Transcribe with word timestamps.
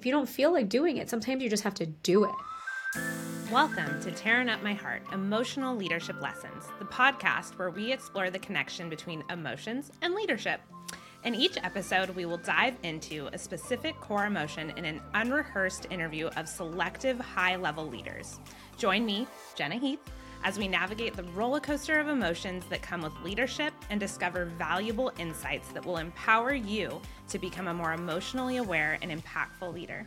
if 0.00 0.06
you 0.06 0.12
don't 0.12 0.30
feel 0.30 0.50
like 0.50 0.70
doing 0.70 0.96
it, 0.96 1.10
sometimes 1.10 1.42
you 1.42 1.50
just 1.50 1.62
have 1.62 1.74
to 1.74 1.84
do 1.84 2.24
it. 2.24 2.30
Welcome 3.52 4.00
to 4.00 4.10
Tearing 4.10 4.48
Up 4.48 4.62
My 4.62 4.72
Heart 4.72 5.02
Emotional 5.12 5.76
Leadership 5.76 6.22
Lessons, 6.22 6.64
the 6.78 6.86
podcast 6.86 7.58
where 7.58 7.68
we 7.68 7.92
explore 7.92 8.30
the 8.30 8.38
connection 8.38 8.88
between 8.88 9.22
emotions 9.28 9.92
and 10.00 10.14
leadership. 10.14 10.62
In 11.24 11.34
each 11.34 11.58
episode, 11.62 12.08
we 12.16 12.24
will 12.24 12.38
dive 12.38 12.76
into 12.82 13.28
a 13.34 13.38
specific 13.38 13.94
core 14.00 14.24
emotion 14.24 14.72
in 14.78 14.86
an 14.86 15.02
unrehearsed 15.12 15.86
interview 15.90 16.28
of 16.28 16.48
selective 16.48 17.20
high 17.20 17.56
level 17.56 17.86
leaders. 17.86 18.40
Join 18.78 19.04
me, 19.04 19.26
Jenna 19.54 19.74
Heath, 19.74 20.00
as 20.44 20.58
we 20.58 20.68
navigate 20.68 21.14
the 21.14 21.24
roller 21.34 21.60
coaster 21.60 21.98
of 22.00 22.08
emotions 22.08 22.64
that 22.70 22.82
come 22.82 23.02
with 23.02 23.12
leadership 23.22 23.72
and 23.90 24.00
discover 24.00 24.44
valuable 24.44 25.12
insights 25.18 25.68
that 25.68 25.84
will 25.84 25.98
empower 25.98 26.54
you 26.54 27.00
to 27.28 27.38
become 27.38 27.68
a 27.68 27.74
more 27.74 27.92
emotionally 27.92 28.56
aware 28.56 28.98
and 29.02 29.10
impactful 29.10 29.72
leader. 29.72 30.06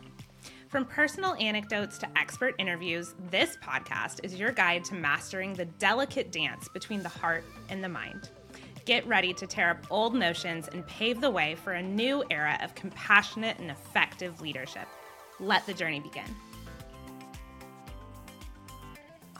From 0.68 0.84
personal 0.84 1.34
anecdotes 1.34 1.98
to 1.98 2.18
expert 2.18 2.54
interviews, 2.58 3.14
this 3.30 3.56
podcast 3.62 4.20
is 4.24 4.34
your 4.34 4.50
guide 4.50 4.84
to 4.86 4.94
mastering 4.94 5.54
the 5.54 5.66
delicate 5.66 6.32
dance 6.32 6.68
between 6.68 7.02
the 7.02 7.08
heart 7.08 7.44
and 7.68 7.82
the 7.82 7.88
mind. 7.88 8.30
Get 8.84 9.06
ready 9.06 9.32
to 9.34 9.46
tear 9.46 9.70
up 9.70 9.86
old 9.88 10.14
notions 10.14 10.68
and 10.68 10.86
pave 10.86 11.20
the 11.20 11.30
way 11.30 11.54
for 11.54 11.74
a 11.74 11.82
new 11.82 12.24
era 12.28 12.58
of 12.60 12.74
compassionate 12.74 13.58
and 13.60 13.70
effective 13.70 14.40
leadership. 14.40 14.88
Let 15.38 15.64
the 15.64 15.74
journey 15.74 16.00
begin. 16.00 16.26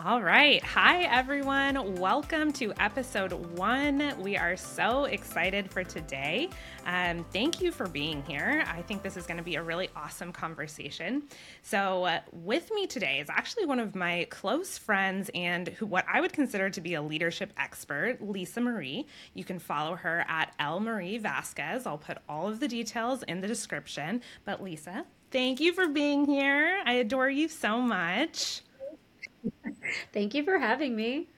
All 0.02 0.20
right. 0.20 0.60
Hi, 0.64 1.02
everyone. 1.02 2.00
Welcome 2.00 2.52
to 2.54 2.72
episode 2.80 3.32
one. 3.56 4.12
We 4.20 4.36
are 4.36 4.56
so 4.56 5.04
excited 5.04 5.70
for 5.70 5.84
today. 5.84 6.50
Um, 6.84 7.24
thank 7.32 7.62
you 7.62 7.70
for 7.70 7.86
being 7.86 8.20
here. 8.24 8.64
I 8.66 8.82
think 8.82 9.04
this 9.04 9.16
is 9.16 9.24
going 9.24 9.36
to 9.36 9.44
be 9.44 9.54
a 9.54 9.62
really 9.62 9.90
awesome 9.94 10.32
conversation. 10.32 11.22
So, 11.62 12.04
uh, 12.04 12.20
with 12.32 12.72
me 12.74 12.88
today 12.88 13.20
is 13.20 13.30
actually 13.30 13.66
one 13.66 13.78
of 13.78 13.94
my 13.94 14.26
close 14.30 14.76
friends 14.76 15.30
and 15.32 15.68
who, 15.68 15.86
what 15.86 16.04
I 16.12 16.20
would 16.20 16.32
consider 16.32 16.68
to 16.70 16.80
be 16.80 16.94
a 16.94 17.02
leadership 17.02 17.52
expert, 17.56 18.18
Lisa 18.20 18.60
Marie. 18.60 19.06
You 19.34 19.44
can 19.44 19.60
follow 19.60 19.94
her 19.94 20.24
at 20.28 20.54
L 20.58 20.80
Marie 20.80 21.18
Vasquez. 21.18 21.86
I'll 21.86 21.98
put 21.98 22.18
all 22.28 22.48
of 22.48 22.58
the 22.58 22.66
details 22.66 23.22
in 23.22 23.40
the 23.40 23.46
description. 23.46 24.22
But, 24.44 24.60
Lisa, 24.60 25.06
thank 25.30 25.60
you 25.60 25.72
for 25.72 25.86
being 25.86 26.24
here. 26.24 26.82
I 26.84 26.94
adore 26.94 27.30
you 27.30 27.46
so 27.46 27.80
much. 27.80 28.63
Thank 30.12 30.34
you 30.34 30.44
for 30.44 30.58
having 30.58 30.96
me. 30.96 31.28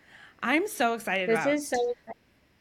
I'm 0.43 0.67
so 0.69 0.95
excited. 0.95 1.31
About 1.31 1.47
This 1.47 1.73
about... 1.73 1.81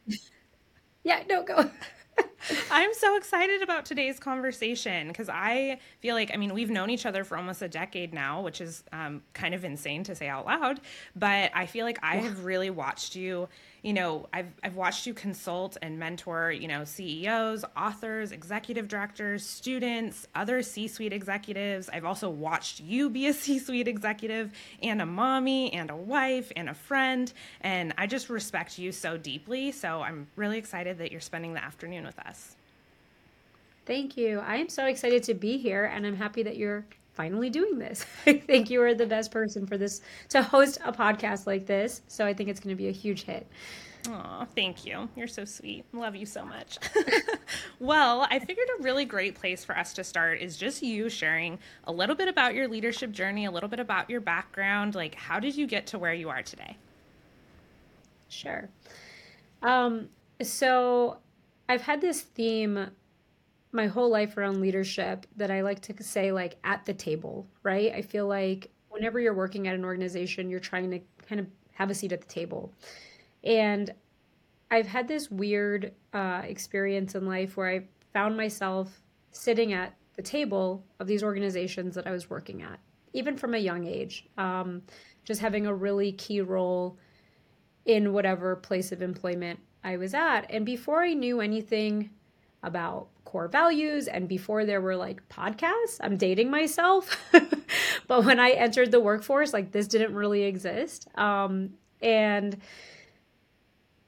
is 0.08 0.16
so. 0.18 0.26
yeah, 1.04 1.22
no, 1.28 1.42
go. 1.42 1.70
I'm 2.70 2.94
so 2.94 3.16
excited 3.16 3.62
about 3.62 3.84
today's 3.84 4.18
conversation 4.18 5.08
because 5.08 5.28
I 5.28 5.80
feel 6.00 6.14
like, 6.14 6.30
I 6.32 6.36
mean, 6.36 6.54
we've 6.54 6.70
known 6.70 6.90
each 6.90 7.04
other 7.04 7.24
for 7.24 7.36
almost 7.36 7.60
a 7.62 7.68
decade 7.68 8.14
now, 8.14 8.40
which 8.40 8.60
is 8.60 8.84
um, 8.92 9.22
kind 9.34 9.54
of 9.54 9.64
insane 9.64 10.04
to 10.04 10.14
say 10.14 10.28
out 10.28 10.46
loud. 10.46 10.80
But 11.14 11.50
I 11.54 11.66
feel 11.66 11.84
like 11.84 11.98
I 12.02 12.16
have 12.16 12.44
really 12.44 12.70
watched 12.70 13.16
you 13.16 13.48
you 13.86 13.92
know, 13.92 14.28
I've, 14.32 14.48
I've 14.64 14.74
watched 14.74 15.06
you 15.06 15.14
consult 15.14 15.76
and 15.80 15.96
mentor, 15.96 16.50
you 16.50 16.66
know, 16.66 16.84
CEOs, 16.84 17.64
authors, 17.76 18.32
executive 18.32 18.88
directors, 18.88 19.46
students, 19.46 20.26
other 20.34 20.60
C 20.60 20.88
suite 20.88 21.12
executives. 21.12 21.88
I've 21.92 22.04
also 22.04 22.28
watched 22.28 22.80
you 22.80 23.08
be 23.08 23.28
a 23.28 23.32
C 23.44 23.60
suite 23.60 23.86
executive 23.86 24.50
and 24.82 25.00
a 25.00 25.06
mommy 25.06 25.72
and 25.72 25.88
a 25.90 25.94
wife 25.94 26.50
and 26.56 26.68
a 26.68 26.74
friend. 26.74 27.32
And 27.60 27.94
I 27.96 28.08
just 28.08 28.28
respect 28.28 28.76
you 28.76 28.90
so 28.90 29.16
deeply. 29.16 29.70
So 29.70 30.02
I'm 30.02 30.26
really 30.34 30.58
excited 30.58 30.98
that 30.98 31.12
you're 31.12 31.20
spending 31.20 31.54
the 31.54 31.62
afternoon 31.62 32.04
with 32.04 32.18
us. 32.18 32.56
Thank 33.86 34.16
you. 34.16 34.40
I 34.40 34.56
am 34.56 34.68
so 34.68 34.86
excited 34.86 35.22
to 35.22 35.34
be 35.34 35.58
here 35.58 35.84
and 35.84 36.04
I'm 36.04 36.16
happy 36.16 36.42
that 36.42 36.56
you're 36.56 36.84
finally 37.16 37.50
doing 37.50 37.78
this. 37.78 38.04
I 38.26 38.34
think 38.34 38.70
you 38.70 38.82
are 38.82 38.94
the 38.94 39.06
best 39.06 39.32
person 39.32 39.66
for 39.66 39.76
this 39.76 40.00
to 40.28 40.42
host 40.42 40.78
a 40.84 40.92
podcast 40.92 41.46
like 41.46 41.66
this. 41.66 42.02
So 42.06 42.26
I 42.26 42.34
think 42.34 42.48
it's 42.48 42.60
going 42.60 42.76
to 42.76 42.80
be 42.80 42.88
a 42.88 42.92
huge 42.92 43.24
hit. 43.24 43.46
Oh, 44.08 44.46
thank 44.54 44.86
you. 44.86 45.08
You're 45.16 45.26
so 45.26 45.44
sweet. 45.44 45.84
Love 45.92 46.14
you 46.14 46.26
so 46.26 46.44
much. 46.44 46.78
well, 47.80 48.26
I 48.30 48.38
figured 48.38 48.68
a 48.78 48.82
really 48.82 49.04
great 49.04 49.34
place 49.34 49.64
for 49.64 49.76
us 49.76 49.94
to 49.94 50.04
start 50.04 50.40
is 50.40 50.56
just 50.56 50.82
you 50.82 51.08
sharing 51.08 51.58
a 51.84 51.92
little 51.92 52.14
bit 52.14 52.28
about 52.28 52.54
your 52.54 52.68
leadership 52.68 53.10
journey, 53.10 53.46
a 53.46 53.50
little 53.50 53.68
bit 53.68 53.80
about 53.80 54.08
your 54.08 54.20
background. 54.20 54.94
Like, 54.94 55.16
how 55.16 55.40
did 55.40 55.56
you 55.56 55.66
get 55.66 55.88
to 55.88 55.98
where 55.98 56.14
you 56.14 56.28
are 56.28 56.42
today? 56.42 56.76
Sure. 58.28 58.68
Um, 59.62 60.08
so 60.42 61.18
I've 61.68 61.82
had 61.82 62.00
this 62.00 62.20
theme 62.20 62.90
my 63.76 63.86
whole 63.86 64.10
life 64.10 64.36
around 64.36 64.60
leadership 64.60 65.26
that 65.36 65.50
I 65.50 65.60
like 65.60 65.80
to 65.82 66.02
say 66.02 66.32
like 66.32 66.56
at 66.64 66.84
the 66.84 66.94
table, 66.94 67.46
right? 67.62 67.92
I 67.92 68.02
feel 68.02 68.26
like 68.26 68.70
whenever 68.88 69.20
you're 69.20 69.34
working 69.34 69.68
at 69.68 69.74
an 69.74 69.84
organization, 69.84 70.50
you're 70.50 70.58
trying 70.58 70.90
to 70.90 71.00
kind 71.28 71.40
of 71.40 71.46
have 71.74 71.90
a 71.90 71.94
seat 71.94 72.12
at 72.12 72.22
the 72.22 72.26
table. 72.26 72.72
And 73.44 73.92
I've 74.70 74.86
had 74.86 75.06
this 75.06 75.30
weird 75.30 75.92
uh, 76.12 76.42
experience 76.44 77.14
in 77.14 77.26
life 77.26 77.56
where 77.56 77.68
I 77.68 77.84
found 78.12 78.36
myself 78.36 79.02
sitting 79.30 79.72
at 79.72 79.94
the 80.16 80.22
table 80.22 80.82
of 80.98 81.06
these 81.06 81.22
organizations 81.22 81.94
that 81.94 82.06
I 82.06 82.10
was 82.10 82.30
working 82.30 82.62
at, 82.62 82.80
even 83.12 83.36
from 83.36 83.54
a 83.54 83.58
young 83.58 83.86
age, 83.86 84.26
um, 84.38 84.82
just 85.24 85.40
having 85.40 85.66
a 85.66 85.74
really 85.74 86.12
key 86.12 86.40
role 86.40 86.98
in 87.84 88.12
whatever 88.12 88.56
place 88.56 88.90
of 88.90 89.02
employment 89.02 89.60
I 89.84 89.98
was 89.98 90.14
at. 90.14 90.50
And 90.50 90.64
before 90.64 91.02
I 91.02 91.12
knew 91.12 91.40
anything 91.40 92.10
about 92.62 93.08
core 93.26 93.48
values 93.48 94.08
and 94.08 94.26
before 94.26 94.64
there 94.64 94.80
were 94.80 94.96
like 94.96 95.28
podcasts 95.28 95.98
i'm 96.00 96.16
dating 96.16 96.50
myself. 96.50 97.16
But 98.08 98.24
when 98.24 98.38
i 98.40 98.50
entered 98.50 98.92
the 98.92 99.00
workforce 99.00 99.52
like 99.52 99.72
this 99.72 99.88
didn't 99.88 100.14
really 100.14 100.44
exist. 100.44 101.08
Um, 101.18 101.74
and 102.00 102.56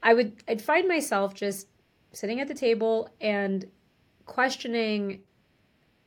i 0.01 0.13
would 0.13 0.31
i'd 0.47 0.61
find 0.61 0.87
myself 0.87 1.33
just 1.33 1.67
sitting 2.13 2.39
at 2.39 2.47
the 2.47 2.53
table 2.53 3.09
and 3.19 3.65
questioning 4.25 5.21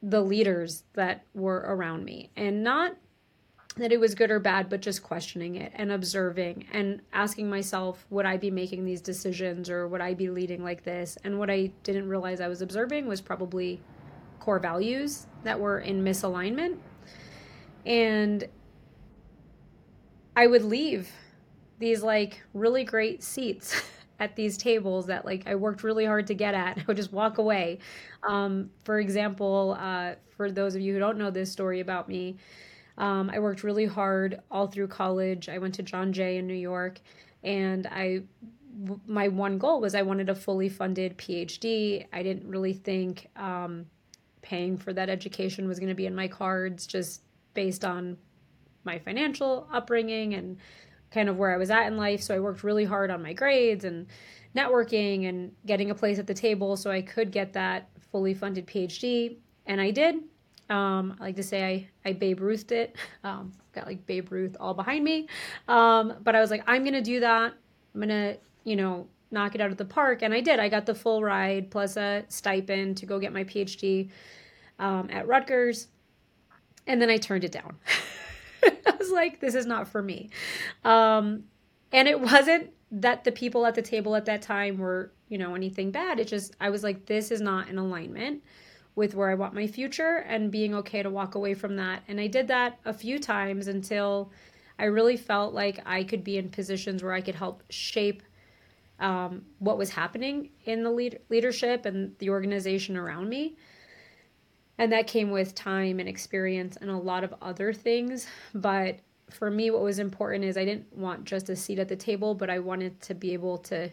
the 0.02 0.20
leaders 0.20 0.84
that 0.94 1.24
were 1.34 1.58
around 1.66 2.04
me 2.04 2.30
and 2.36 2.62
not 2.62 2.96
that 3.76 3.90
it 3.90 3.98
was 3.98 4.14
good 4.14 4.30
or 4.30 4.38
bad, 4.38 4.68
but 4.68 4.80
just 4.80 5.02
questioning 5.02 5.54
it 5.54 5.72
and 5.74 5.90
observing 5.90 6.66
and 6.72 7.00
asking 7.12 7.48
myself, 7.48 8.04
would 8.10 8.26
I 8.26 8.36
be 8.36 8.50
making 8.50 8.84
these 8.84 9.00
decisions 9.00 9.70
or 9.70 9.88
would 9.88 10.00
I 10.00 10.14
be 10.14 10.28
leading 10.28 10.62
like 10.62 10.84
this? 10.84 11.16
And 11.24 11.38
what 11.38 11.50
I 11.50 11.70
didn't 11.82 12.08
realize 12.08 12.40
I 12.40 12.48
was 12.48 12.60
observing 12.60 13.06
was 13.06 13.20
probably 13.20 13.80
core 14.40 14.58
values 14.58 15.26
that 15.44 15.58
were 15.58 15.78
in 15.78 16.04
misalignment. 16.04 16.76
And 17.86 18.46
I 20.36 20.46
would 20.46 20.64
leave 20.64 21.10
these 21.78 22.02
like 22.02 22.42
really 22.52 22.84
great 22.84 23.22
seats 23.22 23.82
at 24.20 24.36
these 24.36 24.56
tables 24.58 25.06
that 25.06 25.24
like 25.24 25.44
I 25.46 25.54
worked 25.54 25.82
really 25.82 26.04
hard 26.04 26.26
to 26.26 26.34
get 26.34 26.54
at. 26.54 26.78
I 26.78 26.84
would 26.86 26.98
just 26.98 27.12
walk 27.12 27.38
away. 27.38 27.78
Um, 28.22 28.70
for 28.84 29.00
example, 29.00 29.76
uh, 29.80 30.14
for 30.36 30.50
those 30.50 30.74
of 30.74 30.82
you 30.82 30.92
who 30.92 30.98
don't 30.98 31.16
know 31.16 31.30
this 31.30 31.50
story 31.50 31.80
about 31.80 32.08
me, 32.08 32.36
um, 33.02 33.30
I 33.30 33.40
worked 33.40 33.64
really 33.64 33.84
hard 33.84 34.40
all 34.48 34.68
through 34.68 34.86
college. 34.86 35.48
I 35.48 35.58
went 35.58 35.74
to 35.74 35.82
John 35.82 36.12
Jay 36.12 36.38
in 36.38 36.46
New 36.46 36.54
York, 36.54 37.00
and 37.42 37.86
I 37.88 38.22
my 39.06 39.28
one 39.28 39.58
goal 39.58 39.80
was 39.80 39.94
I 39.94 40.02
wanted 40.02 40.30
a 40.30 40.34
fully 40.36 40.68
funded 40.68 41.18
PhD. 41.18 42.06
I 42.12 42.22
didn't 42.22 42.48
really 42.48 42.72
think 42.72 43.28
um, 43.36 43.86
paying 44.40 44.78
for 44.78 44.92
that 44.92 45.10
education 45.10 45.66
was 45.66 45.80
going 45.80 45.88
to 45.88 45.96
be 45.96 46.06
in 46.06 46.14
my 46.14 46.28
cards, 46.28 46.86
just 46.86 47.22
based 47.54 47.84
on 47.84 48.16
my 48.84 49.00
financial 49.00 49.68
upbringing 49.72 50.34
and 50.34 50.56
kind 51.10 51.28
of 51.28 51.36
where 51.36 51.52
I 51.52 51.56
was 51.56 51.70
at 51.70 51.88
in 51.88 51.96
life. 51.96 52.22
So 52.22 52.36
I 52.36 52.40
worked 52.40 52.62
really 52.62 52.84
hard 52.84 53.10
on 53.10 53.20
my 53.20 53.32
grades 53.32 53.84
and 53.84 54.06
networking 54.56 55.28
and 55.28 55.52
getting 55.66 55.90
a 55.90 55.94
place 55.94 56.20
at 56.20 56.28
the 56.28 56.34
table 56.34 56.76
so 56.76 56.90
I 56.90 57.02
could 57.02 57.32
get 57.32 57.52
that 57.54 57.90
fully 58.12 58.32
funded 58.32 58.68
PhD. 58.68 59.38
And 59.66 59.80
I 59.80 59.90
did. 59.90 60.22
Um, 60.72 61.16
I 61.20 61.24
like 61.24 61.36
to 61.36 61.42
say 61.42 61.88
I, 62.04 62.08
I 62.08 62.12
Babe 62.14 62.40
Ruthed 62.40 62.72
it. 62.72 62.96
Um, 63.24 63.52
got 63.72 63.86
like 63.86 64.04
Babe 64.06 64.32
Ruth 64.32 64.56
all 64.58 64.74
behind 64.74 65.04
me. 65.04 65.28
Um, 65.68 66.14
but 66.24 66.34
I 66.34 66.40
was 66.40 66.50
like, 66.50 66.64
I'm 66.66 66.82
going 66.82 66.94
to 66.94 67.02
do 67.02 67.20
that. 67.20 67.54
I'm 67.94 68.00
going 68.00 68.08
to, 68.08 68.36
you 68.64 68.74
know, 68.74 69.06
knock 69.30 69.54
it 69.54 69.60
out 69.60 69.70
of 69.70 69.76
the 69.76 69.84
park. 69.84 70.22
And 70.22 70.34
I 70.34 70.40
did. 70.40 70.58
I 70.58 70.68
got 70.68 70.86
the 70.86 70.94
full 70.94 71.22
ride 71.22 71.70
plus 71.70 71.96
a 71.96 72.24
stipend 72.28 72.96
to 72.98 73.06
go 73.06 73.20
get 73.20 73.32
my 73.32 73.44
PhD 73.44 74.10
um, 74.80 75.08
at 75.12 75.28
Rutgers. 75.28 75.86
And 76.86 77.00
then 77.00 77.10
I 77.10 77.16
turned 77.16 77.44
it 77.44 77.52
down. 77.52 77.76
I 78.64 78.94
was 78.98 79.10
like, 79.10 79.40
this 79.40 79.54
is 79.54 79.66
not 79.66 79.86
for 79.86 80.02
me. 80.02 80.30
Um, 80.84 81.44
and 81.92 82.08
it 82.08 82.18
wasn't 82.18 82.70
that 82.90 83.22
the 83.22 83.32
people 83.32 83.66
at 83.66 83.74
the 83.76 83.82
table 83.82 84.16
at 84.16 84.24
that 84.24 84.42
time 84.42 84.78
were, 84.78 85.12
you 85.28 85.38
know, 85.38 85.54
anything 85.54 85.92
bad. 85.92 86.18
It 86.18 86.26
just, 86.26 86.56
I 86.60 86.70
was 86.70 86.82
like, 86.82 87.06
this 87.06 87.30
is 87.30 87.40
not 87.40 87.68
in 87.68 87.78
alignment 87.78 88.42
with 88.94 89.14
where 89.14 89.30
I 89.30 89.34
want 89.34 89.54
my 89.54 89.66
future 89.66 90.24
and 90.28 90.50
being 90.50 90.74
okay 90.74 91.02
to 91.02 91.10
walk 91.10 91.34
away 91.34 91.54
from 91.54 91.76
that. 91.76 92.02
And 92.08 92.20
I 92.20 92.26
did 92.26 92.48
that 92.48 92.78
a 92.84 92.92
few 92.92 93.18
times 93.18 93.66
until 93.68 94.30
I 94.78 94.84
really 94.84 95.16
felt 95.16 95.54
like 95.54 95.80
I 95.86 96.04
could 96.04 96.24
be 96.24 96.36
in 96.38 96.50
positions 96.50 97.02
where 97.02 97.12
I 97.12 97.20
could 97.20 97.34
help 97.34 97.62
shape 97.70 98.22
um, 99.00 99.44
what 99.58 99.78
was 99.78 99.90
happening 99.90 100.50
in 100.64 100.82
the 100.82 100.90
lead- 100.90 101.20
leadership 101.28 101.86
and 101.86 102.16
the 102.18 102.30
organization 102.30 102.96
around 102.96 103.28
me. 103.28 103.56
and 104.78 104.92
that 104.92 105.06
came 105.06 105.30
with 105.30 105.54
time 105.54 106.00
and 106.00 106.08
experience 106.08 106.76
and 106.80 106.90
a 106.90 106.96
lot 106.96 107.24
of 107.24 107.34
other 107.42 107.72
things 107.72 108.26
but 108.54 108.96
for 109.30 109.50
me 109.50 109.70
what 109.70 109.82
was 109.82 109.98
important 109.98 110.44
is 110.44 110.56
i 110.56 110.64
didn't 110.64 110.90
want 110.96 111.24
just 111.24 111.48
a 111.50 111.56
seat 111.56 111.78
at 111.78 111.88
the 111.88 111.96
table 111.96 112.34
but 112.34 112.48
i 112.50 112.58
wanted 112.58 113.00
to 113.00 113.14
be 113.14 113.32
able 113.32 113.58
to 113.58 113.88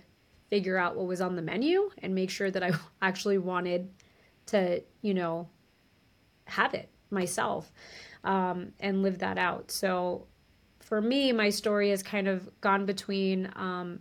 figure 0.49 0.77
out 0.77 0.95
what 0.95 1.05
was 1.05 1.21
on 1.21 1.35
the 1.35 1.41
menu 1.41 1.89
and 1.99 2.15
make 2.15 2.29
sure 2.29 2.49
that 2.49 2.63
i 2.63 2.71
actually 3.01 3.37
wanted 3.37 3.89
to 4.49 4.81
you 5.01 5.13
know 5.13 5.47
have 6.45 6.73
it 6.73 6.89
myself 7.11 7.71
um, 8.23 8.71
and 8.79 9.01
live 9.01 9.19
that 9.19 9.37
out 9.37 9.71
so 9.71 10.25
for 10.79 11.01
me 11.01 11.31
my 11.31 11.49
story 11.49 11.89
has 11.89 12.03
kind 12.03 12.27
of 12.27 12.49
gone 12.61 12.85
between 12.85 13.51
um, 13.55 13.99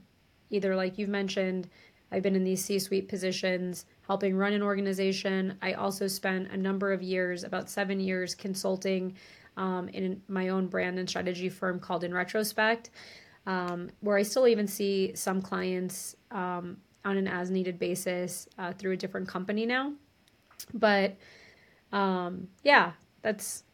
either 0.51 0.75
like 0.75 0.99
you've 0.99 1.09
mentioned 1.09 1.69
i've 2.13 2.23
been 2.23 2.37
in 2.37 2.45
these 2.45 2.65
c-suite 2.65 3.09
positions 3.09 3.87
helping 4.09 4.37
run 4.37 4.55
an 4.55 4.63
organization. 4.63 5.57
I 5.63 5.75
also 5.75 6.09
spent 6.09 6.51
a 6.51 6.57
number 6.57 6.93
of 6.93 7.03
years, 7.03 7.45
about 7.45 7.69
seven 7.69 8.01
years, 8.01 8.35
consulting 8.35 9.15
um, 9.57 9.89
in 9.91 10.23
my 10.29 10.49
own 10.49 10.67
brand 10.67 10.99
and 10.99 11.09
strategy 11.09 11.51
firm 11.51 11.79
called 11.79 12.05
In 12.05 12.15
Retrospect, 12.15 12.91
um, 13.47 13.91
where 14.01 14.17
I 14.17 14.23
still 14.23 14.49
even 14.49 14.67
see 14.67 15.13
some 15.15 15.43
clients 15.43 16.17
um, 16.31 16.79
on 17.05 17.19
an 17.19 17.29
as 17.29 17.51
needed 17.51 17.79
basis 17.79 18.49
uh, 18.59 18.73
through 18.73 18.93
a 18.93 18.97
different 18.97 19.29
company 19.29 19.67
now. 19.67 19.93
But 20.75 21.17
um, 21.93 22.49
yeah, 22.63 22.93
that's 23.23 23.65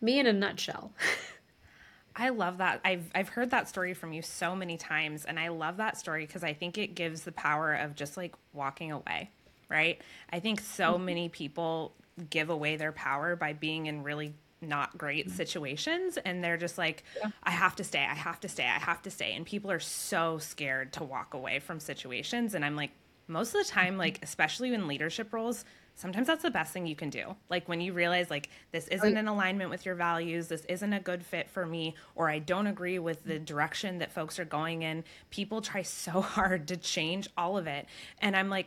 me 0.00 0.18
in 0.18 0.26
a 0.26 0.32
nutshell. 0.32 0.92
I 2.18 2.30
love 2.30 2.58
that. 2.58 2.80
I've 2.84 3.10
I've 3.14 3.28
heard 3.28 3.50
that 3.50 3.68
story 3.68 3.92
from 3.92 4.12
you 4.12 4.22
so 4.22 4.56
many 4.56 4.78
times 4.78 5.26
and 5.26 5.38
I 5.38 5.48
love 5.48 5.76
that 5.76 5.98
story 5.98 6.24
because 6.26 6.42
I 6.42 6.54
think 6.54 6.78
it 6.78 6.94
gives 6.94 7.22
the 7.22 7.32
power 7.32 7.74
of 7.74 7.94
just 7.94 8.16
like 8.16 8.34
walking 8.54 8.90
away 8.90 9.30
right? 9.68 10.00
I 10.32 10.40
think 10.40 10.60
so 10.60 10.94
mm-hmm. 10.94 11.04
many 11.04 11.28
people 11.28 11.94
give 12.30 12.50
away 12.50 12.76
their 12.76 12.92
power 12.92 13.36
by 13.36 13.52
being 13.52 13.86
in 13.86 14.02
really 14.02 14.34
not 14.62 14.96
great 14.96 15.26
mm-hmm. 15.26 15.36
situations 15.36 16.16
and 16.24 16.42
they're 16.42 16.56
just 16.56 16.78
like 16.78 17.04
yeah. 17.22 17.30
I 17.42 17.50
have 17.50 17.76
to 17.76 17.84
stay, 17.84 18.00
I 18.00 18.14
have 18.14 18.40
to 18.40 18.48
stay, 18.48 18.64
I 18.64 18.78
have 18.78 19.02
to 19.02 19.10
stay 19.10 19.34
and 19.34 19.44
people 19.44 19.70
are 19.70 19.80
so 19.80 20.38
scared 20.38 20.92
to 20.94 21.04
walk 21.04 21.34
away 21.34 21.58
from 21.58 21.78
situations 21.78 22.54
and 22.54 22.64
I'm 22.64 22.74
like 22.74 22.90
most 23.28 23.54
of 23.54 23.64
the 23.64 23.70
time 23.70 23.90
mm-hmm. 23.90 23.98
like 23.98 24.20
especially 24.22 24.72
in 24.74 24.86
leadership 24.86 25.32
roles 25.32 25.64
sometimes 25.94 26.26
that's 26.26 26.42
the 26.42 26.50
best 26.50 26.72
thing 26.72 26.86
you 26.86 26.96
can 26.96 27.10
do 27.10 27.34
like 27.48 27.68
when 27.68 27.80
you 27.80 27.92
realize 27.92 28.30
like 28.30 28.50
this 28.72 28.86
isn't 28.88 29.16
in 29.16 29.28
alignment 29.28 29.70
with 29.70 29.86
your 29.86 29.94
values 29.94 30.48
this 30.48 30.64
isn't 30.66 30.92
a 30.92 31.00
good 31.00 31.24
fit 31.24 31.48
for 31.48 31.64
me 31.64 31.94
or 32.14 32.28
i 32.28 32.38
don't 32.38 32.66
agree 32.66 32.98
with 32.98 33.24
the 33.24 33.38
direction 33.38 33.98
that 33.98 34.12
folks 34.12 34.38
are 34.38 34.44
going 34.44 34.82
in 34.82 35.02
people 35.30 35.60
try 35.60 35.82
so 35.82 36.20
hard 36.20 36.68
to 36.68 36.76
change 36.76 37.28
all 37.36 37.56
of 37.56 37.66
it 37.66 37.86
and 38.20 38.36
i'm 38.36 38.50
like 38.50 38.66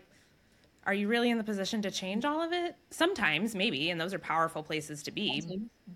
are 0.86 0.94
you 0.94 1.08
really 1.08 1.30
in 1.30 1.38
the 1.38 1.44
position 1.44 1.84
to 1.84 1.92
change 1.92 2.26
all 2.26 2.42
of 2.42 2.52
it? 2.52 2.76
Sometimes, 2.90 3.54
maybe, 3.54 3.92
and 3.92 4.02
those 4.02 4.12
are 4.12 4.18
powerful 4.18 4.64
places 4.64 5.04
to 5.04 5.12
be. 5.12 5.44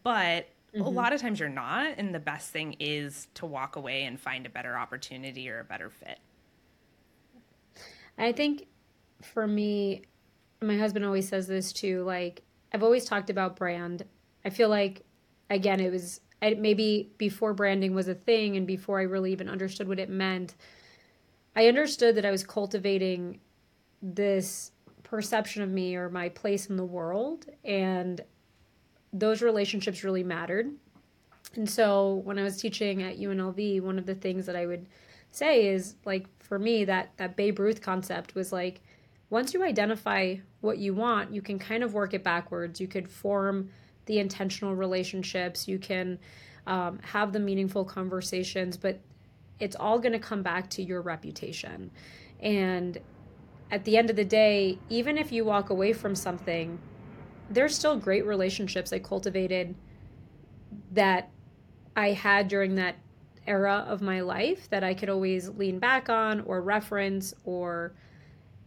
But 0.04 0.50
mm-hmm. 0.76 0.82
a 0.82 0.90
lot 0.90 1.14
of 1.14 1.22
times 1.22 1.40
you're 1.40 1.50
not. 1.50 1.96
And 1.98 2.14
the 2.14 2.20
best 2.20 2.52
thing 2.52 2.76
is 2.80 3.28
to 3.36 3.48
walk 3.48 3.76
away 3.76 4.04
and 4.04 4.20
find 4.20 4.46
a 4.46 4.50
better 4.50 4.78
opportunity 4.78 5.50
or 5.50 5.62
a 5.62 5.64
better 5.64 5.90
fit. 5.90 6.20
I 8.18 8.32
think 8.32 8.68
for 9.22 9.48
me, 9.48 10.04
my 10.62 10.78
husband 10.78 11.06
always 11.06 11.28
says 11.28 11.48
this 11.48 11.74
too. 11.74 12.04
Like, 12.04 12.44
I've 12.74 12.84
always 12.84 13.06
talked 13.06 13.30
about 13.30 13.56
brand. 13.56 14.06
I 14.46 14.50
feel 14.50 14.70
like, 14.70 15.06
again, 15.50 15.80
it 15.80 15.92
was 15.92 16.22
I, 16.44 16.56
maybe 16.56 17.10
before 17.18 17.54
branding 17.54 17.96
was 17.96 18.10
a 18.10 18.14
thing 18.14 18.58
and 18.58 18.68
before 18.68 19.00
I 19.00 19.04
really 19.04 19.32
even 19.32 19.48
understood 19.48 19.88
what 19.88 20.00
it 20.00 20.10
meant. 20.10 20.56
I 21.56 21.68
understood 21.68 22.16
that 22.16 22.26
I 22.26 22.32
was 22.32 22.44
cultivating 22.44 23.40
this 24.02 24.72
perception 25.04 25.62
of 25.62 25.70
me 25.70 25.96
or 25.96 26.10
my 26.10 26.28
place 26.28 26.66
in 26.66 26.76
the 26.76 26.84
world. 26.84 27.46
And 27.64 28.20
those 29.14 29.42
relationships 29.42 30.04
really 30.04 30.24
mattered. 30.24 30.70
And 31.56 31.70
so 31.70 32.16
when 32.26 32.38
I 32.38 32.44
was 32.44 32.58
teaching 32.58 33.04
at 33.04 33.20
UNLV, 33.20 33.82
one 33.82 33.98
of 33.98 34.06
the 34.06 34.16
things 34.16 34.46
that 34.48 34.56
I 34.58 34.66
would 34.66 34.88
say 35.36 35.68
is 35.68 35.96
like 36.06 36.28
for 36.42 36.60
me 36.60 36.86
that 36.86 37.12
that 37.18 37.36
Babe 37.36 37.60
Ruth 37.60 37.82
concept 37.82 38.36
was 38.36 38.52
like 38.52 38.82
once 39.30 39.54
you 39.54 39.64
identify 39.64 40.36
what 40.62 40.78
you 40.78 40.94
want, 40.94 41.34
you 41.34 41.42
can 41.42 41.58
kind 41.58 41.84
of 41.84 41.94
work 41.94 42.14
it 42.14 42.24
backwards. 42.24 42.80
You 42.80 42.88
could 42.88 43.10
form 43.10 43.70
the 44.06 44.20
intentional 44.20 44.76
relationships. 44.76 45.68
You 45.68 45.80
can 45.80 46.20
um, 46.68 47.00
have 47.02 47.34
the 47.34 47.40
meaningful 47.40 47.84
conversations, 47.84 48.78
but 48.78 49.00
it's 49.60 49.76
all 49.76 49.98
going 49.98 50.12
to 50.12 50.20
come 50.20 50.44
back 50.44 50.70
to 50.72 50.84
your 50.84 51.02
reputation. 51.02 51.90
And 52.40 53.00
at 53.72 53.86
the 53.86 53.98
end 53.98 54.12
of 54.12 54.16
the 54.16 54.26
day, 54.26 54.78
even 54.90 55.18
if 55.18 55.32
you 55.32 55.46
walk 55.46 55.72
away 55.72 55.94
from 55.94 56.14
something, 56.14 56.78
there's 57.50 57.76
still 57.76 57.98
great 57.98 58.26
relationships 58.26 58.94
I 58.94 59.00
cultivated 59.00 59.74
that 60.92 61.32
I 61.96 62.12
had 62.12 62.48
during 62.48 62.76
that 62.76 62.98
era 63.48 63.86
of 63.88 64.02
my 64.02 64.22
life 64.22 64.70
that 64.70 64.84
I 64.84 64.94
could 64.94 65.10
always 65.10 65.50
lean 65.50 65.80
back 65.80 66.10
on 66.10 66.42
or 66.42 66.62
reference 66.62 67.34
or, 67.44 67.94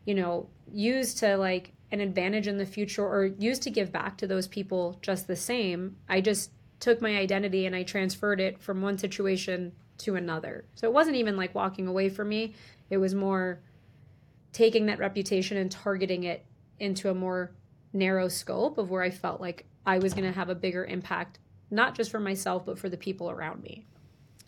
you 0.04 0.14
know, 0.14 0.48
use 0.70 1.14
to 1.14 1.36
like 1.36 1.72
an 1.92 2.00
advantage 2.00 2.48
in 2.48 2.58
the 2.58 2.66
future 2.66 3.06
or 3.06 3.26
use 3.26 3.58
to 3.60 3.70
give 3.70 3.92
back 3.92 4.18
to 4.18 4.26
those 4.26 4.46
people 4.46 4.98
just 5.02 5.26
the 5.26 5.36
same. 5.36 5.96
I 6.08 6.20
just 6.20 6.50
took 6.80 7.00
my 7.00 7.16
identity 7.16 7.66
and 7.66 7.74
I 7.74 7.82
transferred 7.82 8.40
it 8.40 8.60
from 8.60 8.82
one 8.82 8.98
situation 8.98 9.72
to 9.98 10.16
another. 10.16 10.64
So 10.74 10.86
it 10.86 10.92
wasn't 10.92 11.16
even 11.16 11.36
like 11.36 11.54
walking 11.54 11.86
away 11.86 12.08
from 12.08 12.28
me. 12.28 12.54
It 12.90 12.98
was 12.98 13.14
more 13.14 13.60
taking 14.52 14.86
that 14.86 14.98
reputation 14.98 15.56
and 15.56 15.70
targeting 15.70 16.24
it 16.24 16.44
into 16.78 17.10
a 17.10 17.14
more 17.14 17.52
narrow 17.92 18.28
scope 18.28 18.78
of 18.78 18.90
where 18.90 19.02
I 19.02 19.10
felt 19.10 19.40
like 19.40 19.66
I 19.86 19.98
was 19.98 20.12
going 20.12 20.24
to 20.24 20.32
have 20.32 20.48
a 20.48 20.54
bigger 20.54 20.84
impact, 20.84 21.38
not 21.70 21.94
just 21.94 22.10
for 22.10 22.20
myself, 22.20 22.66
but 22.66 22.78
for 22.78 22.88
the 22.88 22.96
people 22.96 23.30
around 23.30 23.62
me. 23.62 23.86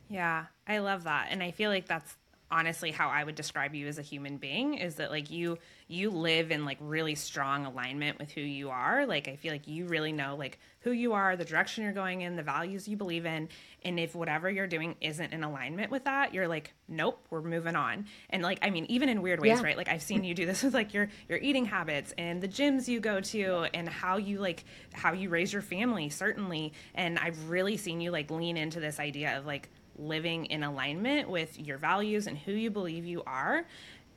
Yeah, 0.09 0.47
I 0.67 0.79
love 0.79 1.05
that. 1.05 1.29
And 1.31 1.43
I 1.43 1.51
feel 1.51 1.71
like 1.71 1.87
that's 1.87 2.17
honestly 2.51 2.91
how 2.91 3.09
I 3.09 3.25
would 3.25 3.35
describe 3.35 3.75
you 3.75 3.87
as 3.89 3.99
a 3.99 4.03
human 4.03 4.39
being 4.39 4.75
is 4.75 4.95
that 4.97 5.11
like 5.11 5.31
you 5.31 5.59
you 5.87 6.11
live 6.11 6.51
in 6.51 6.67
like 6.67 6.77
really 6.81 7.15
strong 7.15 7.65
alignment 7.65 8.19
with 8.19 8.31
who 8.31 8.41
you 8.41 8.71
are. 8.71 9.07
Like 9.07 9.29
I 9.29 9.37
feel 9.37 9.53
like 9.53 9.67
you 9.67 9.87
really 9.87 10.13
know 10.13 10.37
like 10.37 10.59
who 10.81 10.93
you 10.93 11.13
are, 11.15 11.37
the 11.37 11.45
direction 11.45 11.85
you're 11.85 11.93
going 11.93 12.23
in, 12.23 12.37
the 12.37 12.43
values 12.43 12.87
you 12.87 12.97
believe 12.97 13.27
in, 13.27 13.49
and 13.85 13.99
if 13.99 14.15
whatever 14.15 14.51
you're 14.51 14.67
doing 14.67 14.97
isn't 15.01 15.33
in 15.33 15.45
alignment 15.45 15.91
with 15.91 16.05
that, 16.05 16.33
you're 16.33 16.49
like, 16.49 16.73
nope, 16.89 17.27
we're 17.31 17.43
moving 17.43 17.77
on. 17.77 18.07
And 18.31 18.43
like 18.43 18.59
I 18.63 18.71
mean, 18.71 18.87
even 18.89 19.09
in 19.09 19.21
weird 19.23 19.41
ways, 19.41 19.59
yeah. 19.59 19.63
right? 19.63 19.77
Like 19.77 19.89
I've 19.89 20.03
seen 20.03 20.25
you 20.25 20.35
do 20.35 20.47
this 20.47 20.63
with 20.65 20.75
like 20.75 20.95
your 20.95 21.09
your 21.29 21.39
eating 21.39 21.67
habits 21.67 22.15
and 22.17 22.41
the 22.41 22.49
gyms 22.49 22.89
you 22.89 23.01
go 23.01 23.21
to 23.21 23.67
and 23.75 23.89
how 23.89 24.17
you 24.17 24.39
like 24.39 24.65
how 24.93 25.13
you 25.13 25.29
raise 25.29 25.53
your 25.53 25.63
family, 25.63 26.09
certainly. 26.09 26.73
And 26.95 27.19
I've 27.19 27.51
really 27.51 27.77
seen 27.77 28.01
you 28.01 28.11
like 28.11 28.31
lean 28.31 28.57
into 28.57 28.81
this 28.81 29.01
idea 29.01 29.37
of 29.39 29.47
like 29.47 29.69
living 29.99 30.47
in 30.47 30.63
alignment 30.63 31.29
with 31.29 31.59
your 31.59 31.79
values 31.79 32.27
and 32.27 32.39
who 32.39 32.53
you 32.53 32.71
believe 32.71 33.05
you 33.05 33.23
are. 33.27 33.65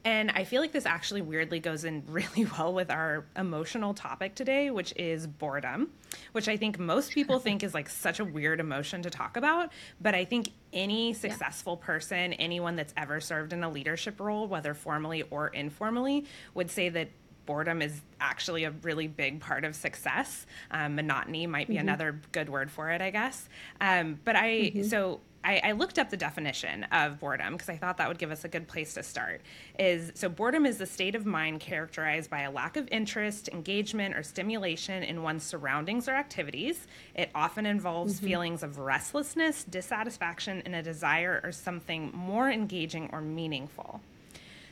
And 0.03 0.31
I 0.31 0.45
feel 0.45 0.61
like 0.61 0.71
this 0.71 0.85
actually 0.85 1.21
weirdly 1.21 1.59
goes 1.59 1.83
in 1.83 2.03
really 2.07 2.45
well 2.57 2.73
with 2.73 2.89
our 2.89 3.25
emotional 3.35 3.93
topic 3.93 4.35
today, 4.35 4.71
which 4.71 4.93
is 4.95 5.27
boredom, 5.27 5.91
which 6.31 6.47
I 6.47 6.57
think 6.57 6.79
most 6.79 7.11
people 7.11 7.39
think 7.39 7.63
is 7.63 7.73
like 7.73 7.89
such 7.89 8.19
a 8.19 8.25
weird 8.25 8.59
emotion 8.59 9.03
to 9.03 9.09
talk 9.09 9.37
about. 9.37 9.71
But 9.99 10.15
I 10.15 10.25
think 10.25 10.49
any 10.73 11.13
successful 11.13 11.77
yeah. 11.79 11.85
person, 11.85 12.33
anyone 12.33 12.75
that's 12.75 12.93
ever 12.97 13.19
served 13.19 13.53
in 13.53 13.63
a 13.63 13.69
leadership 13.69 14.19
role, 14.19 14.47
whether 14.47 14.73
formally 14.73 15.23
or 15.23 15.49
informally, 15.49 16.25
would 16.55 16.71
say 16.71 16.89
that 16.89 17.09
boredom 17.45 17.81
is 17.81 18.01
actually 18.19 18.63
a 18.63 18.71
really 18.83 19.07
big 19.07 19.39
part 19.39 19.65
of 19.65 19.75
success. 19.75 20.45
Um, 20.69 20.95
monotony 20.95 21.47
might 21.47 21.67
be 21.67 21.75
mm-hmm. 21.75 21.81
another 21.81 22.21
good 22.31 22.49
word 22.49 22.71
for 22.71 22.89
it, 22.89 23.01
I 23.01 23.09
guess. 23.09 23.49
Um, 23.79 24.19
but 24.23 24.35
I, 24.35 24.49
mm-hmm. 24.49 24.83
so 24.83 25.19
I, 25.43 25.61
I, 25.63 25.71
looked 25.71 25.97
up 25.97 26.09
the 26.09 26.17
definition 26.17 26.83
of 26.91 27.19
boredom 27.19 27.53
because 27.53 27.69
I 27.69 27.77
thought 27.77 27.97
that 27.97 28.07
would 28.07 28.19
give 28.19 28.31
us 28.31 28.43
a 28.43 28.47
good 28.47 28.67
place 28.67 28.93
to 28.93 29.03
start. 29.03 29.41
Is 29.79 30.11
so 30.15 30.29
boredom 30.29 30.65
is 30.65 30.77
the 30.77 30.85
state 30.85 31.15
of 31.15 31.25
mind 31.25 31.59
characterized 31.59 32.29
by 32.29 32.41
a 32.41 32.51
lack 32.51 32.77
of 32.77 32.87
interest, 32.91 33.49
engagement, 33.49 34.15
or 34.15 34.23
stimulation 34.23 35.03
in 35.03 35.23
one's 35.23 35.43
surroundings 35.43 36.07
or 36.07 36.13
activities. 36.13 36.85
It 37.15 37.31
often 37.33 37.65
involves 37.65 38.15
mm-hmm. 38.15 38.25
feelings 38.25 38.63
of 38.63 38.77
restlessness, 38.77 39.63
dissatisfaction, 39.63 40.61
and 40.65 40.75
a 40.75 40.83
desire 40.83 41.41
or 41.43 41.51
something 41.51 42.11
more 42.13 42.49
engaging 42.49 43.09
or 43.11 43.21
meaningful. 43.21 44.01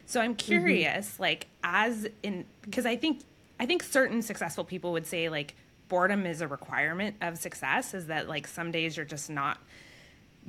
So 0.06 0.22
I'm 0.22 0.36
mm-hmm. 0.36 0.48
curious, 0.48 1.14
mm-hmm. 1.14 1.24
like 1.24 1.48
as 1.64 2.08
in 2.24 2.46
because 2.62 2.86
I 2.86 2.96
think 2.96 3.22
I 3.60 3.66
think 3.66 3.84
certain 3.84 4.22
successful 4.22 4.64
people 4.64 4.92
would 4.94 5.08
say 5.08 5.30
like 5.30 5.56
boredom 5.88 6.26
is 6.26 6.42
a 6.42 6.48
requirement 6.48 7.16
of 7.22 7.38
success. 7.38 7.94
Is 7.94 8.08
that 8.08 8.30
like 8.30 8.48
some 8.48 8.72
days 8.72 8.96
you're 8.96 9.06
just 9.06 9.30
not 9.30 9.58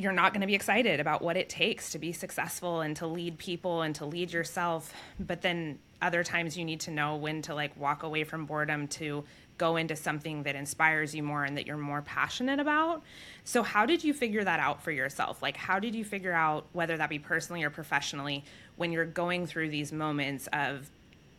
you're 0.01 0.13
not 0.13 0.33
going 0.33 0.41
to 0.41 0.47
be 0.47 0.55
excited 0.55 0.99
about 0.99 1.21
what 1.21 1.37
it 1.37 1.49
takes 1.49 1.91
to 1.91 1.99
be 1.99 2.11
successful 2.11 2.81
and 2.81 2.97
to 2.97 3.07
lead 3.07 3.37
people 3.37 3.83
and 3.83 3.95
to 3.95 4.07
lead 4.07 4.33
yourself 4.33 4.95
but 5.19 5.43
then 5.43 5.79
other 6.01 6.25
times 6.25 6.57
you 6.57 6.65
need 6.65 6.81
to 6.81 6.91
know 6.91 7.17
when 7.17 7.43
to 7.43 7.55
like 7.55 7.77
walk 7.79 8.03
away 8.03 8.25
from 8.25 8.47
boredom 8.47 8.89
to 8.89 9.23
go 9.59 9.77
into 9.77 9.95
something 9.95 10.43
that 10.45 10.57
inspires 10.57 11.15
you 11.15 11.23
more 11.23 11.45
and 11.45 11.59
that 11.59 11.67
you're 11.67 11.77
more 11.77 12.01
passionate 12.01 12.59
about 12.59 13.03
so 13.45 13.63
how 13.63 13.85
did 13.85 14.03
you 14.03 14.15
figure 14.15 14.43
that 14.43 14.59
out 14.59 14.83
for 14.83 14.91
yourself 14.91 15.43
like 15.43 15.57
how 15.57 15.79
did 15.79 15.95
you 15.95 16.05
figure 16.05 16.33
out 16.33 16.67
whether 16.73 16.97
that 16.97 17.11
be 17.11 17.19
personally 17.19 17.63
or 17.63 17.69
professionally 17.69 18.43
when 18.77 18.93
you're 18.93 19.05
going 19.05 19.47
through 19.47 19.69
these 19.69 19.93
moments 19.93 20.49
of 20.55 20.91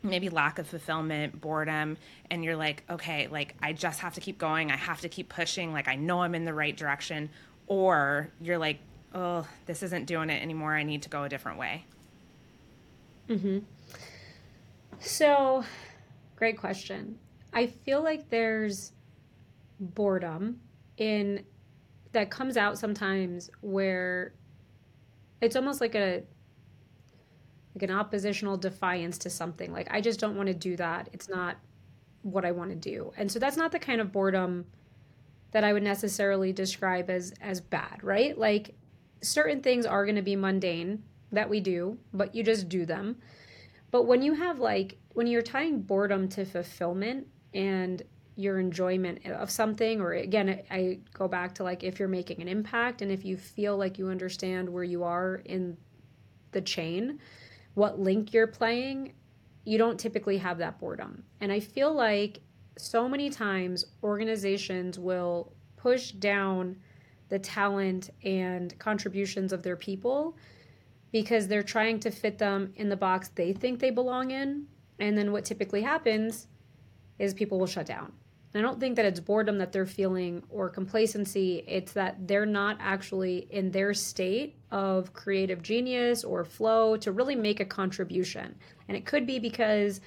maybe 0.04 0.30
lack 0.30 0.58
of 0.58 0.68
fulfillment, 0.68 1.40
boredom, 1.40 1.98
and 2.30 2.44
you're 2.44 2.56
like, 2.56 2.84
okay, 2.90 3.28
like 3.28 3.56
I 3.62 3.74
just 3.74 4.00
have 4.00 4.16
to 4.16 4.22
keep 4.22 4.38
going. 4.38 4.72
I 4.72 4.76
have 4.76 5.02
to 5.02 5.10
keep 5.10 5.30
pushing. 5.30 5.74
Like 5.74 5.88
I 5.88 5.96
know 5.96 6.22
I'm 6.22 6.34
in 6.34 6.46
the 6.46 6.54
right 6.54 6.76
direction. 6.76 7.30
Or 7.68 8.30
you're 8.42 8.58
like, 8.58 8.80
oh, 9.14 9.48
this 9.66 9.84
isn't 9.84 10.06
doing 10.06 10.30
it 10.30 10.42
anymore. 10.42 10.76
I 10.76 10.84
need 10.84 11.04
to 11.04 11.10
go 11.10 11.24
a 11.24 11.30
different 11.30 11.58
way. 11.58 11.86
Mm-hmm. 13.30 13.60
So, 15.00 15.64
great 16.36 16.58
question. 16.58 17.18
I 17.54 17.68
feel 17.68 18.04
like 18.04 18.30
there's 18.30 18.92
boredom 19.80 20.60
in 20.98 21.44
that 22.12 22.30
comes 22.30 22.58
out 22.58 22.78
sometimes 22.78 23.50
where 23.62 24.34
it's 25.42 25.56
almost 25.56 25.82
like 25.82 25.96
a 25.96 26.24
like 27.74 27.84
an 27.84 27.92
oppositional 27.92 28.58
defiance 28.58 29.18
to 29.20 29.30
something. 29.30 29.72
Like 29.72 29.88
I 29.92 30.02
just 30.02 30.20
don't 30.20 30.36
want 30.36 30.48
to 30.48 30.54
do 30.54 30.76
that. 30.76 31.10
It's 31.14 31.30
not 31.30 31.58
what 32.22 32.46
I 32.46 32.52
want 32.52 32.70
to 32.70 32.76
do. 32.76 33.12
And 33.18 33.32
so 33.32 33.40
that's 33.40 33.58
not 33.58 33.72
the 33.72 33.80
kind 33.80 34.02
of 34.02 34.12
boredom 34.12 34.66
that 35.52 35.64
I 35.64 35.74
would 35.74 35.84
necessarily 35.84 36.54
describe 36.54 37.10
as 37.10 37.34
as 37.42 37.62
bad, 37.62 38.04
right? 38.04 38.38
Like 38.38 38.76
certain 39.22 39.62
things 39.62 39.86
are 39.86 40.06
going 40.06 40.16
to 40.16 40.22
be 40.22 40.36
mundane 40.36 41.04
that 41.32 41.50
we 41.50 41.60
do, 41.60 41.98
but 42.14 42.36
you 42.36 42.44
just 42.44 42.70
do 42.70 42.86
them. 42.86 43.18
But 43.92 44.04
when 44.04 44.22
you 44.22 44.34
have 44.34 44.60
like 44.60 44.98
when 45.14 45.28
you're 45.28 45.42
tying 45.42 45.82
boredom 45.82 46.30
to 46.30 46.46
fulfillment 46.46 47.28
and 47.54 48.02
your 48.38 48.60
enjoyment 48.60 49.26
of 49.26 49.52
something 49.52 50.00
or 50.00 50.14
again 50.14 50.62
I 50.72 51.00
go 51.14 51.28
back 51.28 51.54
to 51.56 51.64
like 51.64 51.84
if 51.84 52.00
you're 52.00 52.08
making 52.08 52.42
an 52.42 52.48
impact 52.48 53.02
and 53.02 53.12
if 53.12 53.26
you 53.26 53.36
feel 53.36 53.78
like 53.78 53.98
you 53.98 54.08
understand 54.08 54.70
where 54.70 54.86
you 54.86 55.04
are 55.04 55.42
in 55.46 55.78
the 56.52 56.62
chain, 56.62 57.20
what 57.74 58.00
link 58.00 58.34
you're 58.34 58.48
playing, 58.48 59.14
you 59.66 59.78
don't 59.78 60.00
typically 60.00 60.38
have 60.38 60.58
that 60.60 60.80
boredom. 60.80 61.24
And 61.40 61.52
I 61.52 61.60
feel 61.60 61.94
like 61.94 62.40
so 62.78 63.08
many 63.08 63.30
times 63.30 63.86
organizations 64.04 64.98
will 64.98 65.54
push 65.78 66.12
down 66.12 66.78
the 67.30 67.40
talent 67.40 68.10
and 68.24 68.78
contributions 68.80 69.54
of 69.54 69.64
their 69.64 69.76
people 69.76 70.36
because 71.12 71.48
they're 71.48 71.64
trying 71.64 72.00
to 72.00 72.12
fit 72.12 72.38
them 72.38 72.74
in 72.76 72.90
the 72.90 72.96
box 72.96 73.30
they 73.30 73.54
think 73.54 73.80
they 73.80 73.90
belong 73.90 74.32
in. 74.32 74.66
And 75.00 75.18
then 75.18 75.32
what 75.32 75.46
typically 75.46 75.82
happens 75.82 76.48
is 77.20 77.34
people 77.34 77.60
will 77.60 77.68
shut 77.68 77.86
down. 77.86 78.12
And 78.54 78.64
I 78.66 78.68
don't 78.68 78.80
think 78.80 78.98
that 78.98 79.06
it's 79.06 79.20
boredom 79.20 79.58
that 79.60 79.72
they're 79.72 79.86
feeling 79.86 80.44
or 80.50 80.70
complacency. 80.70 81.64
It's 81.68 81.94
that 81.94 82.28
they're 82.28 82.46
not 82.46 82.78
actually 82.82 83.48
in 83.50 83.72
their 83.72 83.94
state 83.94 84.58
of 84.72 85.14
creative 85.14 85.62
genius 85.62 86.24
or 86.24 86.44
flow 86.44 86.98
to 86.98 87.12
really 87.14 87.36
make 87.36 87.62
a 87.62 87.66
contribution. 87.66 88.56
And 88.88 88.98
it 88.98 89.06
could 89.06 89.26
be 89.26 89.40
because 89.40 90.02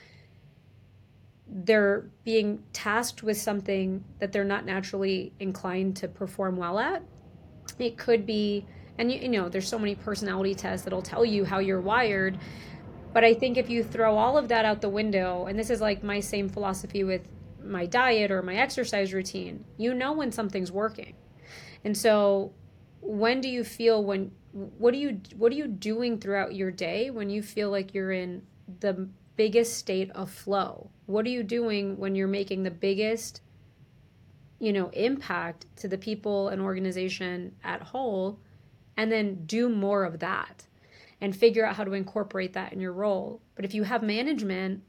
they're 1.47 2.11
being 2.25 2.63
tasked 2.73 3.23
with 3.23 3.37
something 3.37 4.05
that 4.19 4.33
they're 4.33 4.45
not 4.45 4.65
naturally 4.65 5.33
inclined 5.41 5.97
to 5.97 6.09
perform 6.09 6.57
well 6.57 6.79
at. 6.79 7.03
It 7.79 7.99
could 7.99 8.25
be, 8.25 8.67
and 8.99 9.13
you, 9.13 9.21
you 9.21 9.29
know, 9.29 9.49
there's 9.49 9.69
so 9.69 9.79
many 9.79 9.95
personality 9.95 10.55
tests 10.55 10.85
that'll 10.85 11.03
tell 11.03 11.25
you 11.25 11.45
how 11.45 11.59
you're 11.59 11.81
wired. 11.81 12.39
But 13.13 13.25
I 13.25 13.35
think 13.35 13.57
if 13.57 13.69
you 13.71 13.85
throw 13.85 14.17
all 14.17 14.37
of 14.37 14.49
that 14.49 14.65
out 14.65 14.81
the 14.81 14.89
window, 14.89 15.47
and 15.47 15.59
this 15.59 15.71
is 15.71 15.81
like 15.81 16.03
my 16.03 16.21
same 16.21 16.49
philosophy 16.49 17.05
with 17.05 17.23
my 17.63 17.87
diet 17.87 18.31
or 18.31 18.43
my 18.43 18.57
exercise 18.57 19.13
routine, 19.13 19.65
you 19.77 19.95
know 19.95 20.13
when 20.13 20.33
something's 20.33 20.73
working. 20.73 21.15
And 21.85 21.97
so 21.97 22.53
when 23.01 23.41
do 23.41 23.49
you 23.49 23.65
feel 23.65 24.03
when 24.03 24.31
what 24.53 24.93
do 24.93 24.99
you 24.99 25.21
what 25.37 25.53
are 25.53 25.57
you 25.57 25.67
doing 25.67 26.19
throughout 26.19 26.55
your 26.55 26.71
day 26.71 27.11
when 27.11 27.29
you 27.29 27.43
feel 27.43 27.71
like 27.71 27.93
you're 27.93 28.13
in 28.13 28.43
the 28.81 29.09
biggest 29.37 29.77
state 29.77 30.11
of 30.13 30.31
flow? 30.31 30.91
What 31.07 31.27
are 31.27 31.31
you 31.31 31.43
doing 31.43 31.99
when 31.99 32.15
you're 32.15 32.29
making 32.29 32.63
the 32.63 32.71
biggest 32.71 33.41
you 34.61 34.73
know 34.73 34.89
impact 34.91 35.67
to 35.77 35.89
the 35.89 35.99
people 35.99 36.49
and 36.49 36.63
organization 36.63 37.55
at 37.65 37.83
whole 37.83 38.39
and 38.97 39.11
then 39.11 39.45
do 39.47 39.69
more 39.69 40.05
of 40.05 40.21
that 40.21 40.67
and 41.21 41.35
figure 41.35 41.65
out 41.65 41.77
how 41.77 41.85
to 41.85 41.93
incorporate 41.93 42.53
that 42.53 42.73
in 42.73 42.81
your 42.81 42.93
role. 42.93 43.41
But 43.55 43.65
if 43.65 43.75
you 43.75 43.83
have 43.85 44.03
management 44.03 44.83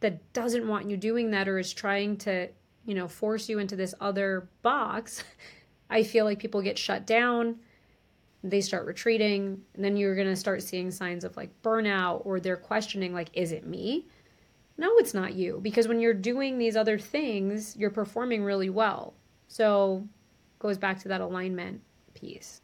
that 0.00 0.32
doesn't 0.32 0.66
want 0.66 0.90
you 0.90 0.96
doing 0.96 1.30
that 1.30 1.48
or 1.48 1.58
is 1.58 1.72
trying 1.72 2.16
to, 2.18 2.48
you 2.84 2.94
know, 2.94 3.08
force 3.08 3.48
you 3.48 3.58
into 3.58 3.76
this 3.76 3.94
other 4.00 4.48
box, 4.62 5.24
I 5.90 6.02
feel 6.02 6.24
like 6.24 6.38
people 6.38 6.62
get 6.62 6.78
shut 6.78 7.06
down, 7.06 7.56
they 8.44 8.60
start 8.60 8.86
retreating, 8.86 9.62
and 9.74 9.82
then 9.82 9.96
you're 9.96 10.14
going 10.14 10.28
to 10.28 10.36
start 10.36 10.62
seeing 10.62 10.90
signs 10.90 11.24
of 11.24 11.36
like 11.36 11.50
burnout 11.62 12.24
or 12.26 12.38
they're 12.38 12.56
questioning 12.56 13.14
like 13.14 13.30
is 13.32 13.52
it 13.52 13.66
me? 13.66 14.06
No, 14.76 14.90
it's 14.98 15.14
not 15.14 15.34
you 15.34 15.60
because 15.62 15.88
when 15.88 16.00
you're 16.00 16.12
doing 16.14 16.58
these 16.58 16.76
other 16.76 16.98
things, 16.98 17.74
you're 17.76 17.90
performing 17.90 18.44
really 18.44 18.68
well. 18.68 19.14
So, 19.48 20.06
goes 20.58 20.76
back 20.76 20.98
to 21.00 21.08
that 21.08 21.20
alignment 21.20 21.80
piece. 22.12 22.60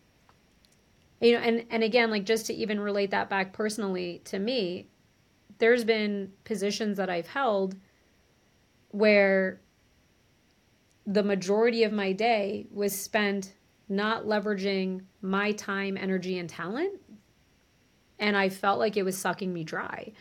You 1.21 1.33
know, 1.33 1.39
and 1.39 1.65
and 1.71 1.83
again, 1.83 2.11
like 2.11 2.25
just 2.25 2.47
to 2.47 2.55
even 2.55 2.79
relate 2.79 3.11
that 3.13 3.31
back 3.31 3.55
personally 3.55 4.21
to 4.25 4.39
me, 4.39 4.89
there's 5.59 5.85
been 5.85 6.33
positions 6.45 6.99
that 6.99 7.09
I've 7.09 7.29
held 7.29 7.77
where 8.91 9.61
the 11.07 11.23
majority 11.23 11.85
of 11.85 11.93
my 11.93 12.13
day 12.13 12.67
was 12.71 12.99
spent 12.99 13.55
not 13.91 14.25
leveraging 14.25 15.03
my 15.21 15.53
time, 15.53 15.99
energy, 15.99 16.39
and 16.39 16.49
talent. 16.49 17.01
And 18.19 18.37
I 18.37 18.49
felt 18.49 18.79
like 18.79 18.97
it 18.97 19.03
was 19.03 19.19
sucking 19.19 19.53
me 19.53 19.65
dry. 19.65 20.13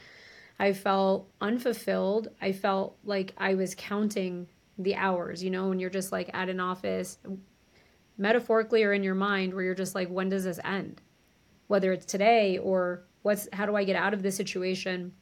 I 0.57 0.73
felt 0.73 1.29
unfulfilled. 1.39 2.29
I 2.41 2.51
felt 2.51 2.97
like 3.05 3.33
I 3.37 3.53
was 3.53 3.75
counting 3.75 4.47
the 4.77 4.95
hours, 4.95 5.43
you 5.43 5.49
know, 5.49 5.69
when 5.69 5.79
you're 5.79 5.89
just 5.89 6.11
like 6.11 6.29
at 6.33 6.49
an 6.49 6.59
office, 6.59 7.19
metaphorically 8.17 8.83
or 8.83 8.93
in 8.93 9.03
your 9.03 9.15
mind, 9.15 9.53
where 9.53 9.63
you're 9.63 9.75
just 9.75 9.95
like, 9.95 10.09
when 10.09 10.29
does 10.29 10.45
this 10.45 10.59
end? 10.63 11.01
Whether 11.67 11.93
it's 11.93 12.05
today 12.05 12.57
or 12.57 13.03
what's, 13.21 13.47
how 13.53 13.65
do 13.65 13.75
I 13.75 13.83
get 13.83 13.95
out 13.95 14.13
of 14.13 14.23
this 14.23 14.35
situation? 14.35 15.13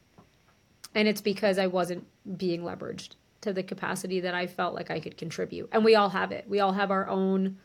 And 0.94 1.06
it's 1.06 1.20
because 1.20 1.58
I 1.58 1.66
wasn't 1.66 2.06
being 2.38 2.62
leveraged 2.62 3.16
to 3.42 3.52
the 3.52 3.62
capacity 3.62 4.20
that 4.20 4.34
I 4.34 4.46
felt 4.46 4.74
like 4.74 4.90
I 4.90 5.00
could 5.00 5.16
contribute. 5.16 5.68
And 5.72 5.84
we 5.84 5.96
all 5.96 6.08
have 6.08 6.32
it. 6.32 6.46
We 6.48 6.60
all 6.60 6.72
have 6.72 6.90
our 6.90 7.08
own 7.08 7.58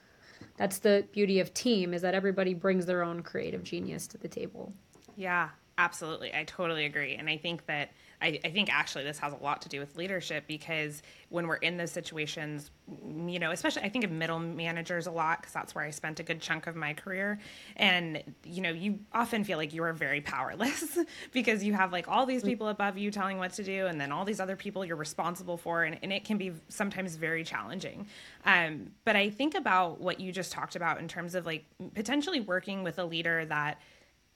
that's 0.63 0.79
the 0.79 1.05
beauty 1.11 1.41
of 1.41 1.53
team 1.53 1.93
is 1.93 2.01
that 2.03 2.15
everybody 2.15 2.53
brings 2.53 2.85
their 2.85 3.03
own 3.03 3.21
creative 3.21 3.65
genius 3.65 4.07
to 4.07 4.17
the 4.17 4.29
table. 4.29 4.71
Yeah, 5.17 5.49
absolutely. 5.77 6.33
I 6.33 6.45
totally 6.45 6.85
agree. 6.85 7.15
And 7.15 7.29
I 7.29 7.35
think 7.35 7.65
that 7.65 7.91
I, 8.23 8.39
I, 8.45 8.49
think 8.49 8.73
actually 8.73 9.03
this 9.03 9.19
has 9.19 9.33
a 9.33 9.35
lot 9.35 9.61
to 9.63 9.69
do 9.69 9.79
with 9.79 9.97
leadership 9.97 10.45
because 10.47 11.03
when 11.29 11.47
we're 11.47 11.57
in 11.57 11.75
those 11.77 11.91
situations, 11.91 12.71
you 13.27 13.37
know, 13.37 13.51
especially 13.51 13.83
I 13.83 13.89
think 13.89 14.05
of 14.05 14.11
middle 14.11 14.39
managers 14.39 15.07
a 15.07 15.11
lot 15.11 15.41
because 15.41 15.53
that's 15.53 15.75
where 15.75 15.83
I 15.83 15.89
spent 15.89 16.19
a 16.19 16.23
good 16.23 16.39
chunk 16.39 16.65
of 16.67 16.75
my 16.75 16.93
career. 16.93 17.39
And, 17.75 18.23
you 18.45 18.61
know, 18.61 18.69
you 18.69 18.99
often 19.11 19.43
feel 19.43 19.57
like 19.57 19.73
you 19.73 19.83
are 19.83 19.91
very 19.91 20.21
powerless 20.21 20.97
because 21.33 21.63
you 21.63 21.73
have 21.73 21.91
like 21.91 22.07
all 22.07 22.25
these 22.25 22.43
people 22.43 22.69
above 22.69 22.97
you 22.97 23.11
telling 23.11 23.37
what 23.37 23.51
to 23.53 23.63
do 23.63 23.87
and 23.87 23.99
then 23.99 24.11
all 24.11 24.23
these 24.23 24.39
other 24.39 24.55
people 24.55 24.85
you're 24.85 24.95
responsible 24.95 25.57
for. 25.57 25.83
And, 25.83 25.99
and 26.01 26.13
it 26.13 26.23
can 26.23 26.37
be 26.37 26.53
sometimes 26.69 27.15
very 27.15 27.43
challenging. 27.43 28.07
Um, 28.45 28.91
but 29.03 29.17
I 29.17 29.29
think 29.29 29.55
about 29.55 29.99
what 29.99 30.19
you 30.19 30.31
just 30.31 30.51
talked 30.51 30.77
about 30.77 30.99
in 30.99 31.09
terms 31.09 31.35
of 31.35 31.45
like 31.45 31.65
potentially 31.93 32.39
working 32.39 32.83
with 32.83 32.99
a 32.99 33.05
leader 33.05 33.45
that 33.45 33.81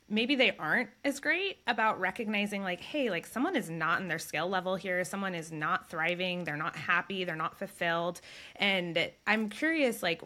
maybe 0.10 0.36
they 0.36 0.56
aren't 0.58 0.90
as 1.04 1.20
great 1.20 1.58
about 1.68 2.00
recognizing 2.00 2.64
like 2.64 2.82
hey 2.82 3.10
like 3.10 3.26
someone 3.26 3.56
is 3.56 3.70
not 3.70 4.02
in 4.02 4.08
their 4.08 4.20
skill 4.20 4.48
level 4.48 4.76
here. 4.76 5.04
Someone 5.04 5.36
is 5.36 5.52
not 5.52 5.90
thriving. 5.90 6.44
They're 6.44 6.58
not 6.58 6.76
happy. 6.76 7.24
They're 7.24 7.36
not 7.36 7.58
fulfilled. 7.58 8.22
And 8.56 9.12
i'm 9.26 9.50
curious 9.50 10.02
like 10.02 10.22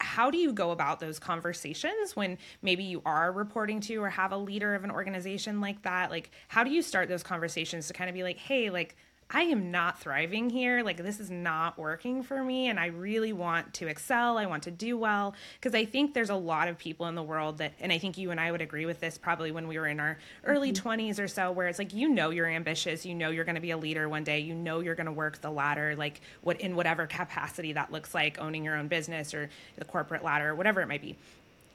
how 0.00 0.30
do 0.30 0.38
you 0.38 0.52
go 0.52 0.70
about 0.70 1.00
those 1.00 1.18
conversations 1.18 2.14
when 2.14 2.38
maybe 2.62 2.84
you 2.84 3.02
are 3.04 3.32
reporting 3.32 3.80
to 3.80 3.96
or 3.96 4.08
have 4.08 4.30
a 4.30 4.36
leader 4.36 4.76
of 4.76 4.84
an 4.84 4.92
organization 4.92 5.60
like 5.60 5.82
that? 5.82 6.10
Like 6.10 6.30
how 6.46 6.62
do 6.62 6.70
you 6.70 6.82
start 6.82 7.08
those 7.08 7.24
conversations 7.24 7.88
to 7.88 7.94
kind 7.94 8.08
of 8.08 8.14
be 8.14 8.22
like 8.22 8.38
hey 8.38 8.70
like 8.70 8.96
I 9.30 9.42
am 9.42 9.70
not 9.70 10.00
thriving 10.00 10.48
here. 10.48 10.82
Like, 10.82 10.96
this 10.96 11.20
is 11.20 11.30
not 11.30 11.78
working 11.78 12.22
for 12.22 12.42
me. 12.42 12.68
And 12.68 12.80
I 12.80 12.86
really 12.86 13.34
want 13.34 13.74
to 13.74 13.86
excel. 13.86 14.38
I 14.38 14.46
want 14.46 14.62
to 14.62 14.70
do 14.70 14.96
well. 14.96 15.34
Because 15.60 15.74
I 15.74 15.84
think 15.84 16.14
there's 16.14 16.30
a 16.30 16.34
lot 16.34 16.68
of 16.68 16.78
people 16.78 17.06
in 17.06 17.14
the 17.14 17.22
world 17.22 17.58
that, 17.58 17.74
and 17.78 17.92
I 17.92 17.98
think 17.98 18.16
you 18.16 18.30
and 18.30 18.40
I 18.40 18.50
would 18.50 18.62
agree 18.62 18.86
with 18.86 19.00
this 19.00 19.18
probably 19.18 19.50
when 19.50 19.68
we 19.68 19.78
were 19.78 19.86
in 19.86 20.00
our 20.00 20.18
early 20.44 20.72
mm-hmm. 20.72 20.88
20s 20.88 21.18
or 21.18 21.28
so, 21.28 21.52
where 21.52 21.68
it's 21.68 21.78
like, 21.78 21.92
you 21.92 22.08
know, 22.08 22.30
you're 22.30 22.46
ambitious. 22.46 23.04
You 23.04 23.14
know, 23.14 23.28
you're 23.28 23.44
going 23.44 23.56
to 23.56 23.60
be 23.60 23.72
a 23.72 23.78
leader 23.78 24.08
one 24.08 24.24
day. 24.24 24.38
You 24.38 24.54
know, 24.54 24.80
you're 24.80 24.94
going 24.94 25.06
to 25.06 25.12
work 25.12 25.42
the 25.42 25.50
ladder, 25.50 25.94
like, 25.94 26.22
what 26.40 26.60
in 26.62 26.74
whatever 26.74 27.06
capacity 27.06 27.74
that 27.74 27.92
looks 27.92 28.14
like, 28.14 28.38
owning 28.40 28.64
your 28.64 28.76
own 28.76 28.88
business 28.88 29.34
or 29.34 29.50
the 29.76 29.84
corporate 29.84 30.24
ladder, 30.24 30.50
or 30.50 30.54
whatever 30.54 30.80
it 30.80 30.88
might 30.88 31.02
be 31.02 31.16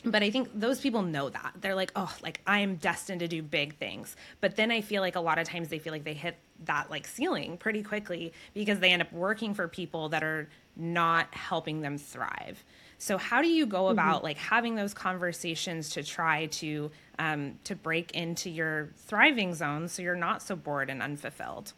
but 0.06 0.22
I 0.22 0.32
think 0.32 0.50
those 0.54 0.80
people 0.80 1.02
know 1.02 1.30
that. 1.30 1.54
They're 1.62 1.76
like, 1.76 1.92
oh, 1.96 2.14
like 2.22 2.42
I 2.46 2.60
am 2.60 2.76
destined 2.76 3.22
to 3.22 3.28
do 3.28 3.42
big 3.42 3.78
things. 3.78 4.16
But 4.42 4.56
then 4.56 4.72
I 4.72 4.82
feel 4.82 5.02
like 5.02 5.16
a 5.16 5.22
lot 5.22 5.40
of 5.40 5.48
times 5.48 5.70
they 5.70 5.80
feel 5.80 5.94
like 5.94 6.04
they 6.04 6.14
hit 6.14 6.36
that 6.66 6.90
like 6.90 7.08
ceiling 7.08 7.58
pretty 7.58 7.84
quickly 7.84 8.34
because 8.54 8.80
they 8.80 8.92
end 8.92 9.02
up 9.02 9.12
working 9.12 9.54
for 9.54 9.68
people 9.68 10.10
that 10.10 10.24
are 10.24 10.50
not 10.76 11.34
helping 11.34 11.82
them 11.82 11.98
thrive. 11.98 12.64
So 12.98 13.18
how 13.18 13.42
do 13.42 13.50
you 13.50 13.66
go 13.66 13.84
mm-hmm. 13.84 13.94
about 13.94 14.16
mm-hmm. 14.18 14.26
like 14.26 14.38
having 14.38 14.76
those 14.76 14.94
conversations 14.94 15.90
to 15.90 16.04
try 16.04 16.46
to 16.48 16.90
um, 17.20 17.60
to 17.66 17.76
break 17.76 18.12
into 18.12 18.50
your 18.50 18.90
thriving 18.98 19.54
zone 19.54 19.88
so 19.88 20.02
you're 20.02 20.16
not 20.16 20.42
so 20.42 20.56
bored 20.56 20.90
and 20.90 21.02
unfulfilled? 21.02 21.74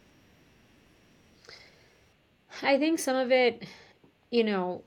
I 2.62 2.78
think 2.78 2.98
some 2.98 3.16
of 3.16 3.32
it, 3.32 3.64
you 4.30 4.44
know, 4.44 4.82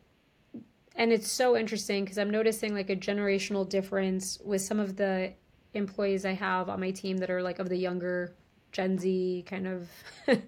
and 0.95 1.11
it's 1.11 1.31
so 1.31 1.55
interesting 1.55 2.03
because 2.03 2.17
I'm 2.17 2.31
noticing 2.31 2.73
like 2.73 2.89
a 2.89 2.95
generational 2.95 3.67
difference 3.67 4.39
with 4.43 4.61
some 4.61 4.79
of 4.79 4.95
the 4.95 5.33
employees 5.73 6.25
I 6.25 6.33
have 6.33 6.69
on 6.69 6.79
my 6.79 6.91
team 6.91 7.17
that 7.17 7.29
are 7.29 7.43
like 7.43 7.59
of 7.59 7.69
the 7.69 7.77
younger 7.77 8.33
Gen 8.71 8.97
Z 8.97 9.45
kind 9.47 9.67
of 9.67 9.89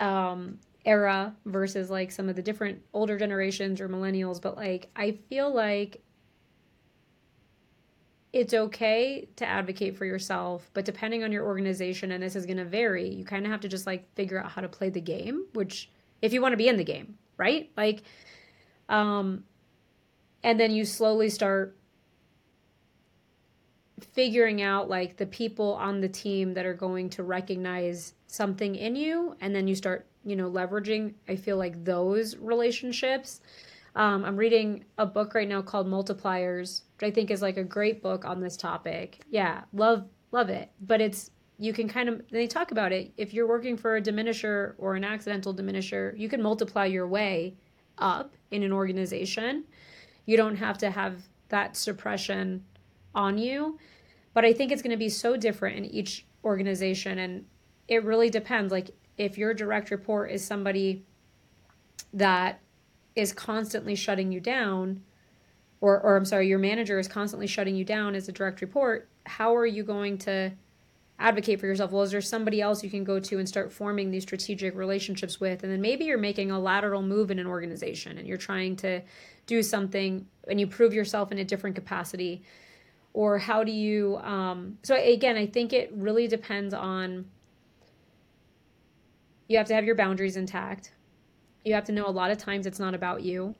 um, 0.00 0.58
era 0.84 1.34
versus 1.44 1.90
like 1.90 2.10
some 2.10 2.28
of 2.28 2.36
the 2.36 2.42
different 2.42 2.82
older 2.92 3.18
generations 3.18 3.80
or 3.80 3.88
millennials. 3.88 4.40
But 4.40 4.56
like, 4.56 4.90
I 4.96 5.18
feel 5.28 5.52
like 5.54 6.02
it's 8.32 8.52
okay 8.52 9.28
to 9.36 9.46
advocate 9.46 9.96
for 9.96 10.04
yourself, 10.04 10.70
but 10.74 10.84
depending 10.84 11.24
on 11.24 11.32
your 11.32 11.46
organization, 11.46 12.12
and 12.12 12.22
this 12.22 12.36
is 12.36 12.44
going 12.44 12.58
to 12.58 12.64
vary, 12.64 13.08
you 13.08 13.24
kind 13.24 13.46
of 13.46 13.50
have 13.50 13.60
to 13.60 13.68
just 13.68 13.86
like 13.86 14.12
figure 14.14 14.38
out 14.38 14.50
how 14.50 14.60
to 14.60 14.68
play 14.68 14.90
the 14.90 15.00
game, 15.00 15.46
which 15.54 15.90
if 16.20 16.32
you 16.32 16.42
want 16.42 16.52
to 16.52 16.56
be 16.56 16.68
in 16.68 16.76
the 16.76 16.84
game, 16.84 17.16
right? 17.38 17.70
Like, 17.76 18.02
um, 18.88 19.44
and 20.42 20.60
then 20.60 20.70
you 20.70 20.84
slowly 20.84 21.30
start 21.30 21.77
figuring 24.04 24.62
out 24.62 24.88
like 24.88 25.16
the 25.16 25.26
people 25.26 25.74
on 25.74 26.00
the 26.00 26.08
team 26.08 26.54
that 26.54 26.66
are 26.66 26.74
going 26.74 27.08
to 27.10 27.22
recognize 27.22 28.14
something 28.26 28.74
in 28.74 28.96
you 28.96 29.36
and 29.40 29.54
then 29.54 29.66
you 29.66 29.74
start 29.74 30.06
you 30.24 30.36
know 30.36 30.50
leveraging 30.50 31.14
i 31.28 31.36
feel 31.36 31.56
like 31.56 31.84
those 31.84 32.36
relationships. 32.36 33.40
Um, 33.96 34.24
i'm 34.24 34.36
reading 34.36 34.84
a 34.98 35.06
book 35.06 35.34
right 35.34 35.48
now 35.48 35.62
called 35.62 35.86
multipliers 35.86 36.82
which 36.96 37.08
i 37.08 37.10
think 37.10 37.30
is 37.30 37.42
like 37.42 37.56
a 37.56 37.64
great 37.64 38.02
book 38.02 38.24
on 38.24 38.40
this 38.40 38.56
topic. 38.56 39.20
Yeah 39.30 39.62
love 39.72 40.06
love 40.30 40.50
it. 40.50 40.70
But 40.80 41.00
it's 41.00 41.30
you 41.58 41.72
can 41.72 41.88
kind 41.88 42.08
of 42.08 42.22
they 42.30 42.46
talk 42.46 42.70
about 42.70 42.92
it 42.92 43.12
if 43.16 43.34
you're 43.34 43.48
working 43.48 43.76
for 43.76 43.96
a 43.96 44.02
diminisher 44.02 44.74
or 44.78 44.94
an 44.94 45.04
accidental 45.04 45.52
diminisher 45.52 46.16
you 46.16 46.28
can 46.28 46.40
multiply 46.40 46.84
your 46.84 47.08
way 47.08 47.54
up 47.98 48.34
in 48.50 48.62
an 48.62 48.72
organization. 48.72 49.64
You 50.26 50.36
don't 50.36 50.56
have 50.56 50.78
to 50.78 50.90
have 50.90 51.22
that 51.48 51.76
suppression 51.76 52.64
on 53.18 53.36
you 53.36 53.78
but 54.32 54.44
i 54.44 54.52
think 54.52 54.72
it's 54.72 54.80
going 54.80 54.90
to 54.90 54.96
be 54.96 55.10
so 55.10 55.36
different 55.36 55.76
in 55.76 55.84
each 55.84 56.24
organization 56.44 57.18
and 57.18 57.44
it 57.88 58.04
really 58.04 58.30
depends. 58.30 58.70
Like 58.70 58.90
if 59.16 59.36
your 59.36 59.54
direct 59.54 59.90
report 59.90 60.30
is 60.30 60.44
somebody 60.44 61.04
that 62.12 62.60
is 63.16 63.32
constantly 63.32 63.94
shutting 63.94 64.30
you 64.30 64.40
down 64.40 65.02
or 65.80 66.00
or 66.00 66.16
I'm 66.16 66.24
sorry 66.24 66.46
your 66.46 66.58
manager 66.58 66.98
is 66.98 67.08
constantly 67.08 67.46
shutting 67.46 67.74
you 67.74 67.84
down 67.84 68.14
as 68.14 68.28
a 68.28 68.32
direct 68.32 68.60
report 68.60 69.08
how 69.26 69.54
are 69.56 69.66
you 69.66 69.82
going 69.82 70.16
to 70.18 70.52
advocate 71.18 71.58
for 71.58 71.66
yourself? 71.66 71.90
Well 71.90 72.02
is 72.02 72.12
there 72.12 72.20
somebody 72.20 72.60
else 72.60 72.84
you 72.84 72.90
can 72.90 73.04
go 73.04 73.18
to 73.18 73.38
and 73.38 73.48
start 73.48 73.72
forming 73.72 74.10
these 74.10 74.22
strategic 74.22 74.74
relationships 74.76 75.40
with? 75.40 75.64
And 75.64 75.72
then 75.72 75.80
maybe 75.80 76.04
you're 76.04 76.16
making 76.16 76.50
a 76.50 76.58
lateral 76.58 77.02
move 77.02 77.30
in 77.30 77.38
an 77.38 77.46
organization 77.46 78.18
and 78.18 78.26
you're 78.26 78.36
trying 78.36 78.76
to 78.76 79.02
do 79.46 79.62
something 79.62 80.26
and 80.48 80.60
you 80.60 80.66
prove 80.66 80.94
yourself 80.94 81.32
in 81.32 81.38
a 81.38 81.44
different 81.44 81.74
capacity 81.74 82.42
or 83.12 83.38
how 83.38 83.64
do 83.64 83.72
you 83.72 84.16
um, 84.18 84.78
so 84.82 84.94
again 84.94 85.36
i 85.36 85.46
think 85.46 85.72
it 85.72 85.90
really 85.94 86.28
depends 86.28 86.74
on 86.74 87.24
you 89.48 89.56
have 89.56 89.66
to 89.66 89.74
have 89.74 89.84
your 89.84 89.94
boundaries 89.94 90.36
intact. 90.36 90.92
You 91.64 91.74
have 91.74 91.84
to 91.84 91.92
know 91.92 92.06
a 92.06 92.10
lot 92.10 92.30
of 92.30 92.38
times 92.38 92.66
it's 92.66 92.78
not 92.78 92.94
about 92.94 93.22
you. 93.22 93.54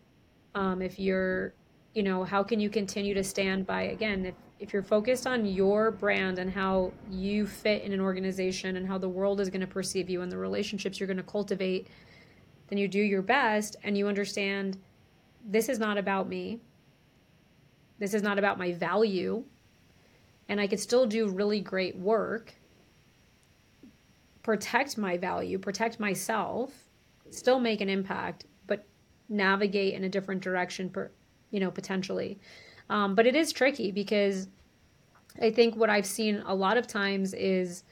Um, 0.54 0.80
if 0.80 0.98
you're 0.98 1.54
you 1.94 2.02
know 2.02 2.22
how 2.22 2.42
can 2.42 2.60
you 2.60 2.68
continue 2.68 3.14
to 3.14 3.24
stand 3.24 3.66
by 3.66 3.82
again 3.82 4.26
if, 4.26 4.34
if 4.60 4.72
you're 4.72 4.82
focused 4.82 5.26
on 5.26 5.46
your 5.46 5.90
brand 5.90 6.38
and 6.38 6.50
how 6.50 6.92
you 7.10 7.46
fit 7.46 7.82
in 7.82 7.92
an 7.92 8.00
organization 8.00 8.76
and 8.76 8.86
how 8.86 8.98
the 8.98 9.08
world 9.08 9.40
is 9.40 9.48
going 9.48 9.62
to 9.62 9.66
perceive 9.66 10.08
you 10.10 10.20
and 10.20 10.30
the 10.30 10.36
relationships 10.36 11.00
you're 11.00 11.06
going 11.06 11.16
to 11.16 11.22
cultivate 11.22 11.88
then 12.68 12.78
you 12.78 12.86
do 12.88 13.00
your 13.00 13.22
best 13.22 13.76
and 13.82 13.96
you 13.96 14.06
understand 14.06 14.76
this 15.46 15.68
is 15.68 15.78
not 15.78 15.96
about 15.96 16.28
me 16.28 16.60
this 17.98 18.14
is 18.14 18.22
not 18.22 18.38
about 18.38 18.58
my 18.58 18.72
value 18.72 19.44
and 20.48 20.60
i 20.60 20.66
could 20.66 20.80
still 20.80 21.06
do 21.06 21.28
really 21.28 21.60
great 21.60 21.96
work 21.96 22.54
protect 24.48 24.96
my 24.96 25.14
value, 25.14 25.58
protect 25.58 26.00
myself, 26.00 26.72
still 27.28 27.60
make 27.60 27.82
an 27.82 27.90
impact, 27.90 28.46
but 28.66 28.82
navigate 29.28 29.92
in 29.92 30.04
a 30.04 30.08
different 30.08 30.40
direction, 30.40 30.88
per, 30.88 31.10
you 31.50 31.60
know, 31.60 31.70
potentially. 31.70 32.38
Um, 32.88 33.14
but 33.14 33.26
it 33.26 33.36
is 33.36 33.52
tricky 33.52 33.90
because 33.90 34.48
I 35.38 35.50
think 35.50 35.76
what 35.76 35.90
I've 35.90 36.06
seen 36.06 36.42
a 36.46 36.54
lot 36.54 36.78
of 36.78 36.86
times 36.86 37.34
is 37.34 37.84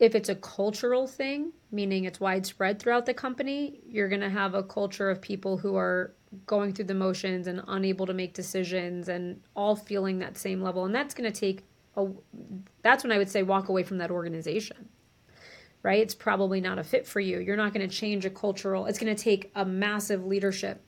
if 0.00 0.16
it's 0.16 0.30
a 0.30 0.34
cultural 0.34 1.06
thing, 1.06 1.52
meaning 1.70 2.06
it's 2.06 2.18
widespread 2.18 2.80
throughout 2.80 3.06
the 3.06 3.14
company, 3.14 3.78
you're 3.86 4.08
going 4.08 4.20
to 4.20 4.28
have 4.28 4.54
a 4.54 4.64
culture 4.64 5.10
of 5.10 5.20
people 5.20 5.56
who 5.56 5.76
are 5.76 6.12
going 6.46 6.72
through 6.72 6.86
the 6.86 6.94
motions 6.94 7.46
and 7.46 7.62
unable 7.68 8.06
to 8.06 8.14
make 8.14 8.34
decisions 8.34 9.08
and 9.08 9.40
all 9.54 9.76
feeling 9.76 10.18
that 10.18 10.36
same 10.38 10.62
level. 10.62 10.84
And 10.84 10.94
that's 10.94 11.14
going 11.14 11.30
to 11.30 11.38
take 11.38 11.64
a, 11.96 12.08
that's 12.82 13.04
when 13.04 13.12
I 13.12 13.18
would 13.18 13.28
say 13.28 13.42
walk 13.42 13.68
away 13.68 13.82
from 13.82 13.98
that 13.98 14.10
organization 14.10 14.88
right? 15.84 16.00
It's 16.00 16.14
probably 16.14 16.60
not 16.62 16.78
a 16.78 16.82
fit 16.82 17.06
for 17.06 17.20
you. 17.20 17.38
You're 17.38 17.58
not 17.58 17.72
going 17.74 17.86
to 17.86 17.94
change 17.94 18.24
a 18.24 18.30
cultural, 18.30 18.86
it's 18.86 18.98
going 18.98 19.14
to 19.14 19.22
take 19.22 19.52
a 19.54 19.64
massive 19.64 20.24
leadership 20.26 20.82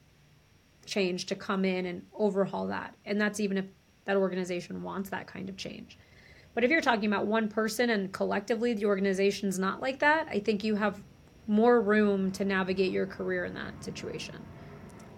change 0.87 1.27
to 1.27 1.35
come 1.37 1.65
in 1.65 1.87
and 1.87 2.03
overhaul 2.15 2.67
that. 2.69 2.95
And 3.05 3.21
that's 3.21 3.39
even 3.39 3.59
if 3.59 3.67
that 4.07 4.17
organization 4.17 4.83
wants 4.83 5.11
that 5.11 5.27
kind 5.27 5.49
of 5.49 5.57
change. 5.57 5.99
But 6.55 6.65
if 6.65 6.71
you're 6.71 6.81
talking 6.81 7.13
about 7.13 7.27
one 7.27 7.49
person 7.49 7.91
and 7.91 8.11
collectively 8.13 8.73
the 8.73 8.87
organization's 8.87 9.59
not 9.59 9.83
like 9.83 9.99
that, 9.99 10.27
I 10.31 10.39
think 10.39 10.65
you 10.65 10.75
have 10.77 11.03
more 11.47 11.81
room 11.81 12.33
to 12.33 12.45
navigate 12.45 12.91
your 12.91 13.07
career 13.07 13.45
in 13.45 13.55
that 13.55 13.85
situation. 13.85 14.37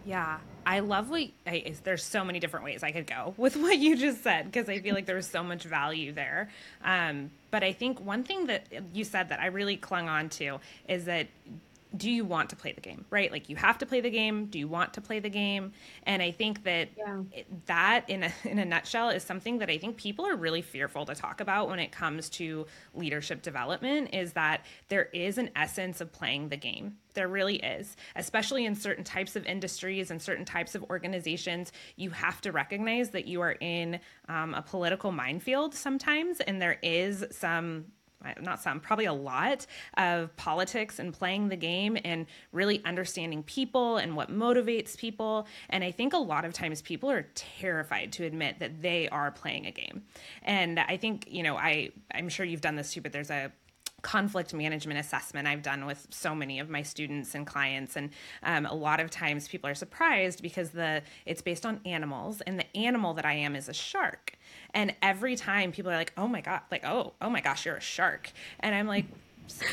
Yeah. 0.08 0.38
I 0.64 0.80
love 0.80 1.10
what 1.10 1.28
I, 1.46 1.74
there's 1.84 2.02
so 2.02 2.24
many 2.24 2.40
different 2.40 2.64
ways 2.64 2.82
I 2.82 2.92
could 2.92 3.06
go 3.06 3.34
with 3.36 3.56
what 3.56 3.76
you 3.76 3.94
just 3.94 4.22
said 4.22 4.46
because 4.46 4.68
I 4.68 4.80
feel 4.80 4.94
like 4.94 5.04
there's 5.04 5.28
so 5.28 5.42
much 5.42 5.64
value 5.64 6.12
there. 6.12 6.48
Um, 6.82 7.30
but 7.50 7.62
I 7.62 7.72
think 7.72 8.00
one 8.00 8.24
thing 8.24 8.46
that 8.46 8.66
you 8.94 9.04
said 9.04 9.28
that 9.28 9.40
I 9.40 9.46
really 9.46 9.76
clung 9.76 10.08
on 10.08 10.30
to 10.30 10.60
is 10.88 11.04
that 11.04 11.26
do 11.96 12.10
you 12.10 12.24
want 12.24 12.50
to 12.50 12.56
play 12.56 12.72
the 12.72 12.80
game 12.80 13.04
right? 13.10 13.32
Like 13.32 13.48
you 13.48 13.56
have 13.56 13.78
to 13.78 13.86
play 13.86 14.00
the 14.00 14.10
game. 14.10 14.46
Do 14.46 14.58
you 14.58 14.68
want 14.68 14.94
to 14.94 15.00
play 15.00 15.20
the 15.20 15.30
game? 15.30 15.72
And 16.04 16.22
i 16.22 16.30
think 16.30 16.64
that 16.64 16.88
yeah. 16.96 17.20
that 17.66 18.04
in 18.08 18.24
a, 18.24 18.32
in 18.44 18.58
a 18.58 18.64
nutshell 18.64 19.10
is 19.10 19.22
something 19.22 19.58
that 19.58 19.70
i 19.70 19.78
think 19.78 19.96
people 19.96 20.26
are 20.26 20.36
really 20.36 20.62
fearful 20.62 21.04
to 21.06 21.14
talk 21.14 21.40
about 21.40 21.68
when 21.68 21.78
it 21.78 21.92
comes 21.92 22.28
to 22.30 22.66
leadership 22.94 23.42
development 23.42 24.10
is 24.12 24.32
that 24.32 24.64
there 24.88 25.08
is 25.12 25.38
an 25.38 25.50
essence 25.56 26.00
of 26.00 26.12
playing 26.12 26.48
the 26.48 26.56
game. 26.56 26.96
There 27.14 27.28
really 27.28 27.56
is 27.56 27.96
especially 28.16 28.64
in 28.64 28.74
certain 28.74 29.04
types 29.04 29.36
of 29.36 29.44
industries 29.46 30.10
and 30.10 30.20
certain 30.20 30.44
types 30.44 30.74
of 30.74 30.84
organizations. 30.84 31.72
You 31.96 32.10
have 32.10 32.40
to 32.42 32.52
recognize 32.52 33.10
that 33.10 33.26
you 33.26 33.40
are 33.40 33.56
in 33.60 34.00
um, 34.28 34.54
a 34.54 34.62
political 34.62 35.12
minefield 35.12 35.74
sometimes 35.74 36.40
and 36.40 36.60
there 36.60 36.78
is 36.82 37.24
some 37.30 37.86
not 38.40 38.60
some, 38.60 38.80
probably 38.80 39.04
a 39.04 39.12
lot 39.12 39.66
of 39.96 40.34
politics 40.36 40.98
and 40.98 41.12
playing 41.12 41.48
the 41.48 41.56
game 41.56 41.96
and 42.04 42.26
really 42.52 42.82
understanding 42.84 43.42
people 43.42 43.96
and 43.96 44.16
what 44.16 44.30
motivates 44.30 44.96
people. 44.96 45.46
And 45.70 45.84
I 45.84 45.90
think 45.90 46.12
a 46.12 46.18
lot 46.18 46.44
of 46.44 46.52
times 46.52 46.82
people 46.82 47.10
are 47.10 47.26
terrified 47.34 48.12
to 48.14 48.24
admit 48.24 48.58
that 48.58 48.82
they 48.82 49.08
are 49.08 49.30
playing 49.30 49.66
a 49.66 49.70
game. 49.70 50.02
And 50.42 50.78
I 50.78 50.96
think, 50.96 51.26
you 51.28 51.42
know, 51.42 51.56
I 51.56 51.90
I'm 52.12 52.28
sure 52.28 52.44
you've 52.44 52.60
done 52.60 52.76
this 52.76 52.92
too, 52.92 53.00
but 53.00 53.12
there's 53.12 53.30
a 53.30 53.52
conflict 54.02 54.54
management 54.54 55.00
assessment 55.00 55.48
I've 55.48 55.62
done 55.62 55.84
with 55.84 56.06
so 56.10 56.34
many 56.34 56.60
of 56.60 56.70
my 56.70 56.82
students 56.82 57.34
and 57.34 57.46
clients, 57.46 57.96
and 57.96 58.10
um, 58.42 58.66
a 58.66 58.74
lot 58.74 59.00
of 59.00 59.10
times 59.10 59.48
people 59.48 59.68
are 59.68 59.74
surprised 59.74 60.40
because 60.40 60.70
the 60.70 61.02
it's 61.26 61.42
based 61.42 61.66
on 61.66 61.80
animals, 61.84 62.40
and 62.42 62.58
the 62.58 62.76
animal 62.76 63.14
that 63.14 63.26
I 63.26 63.34
am 63.34 63.56
is 63.56 63.68
a 63.68 63.74
shark. 63.74 64.34
And 64.74 64.94
every 65.02 65.36
time 65.36 65.72
people 65.72 65.90
are 65.90 65.96
like, 65.96 66.12
"Oh 66.16 66.28
my 66.28 66.40
god!" 66.40 66.60
Like, 66.70 66.84
"Oh, 66.84 67.14
oh 67.20 67.30
my 67.30 67.40
gosh, 67.40 67.66
you're 67.66 67.76
a 67.76 67.80
shark," 67.80 68.30
and 68.60 68.74
I'm 68.74 68.86
like, 68.86 69.06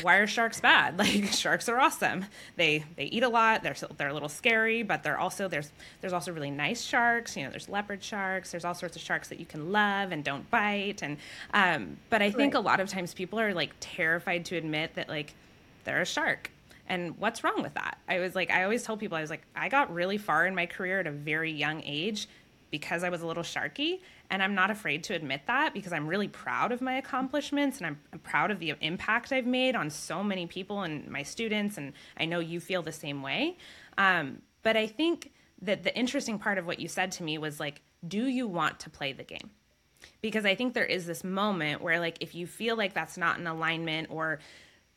why 0.02 0.16
are 0.16 0.26
sharks 0.26 0.60
bad? 0.60 0.98
Like 1.06 1.26
sharks 1.32 1.68
are 1.68 1.78
awesome. 1.78 2.24
They 2.56 2.84
they 2.96 3.04
eat 3.04 3.22
a 3.22 3.28
lot. 3.28 3.62
They're 3.62 3.76
they're 3.96 4.08
a 4.08 4.14
little 4.14 4.28
scary, 4.28 4.82
but 4.82 5.02
they're 5.02 5.18
also 5.18 5.48
there's 5.48 5.70
there's 6.00 6.12
also 6.12 6.32
really 6.32 6.50
nice 6.50 6.82
sharks. 6.82 7.36
You 7.36 7.44
know, 7.44 7.50
there's 7.50 7.68
leopard 7.68 8.02
sharks. 8.02 8.50
There's 8.50 8.64
all 8.64 8.74
sorts 8.74 8.96
of 8.96 9.02
sharks 9.02 9.28
that 9.28 9.38
you 9.38 9.46
can 9.46 9.72
love 9.72 10.12
and 10.12 10.24
don't 10.24 10.50
bite. 10.50 11.02
And 11.02 11.18
um, 11.52 11.98
but 12.10 12.22
I 12.22 12.30
think 12.30 12.54
right. 12.54 12.60
a 12.60 12.62
lot 12.62 12.80
of 12.80 12.88
times 12.88 13.14
people 13.14 13.38
are 13.38 13.52
like 13.52 13.72
terrified 13.80 14.46
to 14.46 14.56
admit 14.56 14.94
that 14.94 15.08
like 15.08 15.34
they're 15.84 16.00
a 16.00 16.06
shark. 16.06 16.50
And 16.88 17.18
what's 17.18 17.42
wrong 17.42 17.62
with 17.62 17.74
that? 17.74 17.98
I 18.08 18.20
was 18.20 18.34
like, 18.34 18.50
I 18.50 18.62
always 18.62 18.84
tell 18.84 18.96
people, 18.96 19.18
I 19.18 19.20
was 19.20 19.30
like, 19.30 19.42
I 19.56 19.68
got 19.68 19.92
really 19.92 20.18
far 20.18 20.46
in 20.46 20.54
my 20.54 20.66
career 20.66 21.00
at 21.00 21.06
a 21.08 21.10
very 21.10 21.50
young 21.50 21.82
age 21.84 22.28
because 22.70 23.04
I 23.04 23.08
was 23.08 23.22
a 23.22 23.26
little 23.26 23.42
sharky. 23.42 24.00
And 24.30 24.42
I'm 24.42 24.54
not 24.54 24.70
afraid 24.70 25.04
to 25.04 25.14
admit 25.14 25.42
that 25.46 25.72
because 25.72 25.92
I'm 25.92 26.06
really 26.06 26.28
proud 26.28 26.72
of 26.72 26.80
my 26.80 26.94
accomplishments 26.94 27.78
and 27.78 27.86
I'm, 27.86 28.18
proud 28.20 28.50
of 28.50 28.58
the 28.58 28.74
impact 28.80 29.32
I've 29.32 29.46
made 29.46 29.76
on 29.76 29.88
so 29.88 30.24
many 30.24 30.46
people 30.46 30.82
and 30.82 31.08
my 31.08 31.22
students. 31.22 31.78
And 31.78 31.92
I 32.18 32.24
know 32.24 32.40
you 32.40 32.60
feel 32.60 32.82
the 32.82 32.92
same 32.92 33.22
way. 33.22 33.56
Um, 33.98 34.42
but 34.62 34.76
I 34.76 34.86
think 34.86 35.32
that 35.62 35.84
the 35.84 35.96
interesting 35.96 36.38
part 36.38 36.58
of 36.58 36.66
what 36.66 36.80
you 36.80 36.88
said 36.88 37.12
to 37.12 37.22
me 37.22 37.38
was 37.38 37.60
like, 37.60 37.82
do 38.06 38.26
you 38.26 38.48
want 38.48 38.80
to 38.80 38.90
play 38.90 39.12
the 39.12 39.22
game? 39.22 39.50
Because 40.20 40.44
I 40.44 40.54
think 40.54 40.74
there 40.74 40.84
is 40.84 41.06
this 41.06 41.24
moment 41.24 41.82
where, 41.82 42.00
like, 42.00 42.18
if 42.20 42.34
you 42.34 42.46
feel 42.46 42.76
like 42.76 42.94
that's 42.94 43.16
not 43.16 43.38
in 43.38 43.46
alignment 43.46 44.08
or 44.10 44.40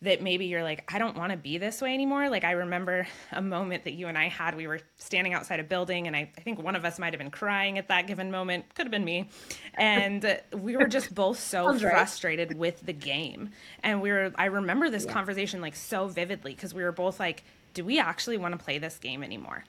that 0.02 0.22
maybe 0.22 0.46
you're 0.46 0.64
like, 0.64 0.90
I 0.94 0.98
don't 0.98 1.18
want 1.18 1.32
to 1.32 1.38
be 1.38 1.58
this 1.58 1.82
way 1.82 1.94
anymore. 1.94 2.30
Like, 2.30 2.46
I 2.46 2.52
remember 2.52 3.06
a 3.34 3.42
moment 3.42 3.84
that 3.84 3.94
you 3.94 4.08
and 4.08 4.18
I 4.18 4.30
had. 4.30 4.56
We 4.56 4.66
were 4.66 4.80
standing 4.98 5.34
outside 5.34 5.60
a 5.60 5.64
building, 5.64 6.08
and 6.08 6.16
I, 6.16 6.32
I 6.38 6.42
think 6.42 6.62
one 6.62 6.76
of 6.76 6.86
us 6.86 7.00
might 7.00 7.12
have 7.12 7.20
been 7.20 7.32
crying 7.32 7.78
at 7.78 7.90
that 7.90 8.08
given 8.08 8.32
moment. 8.32 8.74
Could 8.76 8.86
have 8.86 8.92
been 8.92 9.04
me. 9.04 9.30
And 9.74 10.40
we 10.54 10.78
were 10.78 10.88
just 10.88 11.14
both 11.14 11.38
so 11.38 11.78
frustrated 11.78 12.58
with 12.58 12.86
the 12.86 12.94
game. 12.94 13.50
And 13.84 14.02
we 14.02 14.12
were, 14.12 14.32
I 14.36 14.46
remember 14.46 14.90
this 14.90 15.06
yeah. 15.06 15.14
conversation 15.14 15.60
like 15.60 15.76
so 15.76 16.08
vividly 16.08 16.56
because 16.56 16.74
we 16.74 16.84
were 16.84 16.94
both 16.94 17.20
like, 17.20 17.44
do 17.74 17.84
we 17.84 18.00
actually 18.00 18.38
want 18.38 18.58
to 18.58 18.64
play 18.64 18.78
this 18.78 18.98
game 19.00 19.22
anymore? 19.22 19.66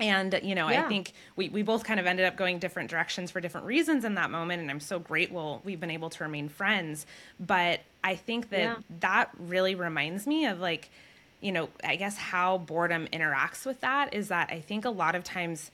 And 0.00 0.38
you 0.42 0.54
know 0.54 0.68
yeah. 0.68 0.84
i 0.84 0.88
think 0.88 1.12
we, 1.36 1.48
we 1.48 1.62
both 1.62 1.84
kind 1.84 2.00
of 2.00 2.06
ended 2.06 2.26
up 2.26 2.36
going 2.36 2.58
different 2.58 2.90
directions 2.90 3.30
for 3.30 3.40
different 3.40 3.66
reasons 3.66 4.04
in 4.04 4.14
that 4.14 4.30
moment 4.30 4.60
and 4.60 4.70
i'm 4.70 4.80
so 4.80 4.98
grateful 4.98 5.60
we've 5.64 5.80
been 5.80 5.90
able 5.90 6.10
to 6.10 6.24
remain 6.24 6.48
friends 6.48 7.06
but 7.38 7.80
i 8.02 8.14
think 8.14 8.50
that 8.50 8.58
yeah. 8.58 8.76
that 9.00 9.30
really 9.38 9.74
reminds 9.74 10.26
me 10.26 10.46
of 10.46 10.60
like 10.60 10.90
you 11.40 11.52
know 11.52 11.68
i 11.84 11.96
guess 11.96 12.16
how 12.16 12.58
boredom 12.58 13.06
interacts 13.12 13.64
with 13.64 13.80
that 13.80 14.12
is 14.14 14.28
that 14.28 14.50
i 14.50 14.60
think 14.60 14.84
a 14.84 14.90
lot 14.90 15.14
of 15.14 15.22
times 15.22 15.70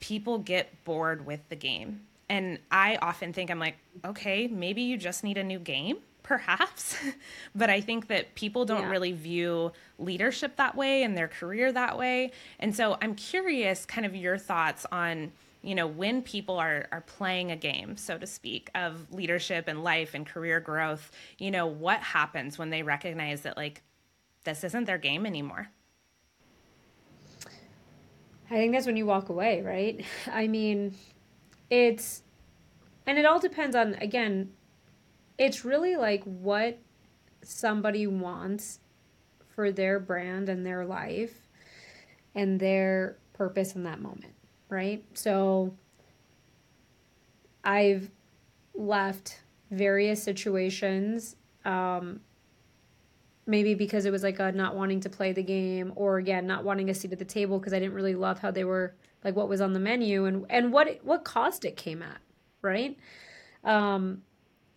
people 0.00 0.38
get 0.38 0.84
bored 0.84 1.24
with 1.24 1.40
the 1.48 1.56
game 1.56 2.00
and 2.28 2.58
i 2.70 2.96
often 2.96 3.32
think 3.32 3.50
i'm 3.50 3.58
like 3.58 3.76
okay 4.04 4.46
maybe 4.46 4.82
you 4.82 4.96
just 4.96 5.24
need 5.24 5.38
a 5.38 5.44
new 5.44 5.58
game 5.58 5.96
perhaps 6.24 6.96
but 7.54 7.70
i 7.70 7.80
think 7.80 8.08
that 8.08 8.34
people 8.34 8.64
don't 8.64 8.82
yeah. 8.82 8.90
really 8.90 9.12
view 9.12 9.70
leadership 9.98 10.56
that 10.56 10.74
way 10.74 11.04
and 11.04 11.16
their 11.16 11.28
career 11.28 11.70
that 11.70 11.96
way. 11.96 12.32
And 12.58 12.74
so 12.74 12.98
i'm 13.00 13.14
curious 13.14 13.86
kind 13.86 14.04
of 14.04 14.16
your 14.16 14.36
thoughts 14.38 14.84
on 14.90 15.30
you 15.62 15.74
know 15.74 15.86
when 15.86 16.22
people 16.22 16.58
are 16.58 16.88
are 16.90 17.02
playing 17.02 17.52
a 17.52 17.56
game 17.56 17.96
so 17.96 18.18
to 18.18 18.26
speak 18.26 18.70
of 18.74 19.06
leadership 19.12 19.68
and 19.68 19.84
life 19.84 20.14
and 20.14 20.26
career 20.26 20.60
growth 20.60 21.10
you 21.38 21.50
know 21.50 21.66
what 21.66 22.00
happens 22.00 22.58
when 22.58 22.70
they 22.70 22.82
recognize 22.82 23.42
that 23.42 23.56
like 23.56 23.82
this 24.44 24.64
isn't 24.64 24.84
their 24.84 24.98
game 24.98 25.24
anymore? 25.24 25.70
I 28.50 28.56
think 28.56 28.72
that's 28.72 28.86
when 28.86 28.96
you 28.96 29.06
walk 29.06 29.28
away 29.28 29.62
right? 29.62 30.04
I 30.32 30.48
mean 30.48 30.94
it's 31.70 32.22
and 33.06 33.18
it 33.18 33.26
all 33.26 33.38
depends 33.38 33.76
on 33.76 33.94
again 33.94 34.50
it's 35.38 35.64
really 35.64 35.96
like 35.96 36.22
what 36.24 36.78
somebody 37.42 38.06
wants 38.06 38.80
for 39.54 39.70
their 39.70 39.98
brand 40.00 40.48
and 40.48 40.64
their 40.64 40.84
life 40.84 41.48
and 42.34 42.58
their 42.58 43.16
purpose 43.32 43.74
in 43.74 43.84
that 43.84 44.00
moment, 44.00 44.34
right? 44.68 45.04
So 45.14 45.74
I've 47.62 48.10
left 48.74 49.40
various 49.70 50.22
situations 50.22 51.36
um, 51.64 52.20
maybe 53.46 53.74
because 53.74 54.04
it 54.04 54.10
was 54.10 54.22
like 54.22 54.38
a 54.38 54.52
not 54.52 54.74
wanting 54.74 55.00
to 55.00 55.10
play 55.10 55.32
the 55.32 55.42
game 55.42 55.92
or 55.96 56.18
again 56.18 56.46
not 56.46 56.64
wanting 56.64 56.90
a 56.90 56.94
seat 56.94 57.12
at 57.12 57.18
the 57.18 57.24
table 57.24 57.58
because 57.58 57.72
I 57.72 57.78
didn't 57.78 57.94
really 57.94 58.14
love 58.14 58.38
how 58.38 58.50
they 58.50 58.64
were 58.64 58.94
like 59.22 59.36
what 59.36 59.48
was 59.48 59.60
on 59.60 59.72
the 59.72 59.80
menu 59.80 60.24
and 60.26 60.46
and 60.50 60.72
what 60.72 61.00
what 61.02 61.24
cost 61.24 61.64
it 61.64 61.76
came 61.76 62.02
at, 62.02 62.18
right? 62.62 62.96
Um 63.64 64.22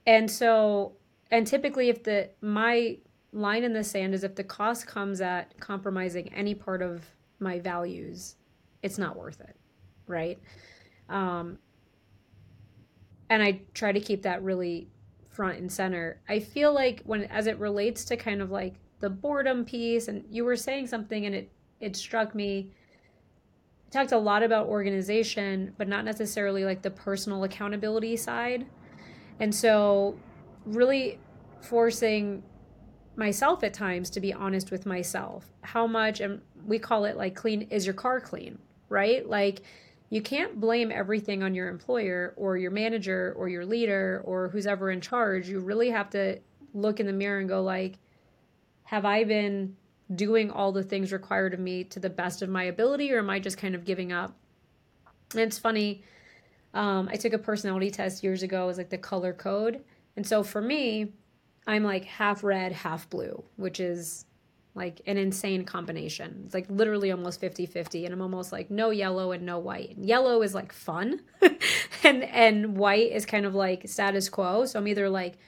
and 0.08 0.32
so, 0.32 0.94
and 1.30 1.46
typically, 1.46 1.90
if 1.90 2.04
the 2.04 2.30
my 2.42 2.98
line 3.34 3.64
in 3.64 3.74
the 3.74 3.84
sand 3.84 4.16
is 4.16 4.24
if 4.24 4.36
the 4.36 4.44
cost 4.44 4.88
comes 4.88 5.20
at 5.20 5.60
compromising 5.60 6.34
any 6.34 6.56
part 6.56 6.82
of 6.82 7.06
my 7.40 7.60
values, 7.60 8.36
it's 8.82 8.98
not 8.98 9.18
worth 9.18 9.42
it, 9.42 9.56
right? 10.08 10.40
Um, 11.10 11.60
and 13.30 13.44
I 13.44 13.62
try 13.74 13.92
to 13.92 14.00
keep 14.00 14.24
that 14.24 14.42
really 14.42 14.88
front 15.30 15.60
and 15.60 15.70
center. 15.70 16.22
I 16.30 16.40
feel 16.40 16.74
like 16.74 17.04
when 17.04 17.26
as 17.26 17.46
it 17.46 17.60
relates 17.60 18.06
to 18.06 18.16
kind 18.16 18.42
of 18.42 18.50
like 18.50 18.76
the 19.02 19.10
boredom 19.10 19.66
piece, 19.66 20.08
and 20.08 20.24
you 20.32 20.46
were 20.46 20.56
saying 20.56 20.88
something, 20.88 21.26
and 21.26 21.36
it 21.36 21.52
it 21.82 21.98
struck 21.98 22.34
me. 22.34 22.72
I 23.88 23.90
talked 23.90 24.14
a 24.14 24.18
lot 24.18 24.42
about 24.42 24.68
organization, 24.68 25.74
but 25.78 25.90
not 25.90 26.06
necessarily 26.06 26.64
like 26.64 26.82
the 26.82 26.92
personal 26.92 27.44
accountability 27.44 28.16
side. 28.16 28.66
And 29.40 29.54
so, 29.54 30.18
really 30.66 31.20
forcing 31.62 32.44
myself 33.16 33.64
at 33.64 33.74
times 33.74 34.10
to 34.12 34.20
be 34.20 34.32
honest 34.32 34.72
with 34.72 34.86
myself. 34.86 35.52
How 35.62 35.88
much, 35.88 36.20
and 36.20 36.42
we 36.66 36.80
call 36.80 37.06
it 37.06 37.18
like 37.18 37.36
clean, 37.36 37.64
is 37.64 37.86
your 37.86 37.94
car 37.94 38.22
clean, 38.22 38.60
right? 38.90 39.28
Like, 39.28 39.62
you 40.10 40.22
can't 40.22 40.60
blame 40.60 40.92
everything 40.92 41.44
on 41.44 41.54
your 41.54 41.68
employer 41.68 42.34
or 42.38 42.58
your 42.58 42.72
manager 42.72 43.34
or 43.38 43.50
your 43.50 43.66
leader 43.66 44.22
or 44.24 44.48
who's 44.50 44.66
ever 44.66 44.90
in 44.90 45.02
charge. 45.02 45.50
You 45.50 45.60
really 45.60 45.90
have 45.90 46.10
to 46.12 46.40
look 46.74 47.00
in 47.00 47.06
the 47.06 47.14
mirror 47.14 47.40
and 47.40 47.50
go 47.50 47.62
like, 47.62 47.98
have 48.84 49.04
I 49.04 49.26
been 49.26 49.76
doing 50.16 50.50
all 50.50 50.72
the 50.72 50.84
things 50.84 51.12
required 51.12 51.54
of 51.54 51.60
me 51.60 51.84
to 51.86 52.00
the 52.00 52.10
best 52.10 52.42
of 52.42 52.48
my 52.48 52.64
ability 52.64 53.12
or 53.12 53.20
am 53.20 53.30
I 53.30 53.40
just 53.40 53.58
kind 53.58 53.76
of 53.76 53.84
giving 53.84 54.14
up? 54.14 54.34
And 55.34 55.42
it's 55.42 55.58
funny 55.58 56.04
um, 56.78 57.10
I 57.12 57.16
took 57.16 57.34
a 57.34 57.40
personality 57.40 57.90
test 57.90 58.24
years 58.24 58.44
ago. 58.44 58.64
It 58.64 58.68
was 58.68 58.78
like 58.78 58.90
the 58.90 59.00
color 59.00 59.34
code. 59.34 59.84
And 60.16 60.26
so 60.26 60.44
for 60.44 60.62
me, 60.62 61.12
I'm 61.66 61.84
like 61.84 62.06
half 62.06 62.44
red, 62.44 62.72
half 62.72 63.10
blue, 63.10 63.44
which 63.56 63.80
is 63.80 64.26
like 64.76 65.02
an 65.08 65.18
insane 65.18 65.66
combination. 65.66 66.44
It's 66.46 66.54
like 66.54 66.68
literally 66.70 67.12
almost 67.12 67.40
50 67.40 67.66
50. 67.66 68.06
And 68.06 68.14
I'm 68.14 68.22
almost 68.22 68.52
like 68.52 68.70
no 68.70 68.92
yellow 68.92 69.32
and 69.32 69.44
no 69.44 69.58
white. 69.58 69.98
And 69.98 70.06
yellow 70.06 70.44
is 70.44 70.54
like 70.54 70.72
fun, 70.72 71.22
and, 72.04 72.24
and 72.24 72.78
white 72.78 73.12
is 73.12 73.26
kind 73.26 73.48
of 73.48 73.56
like 73.56 73.90
status 73.90 74.30
quo. 74.30 74.66
So 74.66 74.78
I'm 74.78 74.88
either 74.88 75.10
like 75.10 75.40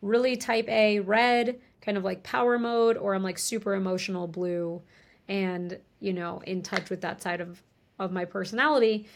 really 0.00 0.34
type 0.34 0.66
A 0.68 1.00
red, 1.00 1.60
kind 1.82 1.98
of 1.98 2.04
like 2.04 2.22
power 2.22 2.58
mode, 2.58 2.96
or 2.96 3.14
I'm 3.14 3.22
like 3.22 3.38
super 3.38 3.74
emotional 3.74 4.26
blue 4.26 4.80
and, 5.28 5.78
you 6.00 6.14
know, 6.14 6.42
in 6.46 6.62
touch 6.62 6.88
with 6.88 7.02
that 7.02 7.20
side 7.20 7.42
of, 7.42 7.62
of 7.98 8.12
my 8.12 8.24
personality. 8.24 9.06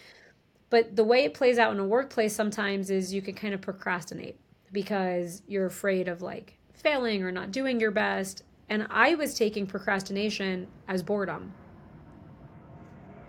But 0.71 0.97
the 0.97 1.05
way 1.05 1.25
it 1.25 1.35
plays 1.35 1.59
out 1.59 1.73
in 1.73 1.79
a 1.79 1.85
workplace 1.85 2.35
sometimes 2.35 2.91
is 2.91 3.15
you 3.15 3.23
can 3.23 3.35
kind 3.35 3.55
of 3.55 3.61
procrastinate 3.61 4.39
because 4.73 5.43
you're 5.47 5.67
afraid 5.67 6.09
of 6.09 6.21
like 6.21 6.59
failing 6.75 7.23
or 7.23 7.33
not 7.33 7.51
doing 7.51 7.81
your 7.81 7.91
best. 7.91 8.43
And 8.69 8.87
I 8.91 9.15
was 9.15 9.35
taking 9.35 9.67
procrastination 9.67 10.67
as 10.87 11.03
boredom. 11.03 11.53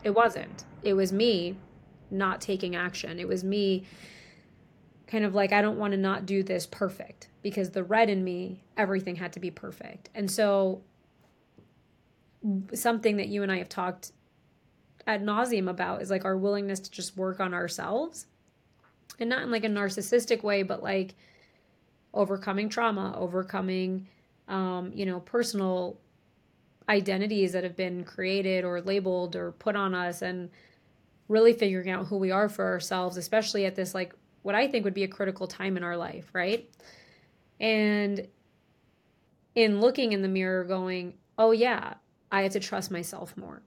It 0.03 0.11
wasn't. 0.11 0.65
It 0.83 0.93
was 0.93 1.13
me 1.13 1.57
not 2.11 2.41
taking 2.41 2.75
action. 2.75 3.19
It 3.19 3.27
was 3.27 3.43
me 3.43 3.85
kind 5.07 5.25
of 5.25 5.33
like, 5.33 5.53
I 5.53 5.61
don't 5.61 5.77
want 5.77 5.91
to 5.91 5.97
not 5.97 6.25
do 6.25 6.43
this 6.43 6.65
perfect 6.65 7.29
because 7.41 7.71
the 7.71 7.83
red 7.83 8.09
in 8.09 8.23
me, 8.23 8.63
everything 8.77 9.15
had 9.15 9.33
to 9.33 9.39
be 9.39 9.49
perfect. 9.49 10.09
And 10.13 10.29
so, 10.29 10.81
something 12.73 13.17
that 13.17 13.27
you 13.27 13.43
and 13.43 13.51
I 13.51 13.57
have 13.57 13.69
talked 13.69 14.11
ad 15.09 15.25
nauseum 15.25 15.67
about 15.67 16.01
is 16.03 16.11
like 16.11 16.23
our 16.23 16.37
willingness 16.37 16.79
to 16.79 16.91
just 16.91 17.17
work 17.17 17.39
on 17.39 17.53
ourselves. 17.53 18.27
And 19.19 19.29
not 19.29 19.41
in 19.41 19.51
like 19.51 19.65
a 19.65 19.69
narcissistic 19.69 20.43
way 20.43 20.63
but 20.63 20.81
like 20.81 21.15
overcoming 22.13 22.69
trauma 22.69 23.13
overcoming 23.17 24.07
um, 24.47 24.91
you 24.93 25.05
know 25.05 25.19
personal 25.19 25.97
identities 26.87 27.51
that 27.51 27.63
have 27.63 27.75
been 27.75 28.03
created 28.03 28.63
or 28.63 28.81
labeled 28.81 29.35
or 29.35 29.51
put 29.51 29.75
on 29.75 29.93
us 29.93 30.21
and 30.21 30.49
really 31.27 31.53
figuring 31.53 31.89
out 31.89 32.05
who 32.07 32.17
we 32.17 32.31
are 32.31 32.47
for 32.47 32.65
ourselves 32.65 33.17
especially 33.17 33.65
at 33.65 33.75
this 33.75 33.93
like 33.93 34.13
what 34.41 34.55
i 34.55 34.67
think 34.67 34.85
would 34.85 34.93
be 34.93 35.03
a 35.03 35.07
critical 35.07 35.47
time 35.47 35.75
in 35.75 35.83
our 35.83 35.97
life 35.97 36.29
right? 36.33 36.69
And 37.59 38.25
in 39.53 39.81
looking 39.81 40.13
in 40.13 40.21
the 40.21 40.29
mirror 40.29 40.63
going 40.63 41.15
oh 41.37 41.51
yeah 41.51 41.95
i 42.31 42.43
have 42.43 42.53
to 42.53 42.59
trust 42.59 42.89
myself 42.89 43.35
more 43.35 43.61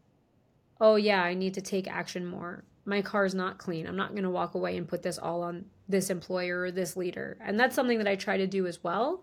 oh 0.83 0.97
yeah, 0.97 1.23
I 1.23 1.33
need 1.33 1.55
to 1.55 1.63
take 1.63 1.87
action 1.87 2.27
more. 2.27 2.65
My 2.85 3.01
car's 3.01 3.35
not 3.35 3.57
clean. 3.57 3.87
I'm 3.87 3.97
not 3.97 4.11
going 4.11 4.25
to 4.25 4.31
walk 4.31 4.57
away 4.57 4.77
and 4.77 4.89
put 4.89 5.03
this 5.03 5.17
all 5.17 5.43
on 5.43 5.67
this 5.89 6.11
employer 6.11 6.63
or 6.63 6.71
this 6.73 6.97
leader. 6.97 7.39
And 7.41 7.59
that's 7.59 7.77
something 7.77 7.99
that 7.99 8.09
I 8.09 8.17
try 8.17 8.37
to 8.37 8.49
do 8.49 8.67
as 8.67 8.83
well. 8.83 9.23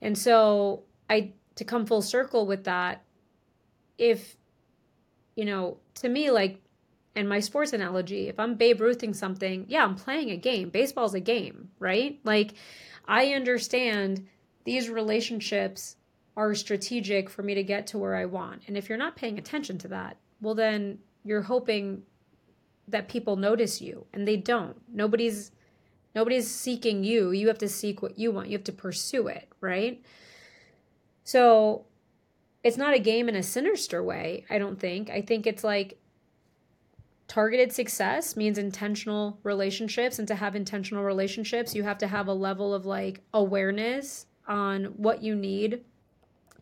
And 0.00 0.16
so 0.16 0.84
I 1.10 1.32
to 1.56 1.64
come 1.64 1.84
full 1.84 2.00
circle 2.00 2.46
with 2.46 2.64
that 2.64 3.02
if 3.98 4.36
you 5.34 5.44
know, 5.44 5.78
to 5.94 6.08
me 6.08 6.30
like 6.30 6.60
and 7.16 7.28
my 7.28 7.40
sports 7.40 7.72
analogy, 7.72 8.28
if 8.28 8.38
I'm 8.38 8.54
Babe 8.54 8.80
Ruthing 8.80 9.14
something, 9.14 9.66
yeah, 9.68 9.84
I'm 9.84 9.96
playing 9.96 10.30
a 10.30 10.36
game. 10.36 10.70
Baseball's 10.70 11.14
a 11.14 11.20
game, 11.20 11.70
right? 11.80 12.20
Like 12.22 12.54
I 13.06 13.32
understand 13.32 14.28
these 14.62 14.88
relationships 14.88 15.96
are 16.36 16.54
strategic 16.54 17.28
for 17.28 17.42
me 17.42 17.54
to 17.54 17.64
get 17.64 17.88
to 17.88 17.98
where 17.98 18.14
I 18.14 18.26
want. 18.26 18.62
And 18.68 18.76
if 18.76 18.88
you're 18.88 18.98
not 18.98 19.16
paying 19.16 19.38
attention 19.38 19.78
to 19.78 19.88
that, 19.88 20.18
well 20.44 20.54
then 20.54 20.98
you're 21.24 21.42
hoping 21.42 22.02
that 22.88 23.08
people 23.08 23.36
notice 23.36 23.80
you 23.80 24.06
and 24.12 24.28
they 24.28 24.36
don't. 24.36 24.76
Nobody's 24.92 25.50
nobody's 26.14 26.50
seeking 26.50 27.02
you. 27.02 27.30
You 27.30 27.48
have 27.48 27.58
to 27.58 27.68
seek 27.68 28.02
what 28.02 28.18
you 28.18 28.30
want. 28.30 28.48
You 28.48 28.56
have 28.56 28.64
to 28.64 28.72
pursue 28.72 29.26
it, 29.28 29.48
right? 29.60 30.02
So 31.24 31.86
it's 32.62 32.76
not 32.76 32.94
a 32.94 32.98
game 32.98 33.28
in 33.28 33.36
a 33.36 33.42
sinister 33.42 34.02
way, 34.02 34.44
I 34.48 34.58
don't 34.58 34.78
think. 34.78 35.10
I 35.10 35.22
think 35.22 35.46
it's 35.46 35.64
like 35.64 35.98
targeted 37.26 37.72
success 37.72 38.36
means 38.36 38.58
intentional 38.58 39.38
relationships 39.42 40.18
and 40.18 40.28
to 40.28 40.34
have 40.34 40.54
intentional 40.54 41.02
relationships 41.02 41.74
you 41.74 41.82
have 41.82 41.96
to 41.96 42.06
have 42.06 42.28
a 42.28 42.32
level 42.34 42.74
of 42.74 42.84
like 42.84 43.22
awareness 43.32 44.26
on 44.46 44.84
what 44.84 45.22
you 45.22 45.34
need 45.34 45.82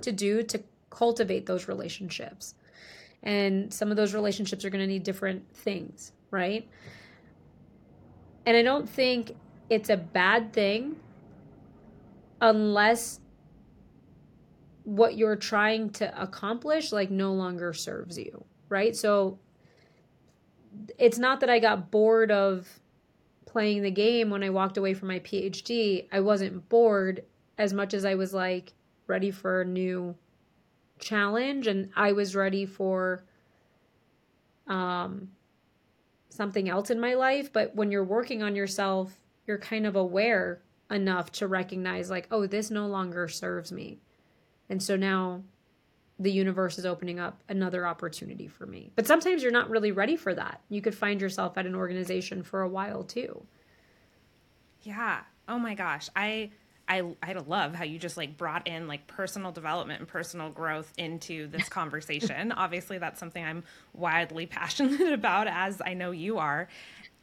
to 0.01 0.13
do 0.13 0.41
to 0.43 0.63
cultivate 0.89 1.47
those 1.47 1.67
relationships 1.67 2.55
and 3.23 3.73
some 3.73 3.91
of 3.91 3.97
those 3.97 4.15
relationships 4.15 4.65
are 4.65 4.71
going 4.71 4.81
to 4.81 4.87
need 4.87 5.03
different 5.03 5.45
things 5.55 6.13
right 6.31 6.69
and 8.47 8.57
i 8.57 8.63
don't 8.63 8.89
think 8.89 9.37
it's 9.71 9.91
a 9.91 9.97
bad 9.97 10.53
thing 10.53 10.97
unless 12.41 13.21
what 14.85 15.17
you're 15.17 15.37
trying 15.37 15.91
to 15.91 16.21
accomplish 16.21 16.91
like 16.91 17.11
no 17.11 17.33
longer 17.33 17.73
serves 17.73 18.19
you 18.19 18.45
right 18.69 18.97
so 18.97 19.39
it's 20.99 21.19
not 21.19 21.41
that 21.41 21.51
I 21.51 21.59
got 21.59 21.91
bored 21.91 22.31
of 22.31 22.81
playing 23.47 23.83
the 23.83 23.91
game 23.91 24.31
when 24.31 24.43
I 24.43 24.51
walked 24.51 24.77
away 24.77 24.95
from 24.95 25.09
my 25.09 25.19
PhD. 25.21 26.09
I 26.11 26.21
wasn't 26.21 26.69
bored 26.69 27.25
as 27.59 27.73
much 27.73 27.95
as 27.95 28.05
I 28.05 28.15
was 28.15 28.33
like 28.33 28.73
ready 29.07 29.31
for 29.31 29.61
a 29.61 29.65
new 29.65 30.17
challenge 31.03 31.67
and 31.67 31.91
I 31.95 32.13
was 32.13 32.35
ready 32.35 32.65
for 32.65 33.25
um 34.67 35.29
something 36.31 36.69
else 36.69 36.91
in 36.91 36.99
my 36.99 37.15
life, 37.15 37.53
but 37.53 37.77
when 37.77 37.91
you're 37.91 38.05
working 38.05 38.43
on 38.43 38.57
yourself, 38.57 39.21
you're 39.47 39.59
kind 39.59 39.87
of 39.87 39.97
aware 39.97 40.63
enough 40.91 41.31
to 41.33 41.47
recognize 41.47 42.09
like, 42.11 42.27
oh, 42.31 42.47
this 42.47 42.71
no 42.71 42.87
longer 42.87 43.29
serves 43.29 43.71
me. 43.71 43.99
And 44.71 44.83
so 44.83 44.97
now 44.97 45.43
the 46.19 46.33
universe 46.33 46.79
is 46.79 46.87
opening 46.87 47.19
up 47.19 47.43
another 47.49 47.87
opportunity 47.87 48.47
for 48.47 48.67
me. 48.67 48.93
But 48.95 49.07
sometimes 49.07 49.43
you're 49.43 49.53
not 49.53 49.71
really 49.71 49.93
ready 49.93 50.17
for 50.17 50.35
that. 50.35 50.61
You 50.69 50.81
could 50.81 50.95
find 50.95 51.21
yourself 51.21 51.59
at 51.59 51.67
an 51.67 51.75
organization 51.75 52.43
for 52.43 52.63
a 52.63 52.69
while 52.69 53.03
too. 53.03 53.45
Yeah. 54.83 55.21
Oh 55.49 55.59
my 55.59 55.75
gosh. 55.75 56.09
I 56.15 56.51
I 56.89 57.15
I 57.23 57.33
love 57.33 57.75
how 57.75 57.85
you 57.85 57.99
just 57.99 58.17
like 58.17 58.37
brought 58.37 58.67
in 58.67 58.89
like 58.89 59.07
personal 59.07 59.53
development 59.53 60.01
and 60.01 60.09
personal 60.09 60.51
growth 60.51 60.93
into 60.99 61.47
this 61.49 61.69
conversation. 61.71 62.53
Obviously 62.53 62.99
that's 62.99 63.19
something 63.19 63.45
I'm 63.45 63.65
wildly 63.95 64.47
passionate 64.59 65.13
about 65.13 65.47
as 65.47 65.81
I 65.85 65.95
know 65.95 66.11
you 66.11 66.39
are 66.39 66.69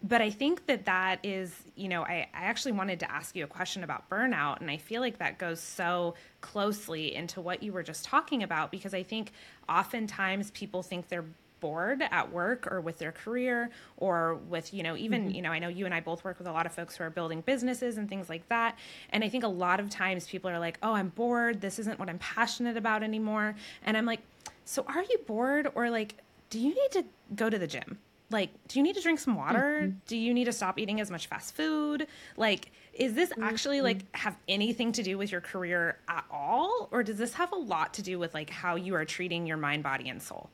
but 0.01 0.21
I 0.21 0.29
think 0.29 0.65
that 0.67 0.85
that 0.85 1.19
is, 1.23 1.53
you 1.75 1.89
know, 1.89 2.03
I, 2.03 2.27
I 2.33 2.45
actually 2.45 2.71
wanted 2.71 3.01
to 3.01 3.11
ask 3.11 3.35
you 3.35 3.43
a 3.43 3.47
question 3.47 3.83
about 3.83 4.09
burnout. 4.09 4.61
And 4.61 4.71
I 4.71 4.77
feel 4.77 5.01
like 5.01 5.17
that 5.17 5.37
goes 5.37 5.59
so 5.59 6.15
closely 6.39 7.13
into 7.13 7.41
what 7.41 7.63
you 7.63 7.73
were 7.73 7.83
just 7.83 8.05
talking 8.05 8.41
about 8.41 8.71
because 8.71 8.93
I 8.93 9.03
think 9.03 9.33
oftentimes 9.67 10.51
people 10.51 10.83
think 10.83 11.09
they're 11.09 11.25
bored 11.59 12.01
at 12.11 12.31
work 12.31 12.71
or 12.71 12.81
with 12.81 12.97
their 12.97 13.11
career 13.11 13.69
or 13.97 14.35
with 14.49 14.73
you 14.73 14.83
know 14.83 14.95
even 14.95 15.25
mm-hmm. 15.25 15.35
you 15.35 15.41
know 15.41 15.51
i 15.51 15.59
know 15.59 15.67
you 15.67 15.85
and 15.85 15.93
i 15.93 15.99
both 15.99 16.23
work 16.23 16.37
with 16.37 16.47
a 16.47 16.51
lot 16.51 16.65
of 16.65 16.71
folks 16.71 16.95
who 16.97 17.03
are 17.03 17.09
building 17.09 17.41
businesses 17.41 17.97
and 17.97 18.09
things 18.09 18.29
like 18.29 18.47
that. 18.49 18.77
And 19.11 19.23
i 19.23 19.29
think 19.29 19.43
a 19.43 19.49
lot 19.49 19.79
of 19.79 19.89
times 19.89 20.27
people 20.27 20.49
are 20.49 20.59
like 20.59 20.77
oh 20.83 20.93
i'm 20.93 21.09
bored. 21.09 21.61
This 21.61 21.79
isn't 21.79 21.99
what 21.99 22.09
i'm 22.09 22.19
passionate 22.19 22.77
about 22.77 23.03
anymore. 23.03 23.55
And 23.83 23.97
i'm 23.97 24.05
like 24.05 24.21
so 24.65 24.85
are 24.87 25.03
you 25.03 25.19
bored 25.25 25.71
or 25.75 25.89
like 25.89 26.15
do 26.49 26.59
you 26.59 26.69
need 26.69 26.91
to 26.91 27.05
go 27.35 27.49
to 27.49 27.59
the 27.59 27.67
gym? 27.67 27.99
Like 28.31 28.49
do 28.67 28.79
you 28.79 28.83
need 28.83 28.95
to 28.95 29.01
drink 29.01 29.19
some 29.19 29.35
water? 29.35 29.81
Mm-hmm. 29.81 29.97
do 30.07 30.17
you 30.17 30.33
need 30.33 30.45
to 30.45 30.53
stop 30.53 30.77
eating 30.79 31.01
as 31.01 31.09
much 31.11 31.27
fast 31.27 31.55
food? 31.55 32.07
Like 32.37 32.71
is 32.93 33.13
this 33.13 33.31
actually 33.41 33.77
mm-hmm. 33.77 33.85
like 33.85 34.15
have 34.15 34.37
anything 34.47 34.91
to 34.93 35.03
do 35.03 35.17
with 35.17 35.31
your 35.31 35.41
career 35.41 35.97
at 36.07 36.25
all? 36.31 36.89
Or 36.91 37.03
does 37.03 37.17
this 37.17 37.33
have 37.33 37.51
a 37.51 37.57
lot 37.57 37.93
to 37.95 38.01
do 38.01 38.19
with 38.19 38.33
like 38.33 38.49
how 38.49 38.75
you 38.75 38.95
are 38.95 39.05
treating 39.05 39.45
your 39.45 39.57
mind 39.57 39.83
body 39.83 40.09
and 40.09 40.21
soul 40.21 40.49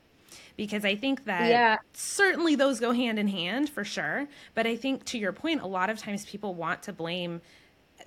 because 0.56 0.86
i 0.86 0.96
think 0.96 1.26
that 1.26 1.50
yeah. 1.50 1.78
certainly 1.94 2.56
those 2.56 2.80
go 2.80 2.91
hand 2.91 3.20
in 3.20 3.28
hand 3.28 3.70
for 3.70 3.84
sure 3.84 4.28
but 4.54 4.65
i 4.65 4.76
think 4.76 5.04
to 5.06 5.18
your 5.18 5.32
point 5.32 5.62
a 5.62 5.68
lot 5.68 5.89
of 5.89 5.98
times 5.98 6.26
people 6.26 6.54
want 6.54 6.82
to 6.84 6.94
blame 6.94 7.41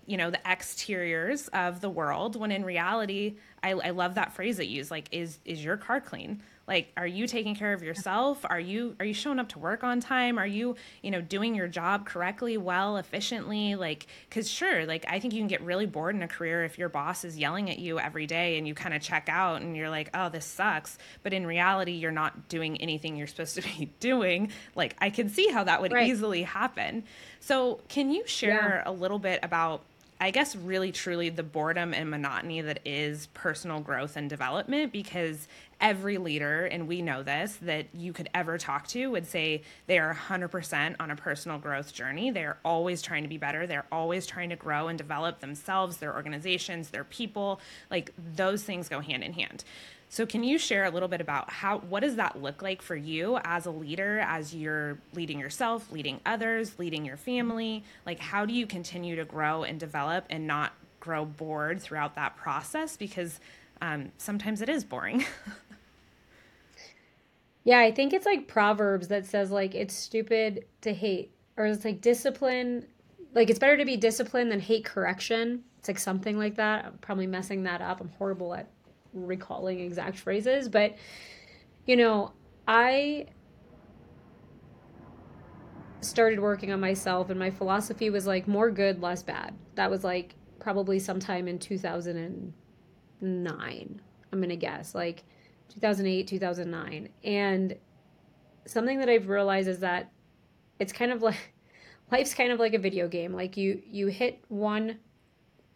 you 0.06 0.16
know 0.16 0.30
the 0.30 0.48
exteriors 0.48 1.48
of 1.48 1.80
the 1.80 1.90
world 1.90 2.36
when 2.36 2.50
in 2.50 2.64
reality 2.64 3.36
I, 3.62 3.72
I 3.72 3.90
love 3.90 4.14
that 4.14 4.32
phrase 4.32 4.56
that 4.56 4.66
you 4.66 4.78
use 4.78 4.90
like 4.90 5.08
is 5.12 5.38
is 5.44 5.62
your 5.62 5.76
car 5.76 6.00
clean 6.00 6.42
like 6.68 6.92
are 6.96 7.06
you 7.06 7.26
taking 7.26 7.54
care 7.54 7.72
of 7.72 7.82
yourself? 7.82 8.44
Are 8.44 8.60
you 8.60 8.94
are 9.00 9.06
you 9.06 9.14
showing 9.14 9.38
up 9.38 9.48
to 9.50 9.58
work 9.58 9.82
on 9.82 10.00
time? 10.00 10.38
Are 10.38 10.46
you 10.46 10.76
you 11.02 11.10
know 11.10 11.22
doing 11.22 11.54
your 11.54 11.66
job 11.66 12.04
correctly 12.04 12.58
well 12.58 12.98
efficiently? 12.98 13.74
Like 13.74 14.06
because 14.28 14.48
sure 14.48 14.84
like 14.84 15.06
i 15.08 15.18
think 15.18 15.32
you 15.32 15.40
can 15.40 15.48
get 15.48 15.62
really 15.62 15.86
bored 15.86 16.14
in 16.14 16.22
a 16.22 16.28
career 16.28 16.64
if 16.64 16.78
your 16.78 16.90
boss 16.90 17.24
is 17.24 17.38
yelling 17.38 17.70
at 17.70 17.78
you 17.78 17.98
every 17.98 18.26
day 18.26 18.58
and 18.58 18.68
you 18.68 18.74
kind 18.74 18.94
of 18.94 19.00
check 19.00 19.28
out 19.30 19.62
and 19.62 19.76
you're 19.76 19.90
like 19.90 20.10
oh 20.12 20.28
this 20.28 20.44
sucks. 20.44 20.98
But 21.22 21.32
in 21.32 21.46
reality 21.46 21.92
you're 21.92 22.12
not 22.12 22.48
doing 22.48 22.76
anything 22.82 23.16
you're 23.16 23.26
supposed 23.26 23.54
to 23.54 23.62
be 23.78 23.90
doing. 23.98 24.52
Like 24.76 24.94
i 24.98 25.08
can 25.08 25.30
see 25.30 25.48
how 25.48 25.64
that 25.64 25.80
would 25.80 25.92
right. 25.92 26.06
easily 26.06 26.42
happen. 26.42 27.04
So 27.40 27.80
can 27.88 28.10
you 28.10 28.26
share 28.26 28.82
yeah. 28.84 28.90
a 28.90 28.92
little 28.92 29.18
bit 29.18 29.40
about 29.42 29.82
I 30.20 30.30
guess 30.30 30.56
really 30.56 30.90
truly 30.90 31.30
the 31.30 31.42
boredom 31.42 31.94
and 31.94 32.10
monotony 32.10 32.60
that 32.60 32.80
is 32.84 33.28
personal 33.34 33.80
growth 33.80 34.16
and 34.16 34.28
development? 34.28 34.92
Because 34.92 35.46
every 35.80 36.18
leader, 36.18 36.66
and 36.66 36.88
we 36.88 37.02
know 37.02 37.22
this, 37.22 37.56
that 37.62 37.86
you 37.94 38.12
could 38.12 38.28
ever 38.34 38.58
talk 38.58 38.86
to 38.88 39.06
would 39.08 39.26
say 39.26 39.62
they 39.86 39.98
are 39.98 40.14
100% 40.14 40.96
on 40.98 41.10
a 41.10 41.16
personal 41.16 41.58
growth 41.58 41.92
journey. 41.92 42.30
They're 42.30 42.58
always 42.64 43.02
trying 43.02 43.22
to 43.22 43.28
be 43.28 43.38
better. 43.38 43.66
They're 43.66 43.86
always 43.92 44.26
trying 44.26 44.50
to 44.50 44.56
grow 44.56 44.88
and 44.88 44.98
develop 44.98 45.40
themselves, 45.40 45.98
their 45.98 46.14
organizations, 46.14 46.90
their 46.90 47.04
people. 47.04 47.60
Like 47.90 48.12
those 48.36 48.62
things 48.62 48.88
go 48.88 49.00
hand 49.00 49.22
in 49.22 49.32
hand. 49.32 49.64
So 50.10 50.24
can 50.24 50.42
you 50.42 50.58
share 50.58 50.84
a 50.84 50.90
little 50.90 51.08
bit 51.08 51.20
about 51.20 51.50
how 51.50 51.78
what 51.78 52.00
does 52.00 52.16
that 52.16 52.40
look 52.40 52.62
like 52.62 52.80
for 52.80 52.96
you 52.96 53.38
as 53.44 53.66
a 53.66 53.70
leader 53.70 54.20
as 54.20 54.54
you're 54.54 54.98
leading 55.12 55.38
yourself, 55.38 55.92
leading 55.92 56.20
others, 56.24 56.78
leading 56.78 57.04
your 57.04 57.18
family? 57.18 57.84
Like 58.06 58.18
how 58.18 58.46
do 58.46 58.54
you 58.54 58.66
continue 58.66 59.16
to 59.16 59.26
grow 59.26 59.64
and 59.64 59.78
develop 59.78 60.24
and 60.30 60.46
not 60.46 60.72
grow 60.98 61.26
bored 61.26 61.80
throughout 61.80 62.14
that 62.16 62.36
process 62.36 62.96
because 62.96 63.38
um, 63.80 64.10
sometimes 64.18 64.62
it 64.62 64.68
is 64.68 64.84
boring. 64.84 65.24
yeah, 67.68 67.80
I 67.80 67.90
think 67.90 68.14
it's 68.14 68.24
like 68.24 68.48
Proverbs 68.48 69.08
that 69.08 69.26
says 69.26 69.50
like 69.50 69.74
it's 69.74 69.92
stupid 69.92 70.64
to 70.80 70.94
hate 70.94 71.34
or 71.58 71.66
it's 71.66 71.84
like 71.84 72.00
discipline 72.00 72.86
like 73.34 73.50
it's 73.50 73.58
better 73.58 73.76
to 73.76 73.84
be 73.84 73.98
disciplined 73.98 74.50
than 74.50 74.58
hate 74.58 74.86
correction. 74.86 75.64
It's 75.78 75.86
like 75.86 75.98
something 75.98 76.38
like 76.38 76.54
that. 76.54 76.86
I'm 76.86 76.96
probably 77.02 77.26
messing 77.26 77.64
that 77.64 77.82
up. 77.82 78.00
I'm 78.00 78.08
horrible 78.16 78.54
at 78.54 78.70
recalling 79.12 79.80
exact 79.80 80.16
phrases, 80.16 80.70
but 80.70 80.96
you 81.84 81.96
know, 81.96 82.32
I 82.66 83.26
started 86.00 86.40
working 86.40 86.72
on 86.72 86.80
myself 86.80 87.28
and 87.28 87.38
my 87.38 87.50
philosophy 87.50 88.08
was 88.08 88.26
like 88.26 88.48
more 88.48 88.70
good, 88.70 89.02
less 89.02 89.22
bad. 89.22 89.54
That 89.74 89.90
was 89.90 90.04
like 90.04 90.36
probably 90.58 90.98
sometime 90.98 91.46
in 91.46 91.58
2009. 91.58 94.00
I'm 94.32 94.38
going 94.38 94.48
to 94.48 94.56
guess 94.56 94.94
like 94.94 95.24
2008, 95.68 96.26
2009. 96.26 97.08
And 97.24 97.76
something 98.66 98.98
that 98.98 99.08
I've 99.08 99.28
realized 99.28 99.68
is 99.68 99.80
that 99.80 100.10
it's 100.78 100.92
kind 100.92 101.12
of 101.12 101.22
like 101.22 101.54
life's 102.10 102.34
kind 102.34 102.52
of 102.52 102.58
like 102.58 102.74
a 102.74 102.78
video 102.78 103.08
game. 103.08 103.32
Like 103.32 103.56
you 103.56 103.82
you 103.90 104.08
hit 104.08 104.44
one 104.48 104.98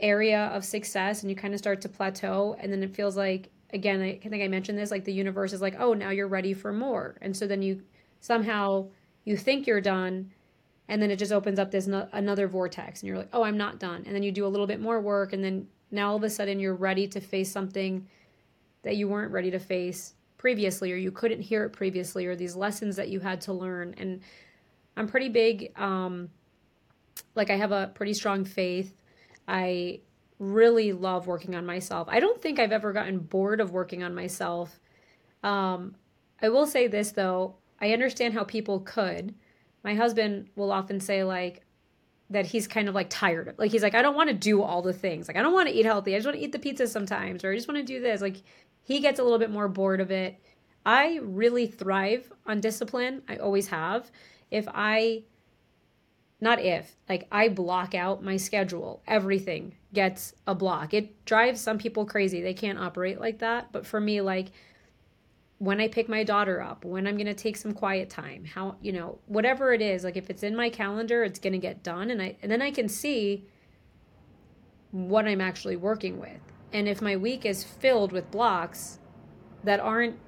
area 0.03 0.47
of 0.47 0.65
success 0.65 1.23
and 1.23 1.31
you 1.31 1.37
kind 1.37 1.55
of 1.55 1.59
start 1.59 1.81
to 1.81 1.89
plateau 1.89 2.57
and 2.59 2.73
then 2.73 2.83
it 2.83 2.95
feels 2.95 3.17
like 3.17 3.51
again 3.73 4.03
I 4.03 4.19
think 4.19 4.43
I 4.43 4.49
mentioned 4.49 4.77
this 4.77 4.91
like 4.91 5.05
the 5.05 5.13
universe 5.13 5.53
is 5.53 5.63
like 5.63 5.77
oh 5.79 5.95
now 5.95 6.11
you're 6.11 6.29
ready 6.29 6.53
for 6.53 6.73
more 6.73 7.17
and 7.23 7.37
so 7.37 7.47
then 7.47 7.63
you 7.63 7.83
somehow 8.21 8.89
you 9.25 9.37
think 9.37 9.67
you're 9.67 9.81
done 9.81 10.33
and 10.89 11.01
then 11.01 11.13
it 11.13 11.21
just 11.21 11.31
opens 11.31 11.61
up 11.61 11.71
this 11.71 11.87
no- 11.87 12.09
another 12.13 12.49
vortex 12.49 13.01
and 13.01 13.09
you're 13.09 13.19
like 13.19 13.29
oh 13.33 13.45
I'm 13.45 13.57
not 13.57 13.79
done 13.79 14.03
and 14.05 14.15
then 14.15 14.25
you 14.25 14.33
do 14.33 14.45
a 14.45 14.49
little 14.49 14.67
bit 14.67 14.81
more 14.81 15.01
work 15.01 15.33
and 15.33 15.43
then 15.43 15.69
now 15.93 16.11
all 16.11 16.17
of 16.17 16.25
a 16.25 16.31
sudden 16.31 16.59
you're 16.59 16.75
ready 16.75 17.07
to 17.07 17.21
face 17.21 17.53
something 17.53 18.09
that 18.83 18.97
you 18.97 19.09
weren't 19.09 19.33
ready 19.33 19.51
to 19.51 19.59
face 19.59 20.15
previously 20.39 20.93
or 20.93 20.97
you 20.97 21.13
couldn't 21.13 21.41
hear 21.41 21.65
it 21.65 21.71
previously 21.71 22.27
or 22.27 22.35
these 22.35 22.57
lessons 22.57 22.97
that 22.97 23.09
you 23.09 23.21
had 23.21 23.41
to 23.41 23.53
learn 23.53 23.95
and 23.97 24.21
I'm 24.97 25.07
pretty 25.07 25.29
big 25.29 25.73
um 25.79 26.31
like 27.35 27.51
I 27.51 27.57
have 27.57 27.73
a 27.73 27.93
pretty 27.95 28.15
strong 28.15 28.45
faith 28.45 28.95
I 29.47 30.01
really 30.43 30.93
love 30.93 31.29
working 31.29 31.55
on 31.55 31.65
myself. 31.65 32.09
I 32.11 32.19
don't 32.19 32.41
think 32.43 32.59
I've 32.59 32.73
ever 32.73 32.93
gotten 32.93 33.19
bored 33.19 33.61
of 33.61 33.71
working 33.71 34.03
on 34.03 34.15
myself. 34.15 34.81
Um, 35.45 35.95
I 36.41 36.49
will 36.49 36.67
say 36.67 36.89
this 36.89 37.13
though, 37.13 37.57
I 37.81 37.93
understand 37.93 38.35
how 38.35 38.45
people 38.45 38.81
could. 38.81 39.35
My 39.85 39.95
husband 39.95 40.49
will 40.57 40.73
often 40.73 41.01
say 41.01 41.23
like 41.23 41.65
that 42.31 42.47
he's 42.47 42.67
kind 42.67 42.89
of 42.89 42.95
like 42.95 43.09
tired 43.11 43.49
of 43.49 43.59
like 43.59 43.71
he's 43.71 43.83
like 43.83 43.95
I 43.95 44.01
don't 44.03 44.15
want 44.15 44.31
to 44.31 44.35
do 44.35 44.63
all 44.63 44.83
the 44.83 44.93
things. 44.93 45.29
Like 45.29 45.37
I 45.37 45.43
don't 45.43 45.53
want 45.53 45.69
to 45.69 45.75
eat 45.75 45.85
healthy. 45.85 46.15
I 46.15 46.19
just 46.19 46.27
want 46.27 46.39
to 46.39 46.45
eat 46.45 46.53
the 46.53 46.59
pizza 46.59 46.89
sometimes 46.89 47.45
or 47.45 47.53
I 47.53 47.55
just 47.55 47.69
want 47.69 47.79
to 47.79 47.85
do 47.85 48.01
this. 48.01 48.21
Like 48.21 48.43
he 48.83 49.01
gets 49.01 49.19
a 49.19 49.23
little 49.23 49.39
bit 49.39 49.51
more 49.51 49.69
bored 49.69 50.01
of 50.01 50.11
it. 50.11 50.39
I 50.85 51.21
really 51.23 51.67
thrive 51.67 52.33
on 52.47 52.61
discipline. 52.61 53.23
I 53.29 53.37
always 53.37 53.69
have. 53.69 54.11
if 54.51 54.67
I 54.69 55.23
not 56.43 56.61
if, 56.61 56.97
like 57.09 57.29
I 57.31 57.49
block 57.49 57.95
out 57.95 58.25
my 58.25 58.37
schedule. 58.37 59.01
Everything 59.07 59.77
gets 59.95 60.35
a 60.45 60.57
block. 60.57 60.93
It 60.93 61.25
drives 61.25 61.61
some 61.61 61.79
people 61.79 62.05
crazy. 62.05 62.43
They 62.43 62.53
can't 62.53 62.81
operate 62.81 63.21
like 63.21 63.39
that. 63.39 63.71
But 63.71 63.87
for 63.87 64.01
me, 64.01 64.21
like 64.21 64.49
when 65.59 65.81
I 65.81 65.87
pick 65.87 66.09
my 66.09 66.25
daughter 66.25 66.61
up, 66.61 66.85
when 66.85 67.07
I'm 67.07 67.17
going 67.17 67.29
to 67.29 67.35
take 67.35 67.57
some 67.57 67.73
quiet 67.73 68.11
time, 68.11 68.45
how, 68.45 68.75
you 68.83 68.91
know, 68.91 69.21
whatever 69.27 69.73
it 69.73 69.81
is, 69.81 70.03
like 70.03 70.17
if 70.17 70.29
it's 70.31 70.43
in 70.43 70.57
my 70.57 70.69
calendar, 70.69 71.23
it's 71.23 71.39
going 71.39 71.53
to 71.53 71.61
get 71.61 71.85
done. 71.85 72.11
And 72.11 72.21
I, 72.21 72.37
and 72.43 72.51
then 72.51 72.61
I 72.61 72.73
can 72.73 72.89
see 72.89 73.47
what 74.91 75.29
I'm 75.29 75.41
actually 75.41 75.77
working 75.77 76.19
with. 76.19 76.41
And 76.73 76.89
if 76.89 77.03
my 77.03 77.17
week 77.17 77.45
is 77.45 77.65
filled 77.65 78.13
with 78.13 78.31
blocks 78.31 78.99
that 79.65 79.81
aren't 79.81 80.19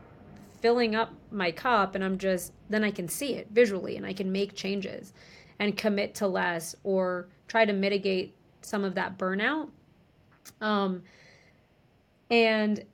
filling 0.61 0.95
up 0.95 1.13
my 1.31 1.51
cup 1.51 1.95
and 1.95 2.05
I'm 2.05 2.19
just, 2.19 2.53
then 2.69 2.85
I 2.85 2.91
can 2.91 3.09
see 3.09 3.35
it 3.35 3.49
visually 3.51 3.97
and 3.97 4.07
I 4.07 4.13
can 4.13 4.31
make 4.31 4.55
changes 4.55 5.13
and 5.59 5.77
commit 5.77 6.15
to 6.17 6.27
less 6.27 6.75
or 6.85 7.29
try 7.49 7.65
to 7.65 7.73
mitigate 7.73 8.35
some 8.63 8.85
of 8.85 8.95
that 8.95 9.19
burnout. 9.19 9.69
Um, 10.61 11.03
and 12.31 12.85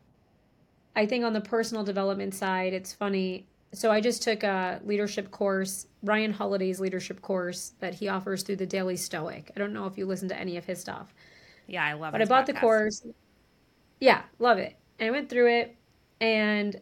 I 0.96 1.06
think 1.06 1.24
on 1.24 1.32
the 1.32 1.40
personal 1.40 1.84
development 1.84 2.34
side, 2.34 2.72
it's 2.72 2.92
funny. 2.92 3.46
So 3.72 3.90
I 3.90 4.00
just 4.00 4.22
took 4.22 4.42
a 4.42 4.80
leadership 4.84 5.30
course, 5.30 5.86
Ryan 6.02 6.32
Holiday's 6.32 6.80
leadership 6.80 7.22
course 7.22 7.72
that 7.80 7.94
he 7.94 8.08
offers 8.08 8.42
through 8.42 8.56
the 8.56 8.66
Daily 8.66 8.96
Stoic. 8.96 9.52
I 9.54 9.58
don't 9.58 9.72
know 9.72 9.86
if 9.86 9.96
you 9.96 10.06
listen 10.06 10.28
to 10.28 10.38
any 10.38 10.56
of 10.56 10.64
his 10.64 10.80
stuff. 10.80 11.14
Yeah, 11.68 11.84
I 11.84 11.92
love. 11.92 12.08
It. 12.08 12.18
But 12.18 12.22
I 12.22 12.24
bought 12.24 12.44
podcast. 12.44 12.46
the 12.46 12.54
course. 12.54 13.06
Yeah, 14.00 14.22
love 14.38 14.58
it. 14.58 14.76
And 14.98 15.08
I 15.08 15.10
went 15.10 15.28
through 15.28 15.48
it, 15.48 15.76
and 16.20 16.80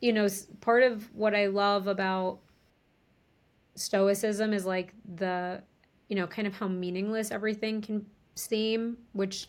you 0.00 0.12
know, 0.12 0.28
part 0.60 0.82
of 0.82 1.14
what 1.14 1.34
I 1.34 1.46
love 1.46 1.86
about 1.86 2.40
stoicism 3.74 4.52
is 4.52 4.66
like 4.66 4.92
the 5.16 5.62
you 6.08 6.16
know 6.16 6.26
kind 6.26 6.46
of 6.46 6.54
how 6.54 6.68
meaningless 6.68 7.30
everything 7.30 7.80
can 7.80 8.04
seem 8.34 8.96
which 9.12 9.46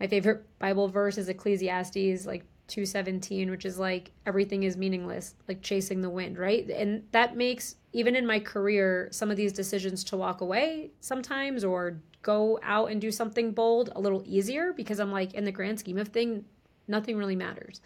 my 0.00 0.06
favorite 0.06 0.44
bible 0.58 0.88
verse 0.88 1.18
is 1.18 1.28
ecclesiastes 1.28 2.26
like 2.26 2.44
217 2.66 3.50
which 3.50 3.64
is 3.64 3.78
like 3.78 4.12
everything 4.26 4.62
is 4.62 4.76
meaningless 4.76 5.34
like 5.46 5.60
chasing 5.62 6.00
the 6.00 6.10
wind 6.10 6.38
right 6.38 6.68
and 6.70 7.02
that 7.12 7.36
makes 7.36 7.76
even 7.92 8.16
in 8.16 8.26
my 8.26 8.40
career 8.40 9.08
some 9.12 9.30
of 9.30 9.36
these 9.36 9.52
decisions 9.52 10.02
to 10.04 10.16
walk 10.16 10.40
away 10.40 10.90
sometimes 11.00 11.64
or 11.64 12.00
go 12.22 12.58
out 12.62 12.90
and 12.90 13.00
do 13.00 13.10
something 13.10 13.52
bold 13.52 13.90
a 13.94 14.00
little 14.00 14.22
easier 14.26 14.72
because 14.72 15.00
i'm 15.00 15.12
like 15.12 15.34
in 15.34 15.44
the 15.44 15.52
grand 15.52 15.78
scheme 15.78 15.98
of 15.98 16.08
thing 16.08 16.44
nothing 16.88 17.16
really 17.16 17.36
matters 17.36 17.80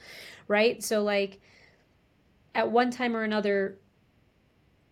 right 0.49 0.83
so 0.83 1.03
like 1.03 1.41
at 2.55 2.71
one 2.71 2.91
time 2.91 3.17
or 3.17 3.23
another 3.23 3.79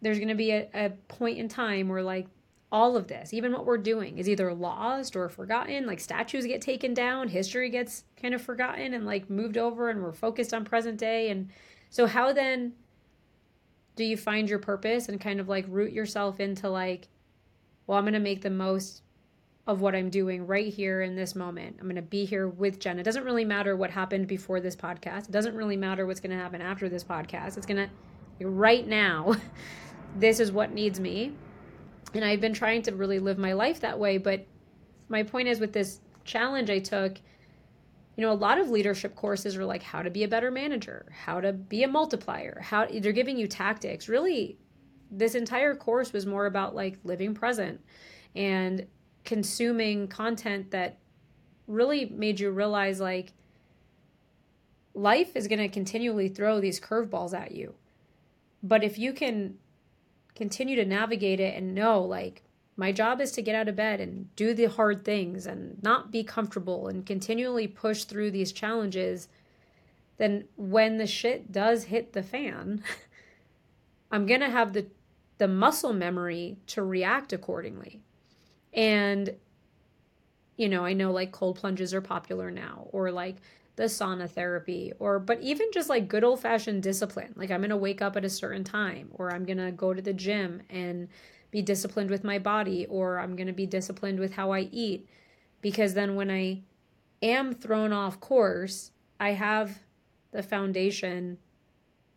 there's 0.01 0.19
going 0.19 0.29
to 0.29 0.35
be 0.35 0.51
a, 0.51 0.69
a 0.75 0.91
point 1.09 1.39
in 1.39 1.49
time 1.49 1.89
where 1.89 2.03
like 2.03 2.27
all 2.73 2.97
of 2.97 3.07
this, 3.07 3.35
even 3.35 3.53
what 3.53 3.67
we're 3.67 3.77
doing, 3.77 4.17
is 4.17 4.29
either 4.29 4.53
lost 4.55 5.15
or 5.15 5.29
forgotten. 5.29 5.87
Like 5.87 6.01
statues 6.01 6.47
get 6.47 6.63
taken 6.63 6.95
down, 6.95 7.29
history 7.29 7.69
gets 7.69 8.05
kind 8.21 8.35
of 8.35 8.41
forgotten 8.41 8.95
and 8.95 9.05
like 9.05 9.29
moved 9.29 9.59
over, 9.59 9.91
and 9.91 10.03
we're 10.03 10.13
focused 10.13 10.55
on 10.55 10.65
present 10.65 10.99
day. 10.99 11.31
And 11.31 11.51
so, 11.91 12.07
how 12.07 12.33
then 12.33 12.73
do 13.95 14.05
you 14.05 14.17
find 14.17 14.49
your 14.49 14.59
purpose 14.59 15.09
and 15.09 15.21
kind 15.21 15.39
of 15.39 15.51
like 15.51 15.67
root 15.69 15.93
yourself 15.93 16.41
into 16.41 16.71
like, 16.71 17.09
well, 17.87 17.99
I'm 17.99 18.05
going 18.05 18.15
to 18.15 18.21
make 18.21 18.41
the 18.41 18.51
most 18.51 19.03
of 19.67 19.81
what 19.81 19.95
I'm 19.95 20.11
doing 20.11 20.47
right 20.47 20.73
here 20.73 21.03
in 21.03 21.15
this 21.15 21.35
moment. 21.37 21.77
I'm 21.79 21.87
going 21.87 21.97
to 21.97 22.03
be 22.03 22.25
here 22.25 22.49
with 22.49 22.81
Jen. 22.81 22.99
It 22.99 23.05
doesn't 23.05 23.25
really 23.25 23.45
matter 23.45 23.77
what 23.77 23.91
happened 23.91 24.27
before 24.27 24.61
this 24.61 24.75
podcast. 24.75 25.29
It 25.29 25.31
doesn't 25.31 25.55
really 25.55 25.77
matter 25.77 26.05
what's 26.05 26.21
going 26.21 26.37
to 26.37 26.43
happen 26.43 26.61
after 26.61 26.89
this 26.89 27.05
podcast. 27.05 27.57
It's 27.57 27.67
going 27.67 27.89
to, 28.41 28.47
right 28.49 28.87
now, 28.87 29.37
this 30.17 30.41
is 30.41 30.51
what 30.51 30.73
needs 30.73 30.99
me. 30.99 31.33
And 32.13 32.25
I've 32.25 32.41
been 32.41 32.55
trying 32.55 32.83
to 32.83 32.95
really 32.95 33.21
live 33.21 33.39
my 33.39 33.53
life 33.53 33.81
that 33.81 33.99
way. 33.99 34.19
But 34.19 34.47
my 35.09 35.23
point 35.23 35.47
is 35.47 35.61
with 35.61 35.73
this 35.73 36.01
challenge 36.25 36.69
I 36.69 36.81
took, 36.81 37.19
you 38.17 38.23
know, 38.23 38.33
a 38.33 38.35
lot 38.35 38.59
of 38.59 38.69
leadership 38.69 39.15
courses 39.15 39.57
are 39.57 39.65
like 39.65 39.83
how 39.83 40.03
to 40.03 40.11
be 40.11 40.25
a 40.25 40.29
better 40.29 40.51
manager, 40.51 41.07
how 41.13 41.41
to 41.41 41.53
be 41.53 41.85
a 41.85 41.89
multiplier, 41.89 42.61
how 42.61 42.87
they're 42.87 43.13
giving 43.13 43.39
you 43.39 43.47
tactics. 43.47 44.09
Really, 44.09 44.59
this 45.11 45.37
entire 45.37 45.77
course 45.77 46.13
was 46.13 46.27
more 46.27 46.47
about 46.47 46.75
like 46.75 46.99
living 47.05 47.33
present 47.35 47.81
and 48.35 48.87
consuming 49.25 50.09
content 50.09 50.71
that 50.71 50.99
really 51.67 52.07
made 52.07 52.41
you 52.41 52.51
realize 52.51 53.01
like 53.01 53.33
life 54.95 55.37
is 55.37 55.49
going 55.49 55.59
to 55.59 55.69
continually 55.69 56.29
throw 56.29 56.61
these 56.61 56.81
curveballs 56.81 57.33
at 57.33 57.53
you. 57.53 57.75
But 58.63 58.85
if 58.85 58.99
you 58.99 59.13
can 59.13 59.59
continue 60.35 60.77
to 60.77 60.85
navigate 60.85 61.41
it 61.41 61.57
and 61.57 61.75
know 61.75 62.03
like 62.03 62.43
my 62.77 62.91
job 62.91 63.21
is 63.21 63.33
to 63.33 63.43
get 63.43 63.55
out 63.55 63.69
of 63.69 63.77
bed 63.77 64.01
and 64.01 64.35
do 64.35 64.55
the 64.55 64.65
hard 64.65 65.05
things 65.05 65.47
and 65.47 65.83
not 65.83 66.11
be 66.11 66.25
comfortable 66.25 66.89
and 66.89 67.05
continually 67.05 67.69
push 67.69 68.05
through 68.05 68.31
these 68.31 68.53
challenges, 68.53 69.29
then 70.17 70.45
when 70.57 70.97
the 70.97 71.07
shit 71.07 71.53
does 71.53 71.85
hit 71.85 72.13
the 72.13 72.23
fan, 72.23 72.83
I'm 74.11 74.27
going 74.27 74.41
to 74.41 74.51
have 74.51 74.73
the 74.73 74.87
the 75.39 75.49
muscle 75.49 75.93
memory 75.93 76.57
to 76.69 76.85
react 76.85 77.33
accordingly. 77.33 78.01
And 78.73 79.35
you 80.57 80.69
know, 80.69 80.85
I 80.85 80.93
know 80.93 81.13
like 81.13 81.33
cold 81.33 81.57
plunges 81.57 81.95
are 81.95 82.01
popular 82.01 82.51
now 82.51 82.87
or 82.93 83.11
like 83.11 83.37
the 83.77 83.85
sauna 83.85 84.29
therapy 84.29 84.93
or 84.99 85.19
but 85.19 85.41
even 85.41 85.67
just 85.73 85.89
like 85.89 86.09
good 86.09 86.25
old 86.25 86.41
fashioned 86.41 86.83
discipline. 86.83 87.33
Like 87.37 87.51
i'm 87.51 87.61
going 87.61 87.71
to 87.71 87.77
wake 87.77 88.03
up 88.03 88.17
at 88.17 88.25
a 88.25 88.31
certain 88.31 88.65
time 88.65 89.09
or 89.15 89.33
i'm 89.33 89.45
going 89.45 89.59
to 89.59 89.73
go 89.73 89.95
to 89.95 90.03
the 90.03 90.13
gym 90.13 90.63
and 90.69 91.09
be 91.51 91.63
disciplined 91.63 92.11
with 92.11 92.25
my 92.25 92.39
body 92.39 92.87
or 92.87 93.19
i'm 93.19 93.35
going 93.35 93.47
to 93.47 93.53
be 93.53 93.67
disciplined 93.67 94.19
with 94.21 94.35
how 94.35 94.53
i 94.53 94.69
eat. 94.73 95.09
Because 95.63 95.95
then 95.95 96.15
when 96.17 96.31
i 96.31 96.61
am 97.23 97.55
thrown 97.55 97.93
off 97.93 98.21
course 98.21 98.91
i 99.19 99.31
have 99.31 99.79
the 100.33 100.43
foundation 100.43 101.39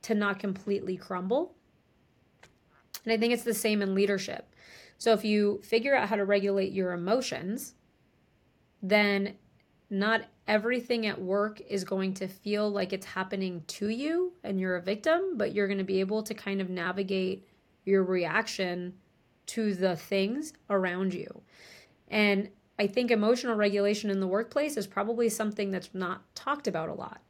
to 0.01 0.13
not 0.13 0.39
completely 0.39 0.97
crumble. 0.97 1.53
And 3.05 3.13
i 3.13 3.17
think 3.17 3.33
it's 3.33 3.43
the 3.43 3.53
same 3.53 3.81
in 3.81 3.95
leadership 3.95 4.45
so 4.97 5.13
if 5.13 5.23
you 5.23 5.60
figure 5.63 5.95
out 5.95 6.10
how 6.10 6.15
to 6.15 6.25
regulate 6.25 6.71
your 6.71 6.93
emotions 6.93 7.75
then 8.81 9.36
not 9.89 10.25
everything 10.47 11.05
at 11.05 11.21
work 11.21 11.62
is 11.69 11.84
going 11.84 12.13
to 12.13 12.27
feel 12.27 12.69
like 12.69 12.93
it's 12.93 13.05
happening 13.05 13.63
to 13.67 13.89
you 13.89 14.34
and 14.43 14.60
you're 14.60 14.75
a 14.75 14.81
victim, 14.81 15.38
but 15.38 15.53
you're 15.53 15.67
going 15.67 15.77
to 15.77 15.84
be 15.84 15.99
able 15.99 16.23
to 16.23 16.34
kind 16.34 16.62
of 16.62 16.69
navigate 16.69 17.47
your 17.86 18.03
reaction 18.03 18.93
to 19.47 19.73
the 19.73 19.95
things 19.95 20.53
around 20.69 21.13
you. 21.13 21.41
And 22.08 22.49
I 22.77 22.88
think 22.88 23.12
emotional 23.12 23.55
regulation 23.55 24.10
in 24.10 24.19
the 24.19 24.27
workplace 24.27 24.75
is 24.75 24.88
probably 24.88 25.29
something 25.29 25.71
that's 25.71 25.89
not 25.93 26.21
talked 26.36 26.67
about 26.67 26.89
a 26.89 26.93
lot. 26.93 27.21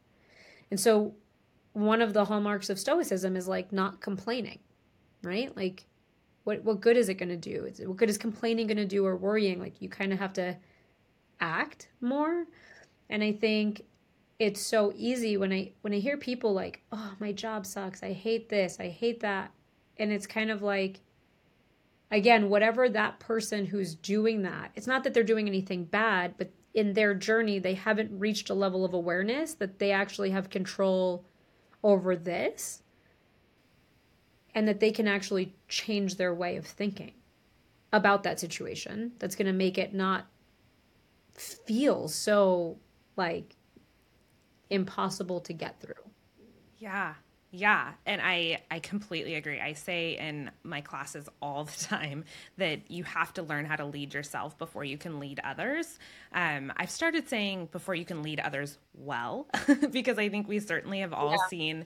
And 0.71 0.79
so 0.79 1.13
one 1.73 2.01
of 2.01 2.13
the 2.13 2.25
hallmarks 2.25 2.69
of 2.69 2.79
stoicism 2.79 3.35
is 3.35 3.47
like 3.47 3.71
not 3.71 4.01
complaining, 4.01 4.59
right? 5.21 5.55
Like 5.55 5.85
what 6.45 6.63
what 6.63 6.79
good 6.79 6.95
is 6.95 7.09
it 7.09 7.15
going 7.15 7.29
to 7.29 7.35
do? 7.35 7.69
What 7.85 7.97
good 7.97 8.09
is 8.09 8.17
complaining 8.17 8.67
going 8.67 8.77
to 8.77 8.85
do 8.85 9.05
or 9.05 9.17
worrying? 9.17 9.59
Like 9.59 9.81
you 9.81 9.89
kind 9.89 10.13
of 10.13 10.19
have 10.19 10.33
to 10.33 10.55
act 11.41 11.89
more. 11.99 12.45
And 13.09 13.21
i 13.21 13.33
think 13.33 13.83
it's 14.39 14.61
so 14.61 14.93
easy 14.95 15.37
when 15.37 15.51
i 15.51 15.71
when 15.81 15.93
i 15.93 15.99
hear 15.99 16.17
people 16.17 16.53
like 16.53 16.81
oh 16.91 17.13
my 17.19 17.33
job 17.33 17.65
sucks. 17.65 18.01
I 18.03 18.13
hate 18.13 18.47
this. 18.47 18.77
I 18.79 18.87
hate 18.89 19.19
that. 19.19 19.51
And 19.97 20.11
it's 20.11 20.27
kind 20.27 20.49
of 20.49 20.61
like 20.61 21.01
again 22.11 22.49
whatever 22.49 22.87
that 22.87 23.19
person 23.19 23.65
who's 23.65 23.95
doing 23.95 24.43
that 24.43 24.69
it's 24.75 24.85
not 24.85 25.03
that 25.03 25.13
they're 25.13 25.23
doing 25.23 25.47
anything 25.47 25.83
bad 25.83 26.35
but 26.37 26.51
in 26.75 26.93
their 26.93 27.15
journey 27.15 27.57
they 27.57 27.73
haven't 27.73 28.19
reached 28.19 28.51
a 28.51 28.53
level 28.53 28.85
of 28.85 28.93
awareness 28.93 29.55
that 29.55 29.79
they 29.79 29.91
actually 29.91 30.29
have 30.29 30.49
control 30.51 31.25
over 31.83 32.15
this 32.15 32.83
and 34.55 34.67
that 34.67 34.79
they 34.79 34.89
can 34.89 35.07
actually 35.07 35.53
change 35.67 36.15
their 36.15 36.33
way 36.33 36.55
of 36.55 36.65
thinking 36.65 37.11
about 37.93 38.23
that 38.23 38.39
situation 38.39 39.11
that's 39.19 39.35
going 39.35 39.45
to 39.45 39.53
make 39.53 39.77
it 39.77 39.93
not 39.93 40.25
feel 41.33 42.07
so 42.07 42.77
like 43.17 43.55
impossible 44.69 45.41
to 45.41 45.53
get 45.53 45.79
through. 45.79 45.93
Yeah. 46.79 47.13
Yeah, 47.51 47.93
and 48.05 48.21
I 48.21 48.63
I 48.69 48.79
completely 48.79 49.35
agree. 49.35 49.61
I 49.61 49.71
say 49.71 50.17
in 50.17 50.51
my 50.63 50.81
classes 50.81 51.29
all 51.41 51.63
the 51.63 51.85
time 51.85 52.25
that 52.57 52.91
you 52.91 53.05
have 53.05 53.33
to 53.35 53.43
learn 53.43 53.63
how 53.63 53.77
to 53.77 53.85
lead 53.85 54.13
yourself 54.13 54.57
before 54.57 54.83
you 54.83 54.97
can 54.97 55.21
lead 55.21 55.39
others. 55.41 55.97
Um, 56.33 56.73
I've 56.75 56.89
started 56.89 57.29
saying 57.29 57.69
before 57.71 57.95
you 57.95 58.03
can 58.03 58.23
lead 58.23 58.41
others 58.41 58.77
well, 58.93 59.47
because 59.91 60.17
I 60.17 60.27
think 60.27 60.49
we 60.49 60.59
certainly 60.59 60.99
have 60.99 61.13
all 61.13 61.31
yeah. 61.31 61.47
seen 61.47 61.85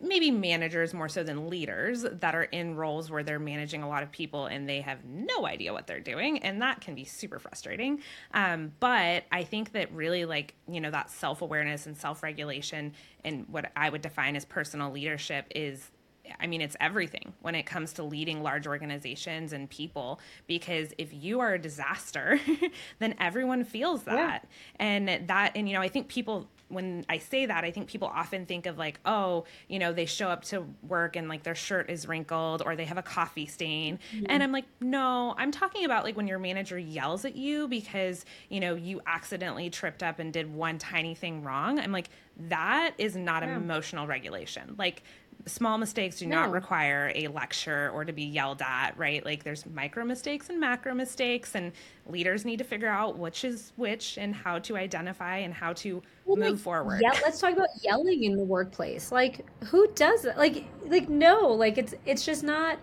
maybe 0.00 0.30
managers 0.30 0.94
more 0.94 1.08
so 1.08 1.22
than 1.22 1.48
leaders 1.50 2.04
that 2.10 2.34
are 2.34 2.44
in 2.44 2.74
roles 2.74 3.10
where 3.10 3.22
they're 3.22 3.38
managing 3.38 3.82
a 3.82 3.88
lot 3.88 4.02
of 4.02 4.10
people 4.10 4.46
and 4.46 4.68
they 4.68 4.80
have 4.80 5.04
no 5.04 5.46
idea 5.46 5.72
what 5.72 5.86
they're 5.86 6.00
doing 6.00 6.38
and 6.38 6.62
that 6.62 6.80
can 6.80 6.94
be 6.94 7.04
super 7.04 7.38
frustrating 7.38 8.00
um, 8.34 8.72
but 8.80 9.24
i 9.30 9.42
think 9.42 9.72
that 9.72 9.92
really 9.92 10.24
like 10.24 10.54
you 10.68 10.80
know 10.80 10.90
that 10.90 11.10
self-awareness 11.10 11.86
and 11.86 11.96
self-regulation 11.96 12.92
and 13.24 13.46
what 13.48 13.70
i 13.76 13.90
would 13.90 14.02
define 14.02 14.36
as 14.36 14.44
personal 14.44 14.90
leadership 14.90 15.46
is 15.54 15.90
I 16.38 16.46
mean, 16.46 16.60
it's 16.60 16.76
everything 16.80 17.32
when 17.40 17.54
it 17.54 17.64
comes 17.64 17.92
to 17.94 18.02
leading 18.02 18.42
large 18.42 18.66
organizations 18.66 19.52
and 19.52 19.68
people, 19.68 20.20
because 20.46 20.92
if 20.98 21.12
you 21.12 21.40
are 21.40 21.54
a 21.54 21.58
disaster, 21.58 22.38
then 22.98 23.14
everyone 23.18 23.64
feels 23.64 24.04
that. 24.04 24.44
Yeah. 24.44 24.86
And 24.86 25.28
that, 25.28 25.52
and, 25.56 25.68
you 25.68 25.74
know, 25.74 25.80
I 25.80 25.88
think 25.88 26.08
people, 26.08 26.48
when 26.70 27.04
I 27.08 27.18
say 27.18 27.46
that, 27.46 27.64
I 27.64 27.70
think 27.70 27.88
people 27.88 28.08
often 28.08 28.46
think 28.46 28.66
of 28.66 28.78
like, 28.78 29.00
oh, 29.04 29.44
you 29.68 29.78
know, 29.78 29.92
they 29.92 30.06
show 30.06 30.28
up 30.28 30.44
to 30.46 30.64
work 30.86 31.16
and 31.16 31.28
like 31.28 31.42
their 31.42 31.54
shirt 31.54 31.90
is 31.90 32.06
wrinkled 32.06 32.62
or 32.64 32.76
they 32.76 32.84
have 32.84 32.98
a 32.98 33.02
coffee 33.02 33.46
stain. 33.46 33.98
Mm-hmm. 34.14 34.26
And 34.28 34.42
I'm 34.42 34.52
like, 34.52 34.66
no, 34.80 35.34
I'm 35.36 35.50
talking 35.50 35.84
about 35.84 36.04
like 36.04 36.16
when 36.16 36.28
your 36.28 36.38
manager 36.38 36.78
yells 36.78 37.24
at 37.24 37.36
you 37.36 37.68
because, 37.68 38.24
you 38.48 38.60
know, 38.60 38.74
you 38.74 39.00
accidentally 39.06 39.68
tripped 39.68 40.02
up 40.02 40.18
and 40.18 40.32
did 40.32 40.52
one 40.54 40.78
tiny 40.78 41.14
thing 41.14 41.42
wrong. 41.42 41.78
I'm 41.78 41.92
like, 41.92 42.08
that 42.48 42.94
is 42.98 43.16
not 43.16 43.42
yeah. 43.42 43.56
emotional 43.56 44.06
regulation. 44.06 44.74
Like 44.78 45.02
small 45.46 45.78
mistakes 45.78 46.18
do 46.18 46.26
no. 46.26 46.36
not 46.36 46.50
require 46.50 47.12
a 47.14 47.28
lecture 47.28 47.90
or 47.90 48.04
to 48.04 48.12
be 48.12 48.24
yelled 48.24 48.62
at, 48.62 48.92
right? 48.96 49.24
Like 49.24 49.44
there's 49.44 49.64
micro 49.66 50.04
mistakes 50.04 50.48
and 50.48 50.60
macro 50.60 50.94
mistakes, 50.94 51.54
and 51.54 51.72
leaders 52.06 52.44
need 52.44 52.58
to 52.58 52.64
figure 52.64 52.88
out 52.88 53.18
which 53.18 53.44
is 53.44 53.72
which 53.76 54.18
and 54.18 54.34
how 54.34 54.58
to 54.60 54.76
identify 54.76 55.38
and 55.38 55.52
how 55.52 55.72
to 55.74 56.02
well, 56.24 56.36
move 56.36 56.52
like, 56.52 56.58
forward. 56.58 57.00
Yeah, 57.02 57.18
let's 57.22 57.40
talk 57.40 57.52
about 57.52 57.68
yelling 57.82 58.24
in 58.24 58.36
the 58.36 58.44
workplace. 58.44 59.12
Like 59.12 59.46
who 59.64 59.88
does 59.94 60.24
it? 60.24 60.36
Like 60.36 60.66
like 60.86 61.08
no, 61.08 61.48
like 61.48 61.78
it's 61.78 61.94
it's 62.06 62.24
just 62.24 62.42
not 62.42 62.78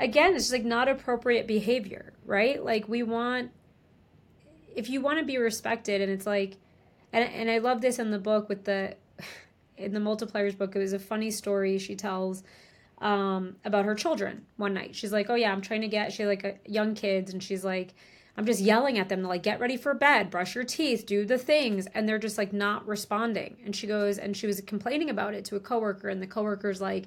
again, 0.00 0.34
it's 0.34 0.44
just 0.44 0.52
like 0.52 0.64
not 0.64 0.88
appropriate 0.88 1.46
behavior, 1.46 2.12
right? 2.24 2.62
Like 2.62 2.88
we 2.88 3.02
want 3.02 3.50
if 4.74 4.88
you 4.88 5.00
want 5.00 5.18
to 5.18 5.24
be 5.24 5.38
respected 5.38 6.00
and 6.00 6.10
it's 6.10 6.26
like 6.26 6.56
and 7.12 7.28
and 7.32 7.50
I 7.50 7.58
love 7.58 7.80
this 7.80 7.98
in 7.98 8.10
the 8.10 8.18
book 8.18 8.48
with 8.48 8.64
the 8.64 8.96
in 9.82 9.92
the 9.92 10.00
multipliers 10.00 10.56
book, 10.56 10.74
it 10.76 10.78
was 10.78 10.92
a 10.92 10.98
funny 10.98 11.30
story 11.30 11.78
she 11.78 11.96
tells 11.96 12.42
um, 12.98 13.56
about 13.64 13.84
her 13.84 13.94
children 13.94 14.46
one 14.56 14.74
night. 14.74 14.94
She's 14.94 15.12
like, 15.12 15.28
"Oh 15.28 15.34
yeah, 15.34 15.52
I'm 15.52 15.60
trying 15.60 15.82
to 15.82 15.88
get." 15.88 16.12
She 16.12 16.24
like 16.24 16.44
a, 16.44 16.54
young 16.66 16.94
kids, 16.94 17.32
and 17.32 17.42
she's 17.42 17.64
like, 17.64 17.94
"I'm 18.36 18.46
just 18.46 18.60
yelling 18.60 18.98
at 18.98 19.08
them 19.08 19.22
to 19.22 19.28
like 19.28 19.42
get 19.42 19.60
ready 19.60 19.76
for 19.76 19.92
bed, 19.92 20.30
brush 20.30 20.54
your 20.54 20.64
teeth, 20.64 21.04
do 21.04 21.24
the 21.24 21.38
things," 21.38 21.86
and 21.94 22.08
they're 22.08 22.18
just 22.18 22.38
like 22.38 22.52
not 22.52 22.86
responding. 22.86 23.56
And 23.64 23.74
she 23.74 23.86
goes, 23.86 24.18
and 24.18 24.36
she 24.36 24.46
was 24.46 24.60
complaining 24.62 25.10
about 25.10 25.34
it 25.34 25.44
to 25.46 25.56
a 25.56 25.60
coworker, 25.60 26.08
and 26.08 26.22
the 26.22 26.26
coworker's 26.26 26.80
like, 26.80 27.06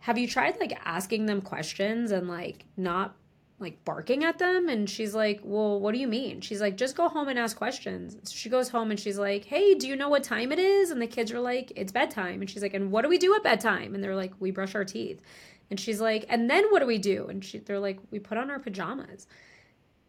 "Have 0.00 0.18
you 0.18 0.26
tried 0.26 0.58
like 0.58 0.78
asking 0.84 1.26
them 1.26 1.42
questions 1.42 2.10
and 2.10 2.28
like 2.28 2.64
not 2.76 3.14
like 3.62 3.84
barking 3.84 4.24
at 4.24 4.38
them 4.38 4.68
and 4.68 4.88
she's 4.88 5.14
like 5.14 5.40
well 5.42 5.80
what 5.80 5.92
do 5.92 6.00
you 6.00 6.08
mean? 6.08 6.40
She's 6.40 6.60
like 6.60 6.76
just 6.76 6.96
go 6.96 7.08
home 7.08 7.28
and 7.28 7.38
ask 7.38 7.56
questions. 7.56 8.16
So 8.24 8.34
she 8.34 8.48
goes 8.48 8.68
home 8.68 8.90
and 8.90 9.00
she's 9.00 9.18
like 9.18 9.44
hey 9.44 9.74
do 9.74 9.88
you 9.88 9.96
know 9.96 10.08
what 10.08 10.24
time 10.24 10.52
it 10.52 10.58
is? 10.58 10.90
And 10.90 11.00
the 11.00 11.06
kids 11.06 11.32
are 11.32 11.40
like 11.40 11.72
it's 11.76 11.92
bedtime. 11.92 12.40
And 12.40 12.50
she's 12.50 12.62
like 12.62 12.74
and 12.74 12.90
what 12.90 13.02
do 13.02 13.08
we 13.08 13.18
do 13.18 13.34
at 13.34 13.42
bedtime? 13.42 13.94
And 13.94 14.02
they're 14.02 14.16
like 14.16 14.32
we 14.40 14.50
brush 14.50 14.74
our 14.74 14.84
teeth. 14.84 15.22
And 15.70 15.80
she's 15.80 16.00
like 16.00 16.26
and 16.28 16.50
then 16.50 16.64
what 16.70 16.80
do 16.80 16.86
we 16.86 16.98
do? 16.98 17.26
And 17.28 17.44
she, 17.44 17.58
they're 17.58 17.80
like 17.80 17.98
we 18.10 18.18
put 18.18 18.38
on 18.38 18.50
our 18.50 18.58
pajamas. 18.58 19.26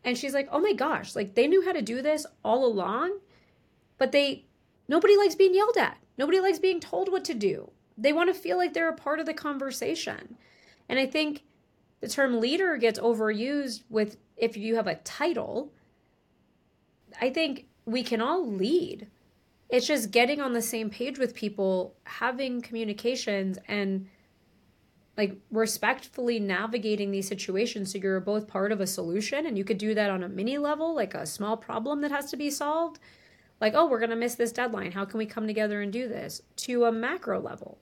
And 0.04 0.18
she's 0.18 0.34
like 0.34 0.49
oh 0.51 0.60
my 0.60 0.74
gosh 0.74 1.16
like 1.16 1.36
they 1.36 1.47
knew 1.47 1.64
how 1.64 1.72
to 1.72 1.82
do 1.82 2.01
this 2.01 2.26
all 2.43 2.66
along 2.66 3.20
but 3.97 4.12
they 4.12 4.45
nobody 4.88 5.16
likes 5.16 5.36
being 5.36 5.54
yelled 5.54 5.78
at. 5.78 5.97
Nobody 6.18 6.39
likes 6.39 6.60
being 6.60 6.80
told 6.80 7.12
what 7.12 7.24
to 7.26 7.34
do. 7.34 7.72
They 7.97 8.14
want 8.14 8.34
to 8.34 8.39
feel 8.39 8.58
like 8.58 8.74
they're 8.74 8.89
a 8.89 8.95
part 8.95 9.20
of 9.20 9.26
the 9.26 9.34
conversation. 9.34 10.38
And 10.89 10.99
i 10.99 11.06
think 11.06 11.43
the 12.04 12.10
term 12.10 12.41
leader 12.41 12.76
gets 12.76 12.99
overused 12.99 13.84
with 13.89 14.18
if 14.36 14.58
you 14.58 14.76
have 14.76 14.88
a 14.88 14.95
title. 14.95 15.72
I 17.22 17.30
think 17.30 17.68
we 17.86 18.04
can 18.04 18.20
all 18.20 18.45
lead. 18.45 19.08
It's 19.70 19.88
just 19.88 20.12
getting 20.12 20.41
on 20.41 20.51
the 20.51 20.62
same 20.62 20.89
page 20.89 21.18
with 21.18 21.34
people, 21.34 21.95
having 22.04 22.62
communications 22.62 23.58
and 23.70 24.10
like 25.16 25.38
respectfully 25.49 26.41
navigating 26.41 27.12
these 27.12 27.28
situations 27.28 27.93
so 27.93 27.99
you're 27.99 28.20
both 28.20 28.49
part 28.49 28.74
of 28.74 28.82
a 28.82 28.88
solution 28.88 29.45
and 29.45 29.58
you 29.58 29.64
could 29.64 29.78
do 29.78 29.93
that 29.93 30.10
on 30.10 30.24
a 30.24 30.28
mini 30.28 30.58
level 30.58 30.95
like 30.95 31.14
a 31.14 31.26
small 31.26 31.56
problem 31.56 32.01
that 32.01 32.10
has 32.10 32.32
to 32.32 32.36
be 32.36 32.49
solved 32.49 32.97
like 33.62 33.76
oh 33.76 33.88
we're 33.88 33.99
going 33.99 34.10
to 34.10 34.16
miss 34.16 34.34
this 34.34 34.51
deadline 34.51 34.91
how 34.91 35.06
can 35.06 35.20
we 35.20 35.26
come 35.28 35.45
together 35.45 35.84
and 35.84 35.93
do 35.93 36.08
this 36.08 36.41
to 36.56 36.86
a 36.86 36.91
macro 36.91 37.39
level 37.39 37.78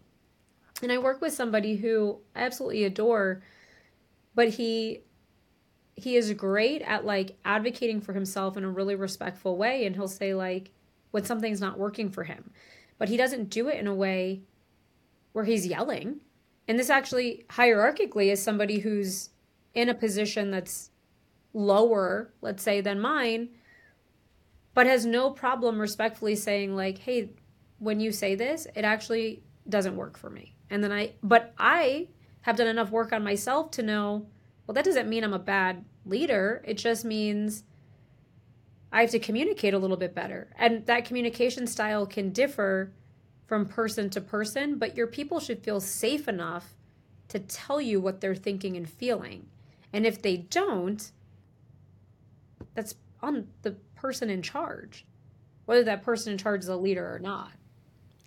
and 0.84 0.92
i 0.92 0.98
work 0.98 1.22
with 1.22 1.32
somebody 1.32 1.78
who 1.78 2.20
i 2.36 2.42
absolutely 2.42 2.84
adore 2.84 3.42
but 4.36 4.50
he 4.50 5.02
he 5.96 6.16
is 6.16 6.34
great 6.34 6.82
at 6.82 7.06
like 7.06 7.38
advocating 7.46 8.02
for 8.02 8.14
himself 8.14 8.58
in 8.58 8.64
a 8.64 8.70
really 8.70 8.96
respectful 8.96 9.58
way 9.58 9.86
and 9.86 9.96
he'll 9.96 10.08
say 10.08 10.34
like 10.34 10.72
when 11.12 11.26
something's 11.26 11.62
not 11.62 11.78
working 11.78 12.10
for 12.10 12.24
him. 12.24 12.52
But 12.98 13.10
he 13.10 13.18
doesn't 13.18 13.50
do 13.50 13.68
it 13.68 13.80
in 13.80 13.88
a 13.88 13.94
way 13.96 14.42
where 15.34 15.46
he's 15.46 15.68
yelling. 15.68 16.22
And 16.68 16.80
this 16.80 16.90
actually 16.90 17.46
hierarchically 17.50 18.32
is 18.32 18.42
somebody 18.42 18.80
who's 18.80 19.30
in 19.74 19.90
a 19.90 19.94
position 19.94 20.52
that's 20.52 20.92
lower 21.54 22.34
let's 22.42 22.64
say 22.64 22.80
than 22.80 23.00
mine 23.00 23.50
but 24.74 24.88
has 24.88 25.06
no 25.06 25.30
problem 25.30 25.80
respectfully 25.80 26.36
saying 26.36 26.76
like 26.76 26.98
hey 27.00 27.30
when 27.80 28.00
you 28.00 28.12
say 28.12 28.36
this 28.36 28.68
it 28.74 28.86
actually 28.86 29.44
doesn't 29.68 29.96
work 29.96 30.18
for 30.18 30.30
me. 30.30 30.56
And 30.70 30.84
then 30.84 30.92
i 30.92 31.14
but 31.22 31.54
i 31.58 32.08
have 32.42 32.56
done 32.56 32.68
enough 32.68 32.92
work 32.92 33.14
on 33.14 33.24
myself 33.24 33.72
to 33.72 33.84
know, 33.84 34.26
well, 34.66 34.74
that 34.74 34.86
doesn't 34.86 35.10
mean 35.10 35.24
I'm 35.24 35.34
a 35.34 35.40
bad 35.40 35.86
leader. 36.06 36.62
It 36.66 36.76
just 36.78 37.06
means 37.06 37.64
I 38.92 39.02
have 39.02 39.12
to 39.12 39.20
communicate 39.20 39.74
a 39.74 39.80
little 39.80 39.98
bit 39.98 40.14
better. 40.16 40.50
And 40.58 40.86
that 40.86 41.06
communication 41.06 41.68
style 41.68 42.06
can 42.06 42.32
differ 42.32 42.92
from 43.46 43.66
person 43.66 44.10
to 44.12 44.22
person, 44.22 44.78
but 44.78 44.96
your 44.96 45.08
people 45.08 45.40
should 45.40 45.64
feel 45.64 45.80
safe 45.80 46.28
enough 46.28 46.76
to 47.30 47.40
tell 47.40 47.80
you 47.80 48.02
what 48.02 48.22
they're 48.22 48.36
thinking 48.36 48.76
and 48.76 48.90
feeling. 48.90 49.48
And 49.94 50.06
if 50.06 50.22
they 50.22 50.38
don't, 50.38 51.12
that's 52.74 52.96
on 53.22 53.48
the 53.62 53.72
person 53.96 54.30
in 54.30 54.42
charge, 54.42 55.06
whether 55.66 55.84
that 55.84 56.04
person 56.04 56.32
in 56.32 56.38
charge 56.38 56.62
is 56.62 56.70
a 56.70 56.76
leader 56.76 57.14
or 57.14 57.20
not. 57.20 57.52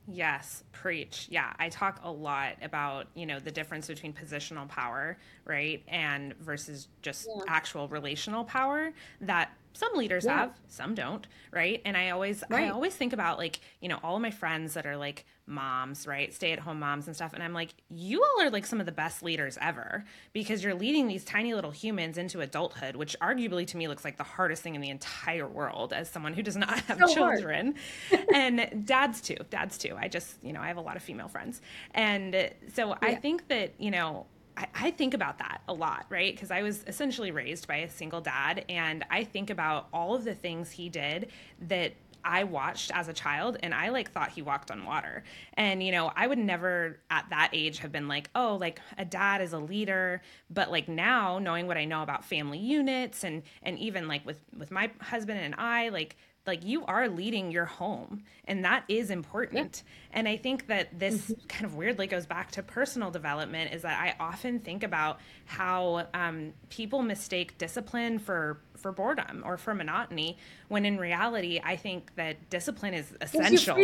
Yes, 0.07 0.65
preach. 0.73 1.29
Yeah, 1.31 1.55
I 1.59 1.71
talk 1.71 2.01
a 2.03 2.11
lot 2.11 2.57
about, 2.61 3.07
you 3.15 3.25
know, 3.25 3.41
the 3.41 3.51
difference 3.51 3.87
between 3.87 4.13
positional 4.13 4.69
power, 4.69 5.17
right? 5.47 5.83
And 5.89 6.35
versus 6.41 6.89
just 7.01 7.27
yeah. 7.35 7.43
actual 7.49 7.89
relational 7.89 8.45
power 8.45 8.93
that 9.23 9.51
some 9.75 9.93
leaders 9.95 10.25
yeah. 10.25 10.39
have 10.39 10.61
some 10.69 10.95
don't 10.95 11.27
right 11.53 11.83
and 11.85 11.97
i 11.97 12.11
always 12.11 12.43
right. 12.49 12.65
i 12.65 12.69
always 12.71 12.95
think 12.95 13.13
about 13.13 13.39
like 13.39 13.61
you 13.81 13.89
know 13.89 13.99
all 14.03 14.17
of 14.17 14.23
my 14.23 14.31
friends 14.31 14.75
that 14.75 14.87
are 14.87 14.97
like 14.97 15.27
moms 15.47 16.07
right 16.07 16.33
stay 16.33 16.53
at 16.53 16.59
home 16.59 16.79
moms 16.79 17.07
and 17.07 17.15
stuff 17.15 17.35
and 17.35 17.43
i'm 17.43 17.53
like 17.53 17.75
you 17.91 18.23
all 18.23 18.43
are 18.43 18.51
like 18.51 18.65
some 18.65 18.81
of 18.81 18.87
the 18.87 18.93
best 18.93 19.23
leaders 19.23 19.59
ever 19.61 20.05
because 20.33 20.65
you're 20.65 20.75
leading 20.75 21.07
these 21.07 21.25
tiny 21.25 21.53
little 21.53 21.71
humans 21.71 22.17
into 22.17 22.41
adulthood 22.41 22.97
which 22.97 23.15
arguably 23.21 23.67
to 23.67 23.77
me 23.77 23.87
looks 23.87 24.05
like 24.05 24.17
the 24.17 24.23
hardest 24.23 24.63
thing 24.63 24.75
in 24.75 24.81
the 24.81 24.89
entire 24.89 25.47
world 25.47 25.93
as 25.93 26.09
someone 26.09 26.33
who 26.33 26.43
does 26.43 26.57
not 26.57 26.81
have 26.87 26.99
so 26.99 27.15
children 27.15 27.75
and 28.35 28.87
dads 28.87 29.21
too 29.21 29.37
dads 29.51 29.77
too 29.77 29.95
i 29.99 30.09
just 30.09 30.37
you 30.43 30.53
know 30.53 30.61
i 30.61 30.69
have 30.69 30.79
a 30.79 30.83
lot 30.83 30.97
of 30.97 31.03
female 31.03 31.29
friends 31.29 31.61
and 31.93 32.51
so 32.73 32.89
yeah. 32.89 32.95
i 33.03 33.15
think 33.15 33.47
that 33.49 33.75
you 33.79 33.91
know 33.91 34.25
I, 34.57 34.91
think 34.93 35.15
about 35.15 35.39
that 35.39 35.63
a 35.67 35.73
lot, 35.73 36.07
right? 36.11 36.35
Because 36.35 36.51
I 36.51 36.63
was 36.63 36.85
essentially 36.87 37.31
raised 37.31 37.67
by 37.67 37.77
a 37.77 37.89
single 37.89 38.21
dad, 38.21 38.65
and 38.69 39.05
I 39.11 39.25
think 39.25 39.51
about 39.51 39.89
all 39.93 40.15
of 40.15 40.25
the 40.25 40.35
things 40.35 40.71
he 40.71 40.89
did 40.89 41.31
that 41.63 41.95
I 42.25 42.45
watched 42.45 42.91
as 42.95 43.09
a 43.09 43.13
child 43.13 43.59
and 43.63 43.75
I 43.75 43.91
like 43.91 44.11
thought 44.11 44.31
he 44.31 44.43
walked 44.43 44.71
on 44.71 44.85
water. 44.85 45.25
And 45.55 45.83
you 45.83 45.93
know, 45.93 46.11
I 46.17 46.27
would 46.27 46.39
never 46.39 46.99
at 47.11 47.27
that 47.31 47.51
age 47.53 47.79
have 47.79 47.93
been 47.93 48.09
like, 48.09 48.31
"Oh, 48.35 48.57
like 48.59 48.81
a 48.97 49.05
dad 49.05 49.43
is 49.43 49.53
a 49.53 49.59
leader." 49.59 50.23
But 50.49 50.71
like 50.71 50.89
now, 50.89 51.39
knowing 51.39 51.67
what 51.67 51.77
I 51.77 51.85
know 51.85 52.03
about 52.03 52.25
family 52.25 52.59
units 52.59 53.25
and 53.25 53.43
and 53.63 53.79
even 53.79 54.09
like 54.09 54.25
with 54.25 54.41
with 54.57 54.71
my 54.71 54.91
husband 55.01 55.39
and 55.39 55.55
I, 55.57 55.91
like 55.91 56.17
like 56.47 56.65
you 56.65 56.85
are 56.87 57.09
leading 57.09 57.51
your 57.51 57.65
home 57.65 58.23
and 58.47 58.65
that 58.65 58.85
is 58.89 59.11
important. 59.11 59.83
Yeah. 59.85 60.19
and 60.19 60.29
i 60.29 60.37
think 60.37 60.67
that 60.67 60.99
this 60.99 61.23
mm-hmm. 61.23 61.47
kind 61.49 61.65
of 61.65 61.75
weirdly 61.75 62.07
goes 62.07 62.27
back 62.27 62.51
to 62.53 62.63
personal 62.63 63.11
development 63.11 63.73
is 63.73 63.83
that 63.83 64.01
i 64.01 64.15
often 64.23 64.59
think 64.59 64.83
about 64.83 65.21
how 65.47 66.07
um, 66.15 66.53
people 66.71 67.03
mistake 67.03 67.57
discipline 67.59 68.19
for 68.19 68.61
for 68.77 68.93
boredom 68.93 69.43
or 69.45 69.57
for 69.57 69.75
monotony 69.75 70.37
when 70.69 70.85
in 70.85 70.99
reality 70.99 71.61
i 71.65 71.77
think 71.77 72.15
that 72.17 72.37
discipline 72.51 72.95
is 72.95 73.13
essential. 73.21 73.79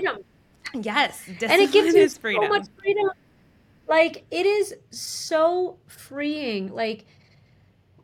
yes 0.75 1.23
and 1.27 1.61
it 1.61 1.73
gives 1.73 1.95
you 1.95 2.09
so 2.09 2.49
much 2.49 2.67
freedom. 2.81 3.11
Like 3.91 4.25
it 4.31 4.47
is 4.47 4.77
so 4.91 5.77
freeing. 5.89 6.73
Like 6.73 7.05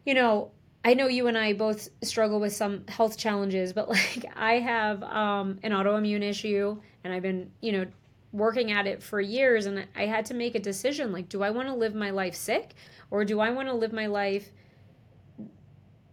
you 0.04 0.14
know 0.14 0.50
I 0.86 0.94
know 0.94 1.08
you 1.08 1.26
and 1.26 1.36
I 1.36 1.52
both 1.52 1.88
struggle 2.04 2.38
with 2.38 2.52
some 2.52 2.86
health 2.86 3.18
challenges, 3.18 3.72
but 3.72 3.88
like 3.96 4.24
I 4.36 4.60
have 4.60 5.02
um, 5.02 5.58
an 5.64 5.72
autoimmune 5.72 6.22
issue 6.22 6.80
and 7.02 7.12
I've 7.12 7.22
been, 7.22 7.50
you 7.60 7.72
know, 7.72 7.86
working 8.30 8.70
at 8.70 8.86
it 8.86 9.02
for 9.02 9.20
years 9.20 9.66
and 9.66 9.84
I 9.96 10.06
had 10.06 10.26
to 10.26 10.34
make 10.34 10.54
a 10.54 10.60
decision 10.60 11.10
like 11.10 11.28
do 11.28 11.42
I 11.42 11.50
want 11.50 11.68
to 11.68 11.74
live 11.74 11.94
my 11.94 12.10
life 12.10 12.34
sick 12.34 12.74
or 13.10 13.24
do 13.24 13.40
I 13.40 13.50
want 13.50 13.66
to 13.68 13.74
live 13.74 13.92
my 13.92 14.06
life 14.06 14.52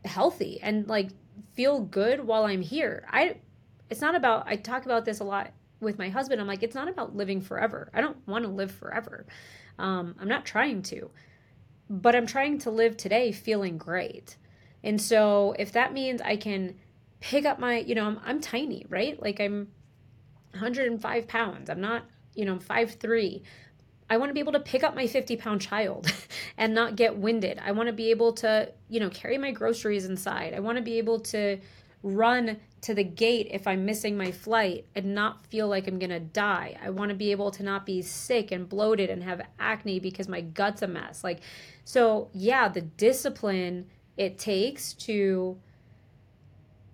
healthy 0.05 0.59
and 0.61 0.87
like 0.87 1.09
feel 1.53 1.81
good 1.81 2.25
while 2.25 2.45
I'm 2.45 2.61
here? 2.61 3.05
I 3.11 3.37
it's 3.91 4.01
not 4.01 4.15
about 4.15 4.47
I 4.47 4.55
talk 4.55 4.85
about 4.85 5.05
this 5.05 5.19
a 5.19 5.23
lot 5.23 5.51
with 5.81 5.99
my 5.99 6.09
husband, 6.09 6.41
I'm 6.41 6.47
like, 6.47 6.63
it's 6.63 6.75
not 6.75 6.87
about 6.87 7.15
living 7.15 7.41
forever. 7.41 7.91
I 7.93 8.01
don't 8.01 8.25
want 8.27 8.45
to 8.45 8.49
live 8.49 8.71
forever. 8.71 9.27
Um, 9.77 10.15
I'm 10.19 10.29
not 10.29 10.45
trying 10.45 10.81
to, 10.83 11.11
but 11.89 12.15
I'm 12.15 12.25
trying 12.25 12.57
to 12.59 12.71
live 12.71 12.97
today 12.97 13.31
feeling 13.31 13.77
great. 13.77 14.37
And 14.83 15.01
so 15.01 15.55
if 15.57 15.71
that 15.73 15.93
means 15.93 16.21
I 16.21 16.35
can 16.35 16.75
pick 17.19 17.45
up 17.45 17.59
my, 17.59 17.79
you 17.79 17.95
know, 17.95 18.05
I'm, 18.05 18.19
I'm 18.25 18.41
tiny, 18.41 18.85
right? 18.89 19.21
Like 19.21 19.39
I'm 19.39 19.69
105 20.51 21.27
pounds. 21.27 21.69
I'm 21.69 21.81
not, 21.81 22.03
you 22.35 22.45
know, 22.45 22.59
five 22.59 22.95
three. 22.99 23.43
I 24.09 24.17
want 24.17 24.29
to 24.29 24.33
be 24.33 24.41
able 24.41 24.51
to 24.51 24.59
pick 24.59 24.83
up 24.83 24.95
my 24.95 25.07
50 25.07 25.37
pound 25.37 25.61
child 25.61 26.11
and 26.57 26.73
not 26.73 26.95
get 26.95 27.17
winded. 27.17 27.59
I 27.63 27.71
want 27.71 27.87
to 27.87 27.93
be 27.93 28.11
able 28.11 28.33
to, 28.33 28.71
you 28.89 28.99
know, 28.99 29.09
carry 29.09 29.37
my 29.37 29.51
groceries 29.51 30.05
inside. 30.05 30.53
I 30.53 30.59
want 30.59 30.77
to 30.77 30.83
be 30.83 30.97
able 30.97 31.19
to 31.21 31.59
run 32.03 32.57
to 32.81 32.93
the 32.93 33.03
gate 33.03 33.47
if 33.49 33.65
I'm 33.65 33.85
missing 33.85 34.17
my 34.17 34.31
flight 34.31 34.85
and 34.93 35.15
not 35.15 35.45
feel 35.47 35.69
like 35.69 35.87
I'm 35.87 35.99
going 35.99 36.09
to 36.09 36.19
die. 36.19 36.77
I 36.83 36.89
want 36.89 37.09
to 37.09 37.15
be 37.15 37.31
able 37.31 37.49
to 37.51 37.63
not 37.63 37.85
be 37.85 38.01
sick 38.01 38.51
and 38.51 38.67
bloated 38.67 39.09
and 39.09 39.23
have 39.23 39.41
acne 39.57 40.01
because 40.01 40.27
my 40.27 40.41
gut's 40.41 40.81
a 40.81 40.87
mess. 40.87 41.23
Like, 41.23 41.39
so 41.85 42.29
yeah, 42.33 42.67
the 42.67 42.81
discipline 42.81 43.87
it 44.17 44.37
takes 44.37 44.93
to 44.93 45.57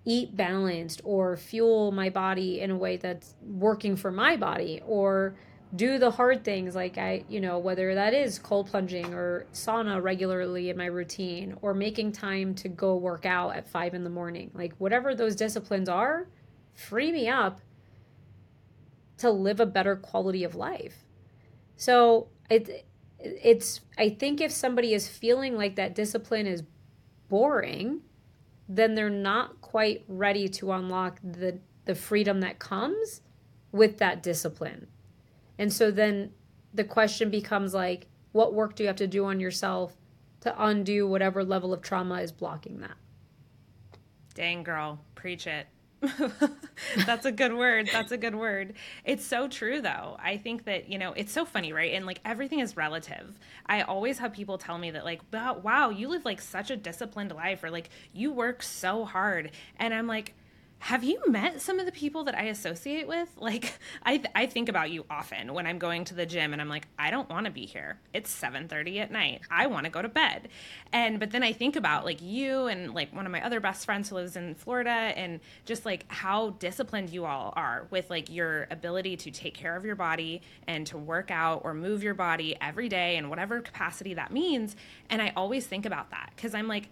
eat 0.04 0.36
balanced 0.36 1.00
or 1.04 1.36
fuel 1.36 1.92
my 1.92 2.08
body 2.08 2.60
in 2.60 2.70
a 2.70 2.76
way 2.76 2.96
that's 2.96 3.34
working 3.42 3.96
for 3.96 4.10
my 4.10 4.36
body 4.36 4.80
or 4.86 5.34
do 5.76 5.98
the 5.98 6.10
hard 6.10 6.42
things 6.42 6.74
like 6.74 6.98
I, 6.98 7.24
you 7.28 7.40
know, 7.40 7.58
whether 7.58 7.94
that 7.94 8.12
is 8.12 8.38
cold 8.38 8.68
plunging 8.68 9.14
or 9.14 9.46
sauna 9.52 10.02
regularly 10.02 10.68
in 10.70 10.76
my 10.76 10.86
routine 10.86 11.56
or 11.62 11.74
making 11.74 12.12
time 12.12 12.54
to 12.56 12.68
go 12.68 12.96
work 12.96 13.24
out 13.24 13.54
at 13.54 13.68
five 13.68 13.94
in 13.94 14.02
the 14.02 14.10
morning. 14.10 14.50
Like, 14.52 14.74
whatever 14.78 15.14
those 15.14 15.36
disciplines 15.36 15.88
are, 15.88 16.26
free 16.74 17.12
me 17.12 17.28
up 17.28 17.60
to 19.18 19.30
live 19.30 19.60
a 19.60 19.66
better 19.66 19.94
quality 19.94 20.42
of 20.42 20.56
life. 20.56 21.04
So, 21.76 22.28
it, 22.50 22.84
it's, 23.20 23.80
I 23.96 24.08
think 24.08 24.40
if 24.40 24.50
somebody 24.50 24.92
is 24.92 25.06
feeling 25.06 25.56
like 25.56 25.76
that 25.76 25.94
discipline 25.94 26.46
is 26.46 26.64
boring, 27.30 28.02
then 28.68 28.94
they're 28.94 29.08
not 29.08 29.62
quite 29.62 30.04
ready 30.06 30.48
to 30.50 30.72
unlock 30.72 31.18
the, 31.24 31.58
the 31.86 31.94
freedom 31.94 32.40
that 32.40 32.58
comes 32.58 33.22
with 33.72 33.96
that 33.98 34.22
discipline 34.22 34.86
and 35.60 35.70
so 35.70 35.90
then 35.90 36.32
the 36.72 36.84
question 36.84 37.28
becomes 37.28 37.74
like, 37.74 38.06
what 38.32 38.54
work 38.54 38.74
do 38.74 38.82
you 38.82 38.86
have 38.86 38.96
to 38.96 39.06
do 39.06 39.26
on 39.26 39.40
yourself 39.40 39.94
to 40.40 40.54
undo 40.64 41.06
whatever 41.06 41.44
level 41.44 41.74
of 41.74 41.82
trauma 41.82 42.22
is 42.22 42.32
blocking 42.32 42.80
that? 42.80 42.96
Dang, 44.32 44.62
girl, 44.62 45.04
preach 45.14 45.46
it. 45.46 45.66
That's 47.06 47.26
a 47.26 47.32
good 47.32 47.54
word. 47.54 47.88
That's 47.92 48.10
a 48.12 48.16
good 48.16 48.34
word. 48.34 48.74
It's 49.04 49.24
so 49.24 49.48
true, 49.48 49.80
though. 49.82 50.16
I 50.22 50.38
think 50.38 50.64
that, 50.64 50.88
you 50.88 50.98
know, 50.98 51.12
it's 51.12 51.32
so 51.32 51.44
funny, 51.44 51.72
right? 51.72 51.92
And 51.92 52.06
like 52.06 52.20
everything 52.24 52.60
is 52.60 52.76
relative. 52.76 53.38
I 53.66 53.82
always 53.82 54.18
have 54.18 54.32
people 54.32 54.56
tell 54.56 54.78
me 54.78 54.90
that, 54.92 55.04
like, 55.04 55.20
wow, 55.32 55.90
you 55.90 56.08
live 56.08 56.24
like 56.24 56.40
such 56.40 56.70
a 56.70 56.76
disciplined 56.76 57.32
life, 57.32 57.62
or 57.62 57.70
like 57.70 57.90
you 58.14 58.32
work 58.32 58.62
so 58.62 59.04
hard. 59.04 59.50
And 59.78 59.92
I'm 59.92 60.06
like, 60.06 60.34
have 60.80 61.04
you 61.04 61.20
met 61.26 61.60
some 61.60 61.78
of 61.78 61.84
the 61.84 61.92
people 61.92 62.24
that 62.24 62.34
I 62.34 62.44
associate 62.44 63.06
with? 63.06 63.28
Like, 63.40 63.78
I, 64.04 64.22
I 64.34 64.46
think 64.46 64.68
about 64.68 64.90
you 64.90 65.04
often 65.10 65.54
when 65.54 65.66
I'm 65.66 65.78
going 65.78 66.04
to 66.04 66.14
the 66.14 66.24
gym 66.24 66.52
and 66.52 66.62
I'm 66.62 66.68
like, 66.68 66.86
I 66.98 67.10
don't 67.10 67.28
want 67.28 67.46
to 67.46 67.50
be 67.50 67.66
here. 67.66 67.98
It's 68.14 68.32
7:30 68.32 68.98
at 68.98 69.10
night. 69.10 69.40
I 69.50 69.66
want 69.66 69.86
to 69.86 69.90
go 69.90 70.02
to 70.02 70.08
bed. 70.08 70.48
And 70.92 71.18
but 71.18 71.32
then 71.32 71.42
I 71.42 71.52
think 71.52 71.74
about 71.74 72.04
like 72.04 72.22
you 72.22 72.66
and 72.66 72.94
like 72.94 73.12
one 73.12 73.26
of 73.26 73.32
my 73.32 73.44
other 73.44 73.58
best 73.58 73.86
friends 73.86 74.08
who 74.08 74.16
lives 74.16 74.36
in 74.36 74.54
Florida 74.54 74.90
and 74.90 75.40
just 75.64 75.84
like 75.84 76.04
how 76.08 76.50
disciplined 76.50 77.10
you 77.10 77.24
all 77.24 77.52
are 77.56 77.88
with 77.90 78.08
like 78.08 78.30
your 78.30 78.68
ability 78.70 79.16
to 79.16 79.30
take 79.30 79.54
care 79.54 79.74
of 79.74 79.84
your 79.84 79.96
body 79.96 80.42
and 80.68 80.86
to 80.86 80.98
work 80.98 81.30
out 81.30 81.62
or 81.64 81.74
move 81.74 82.04
your 82.04 82.14
body 82.14 82.56
every 82.60 82.88
day 82.88 83.16
in 83.16 83.30
whatever 83.30 83.60
capacity 83.60 84.14
that 84.14 84.32
means. 84.32 84.76
And 85.08 85.20
I 85.20 85.32
always 85.36 85.66
think 85.66 85.86
about 85.86 86.10
that 86.10 86.32
cuz 86.36 86.54
I'm 86.54 86.68
like 86.68 86.88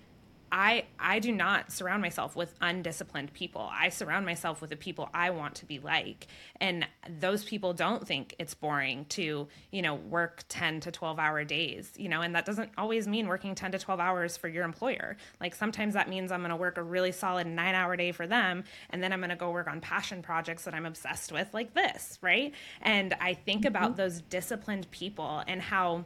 I 0.50 0.84
I 0.98 1.18
do 1.18 1.32
not 1.32 1.70
surround 1.72 2.02
myself 2.02 2.36
with 2.36 2.54
undisciplined 2.60 3.32
people. 3.32 3.68
I 3.72 3.88
surround 3.88 4.26
myself 4.26 4.60
with 4.60 4.70
the 4.70 4.76
people 4.76 5.08
I 5.12 5.30
want 5.30 5.56
to 5.56 5.66
be 5.66 5.78
like. 5.78 6.26
And 6.60 6.86
those 7.20 7.44
people 7.44 7.72
don't 7.72 8.06
think 8.06 8.34
it's 8.38 8.54
boring 8.54 9.06
to, 9.10 9.48
you 9.70 9.82
know, 9.82 9.94
work 9.94 10.44
10 10.48 10.80
to 10.80 10.90
12 10.90 11.18
hour 11.18 11.44
days, 11.44 11.92
you 11.96 12.08
know, 12.08 12.22
and 12.22 12.34
that 12.34 12.44
doesn't 12.44 12.70
always 12.78 13.06
mean 13.06 13.28
working 13.28 13.54
10 13.54 13.72
to 13.72 13.78
12 13.78 14.00
hours 14.00 14.36
for 14.36 14.48
your 14.48 14.64
employer. 14.64 15.16
Like 15.40 15.54
sometimes 15.54 15.94
that 15.94 16.08
means 16.08 16.32
I'm 16.32 16.40
going 16.40 16.50
to 16.50 16.56
work 16.56 16.78
a 16.78 16.82
really 16.82 17.12
solid 17.12 17.46
9-hour 17.46 17.96
day 17.96 18.12
for 18.12 18.26
them 18.26 18.64
and 18.90 19.02
then 19.02 19.12
I'm 19.12 19.20
going 19.20 19.30
to 19.30 19.36
go 19.36 19.50
work 19.50 19.68
on 19.68 19.80
passion 19.80 20.22
projects 20.22 20.64
that 20.64 20.74
I'm 20.74 20.86
obsessed 20.86 21.32
with 21.32 21.48
like 21.52 21.74
this, 21.74 22.18
right? 22.22 22.52
And 22.82 23.14
I 23.20 23.34
think 23.34 23.60
mm-hmm. 23.60 23.68
about 23.68 23.96
those 23.96 24.20
disciplined 24.22 24.90
people 24.90 25.42
and 25.46 25.60
how 25.60 26.04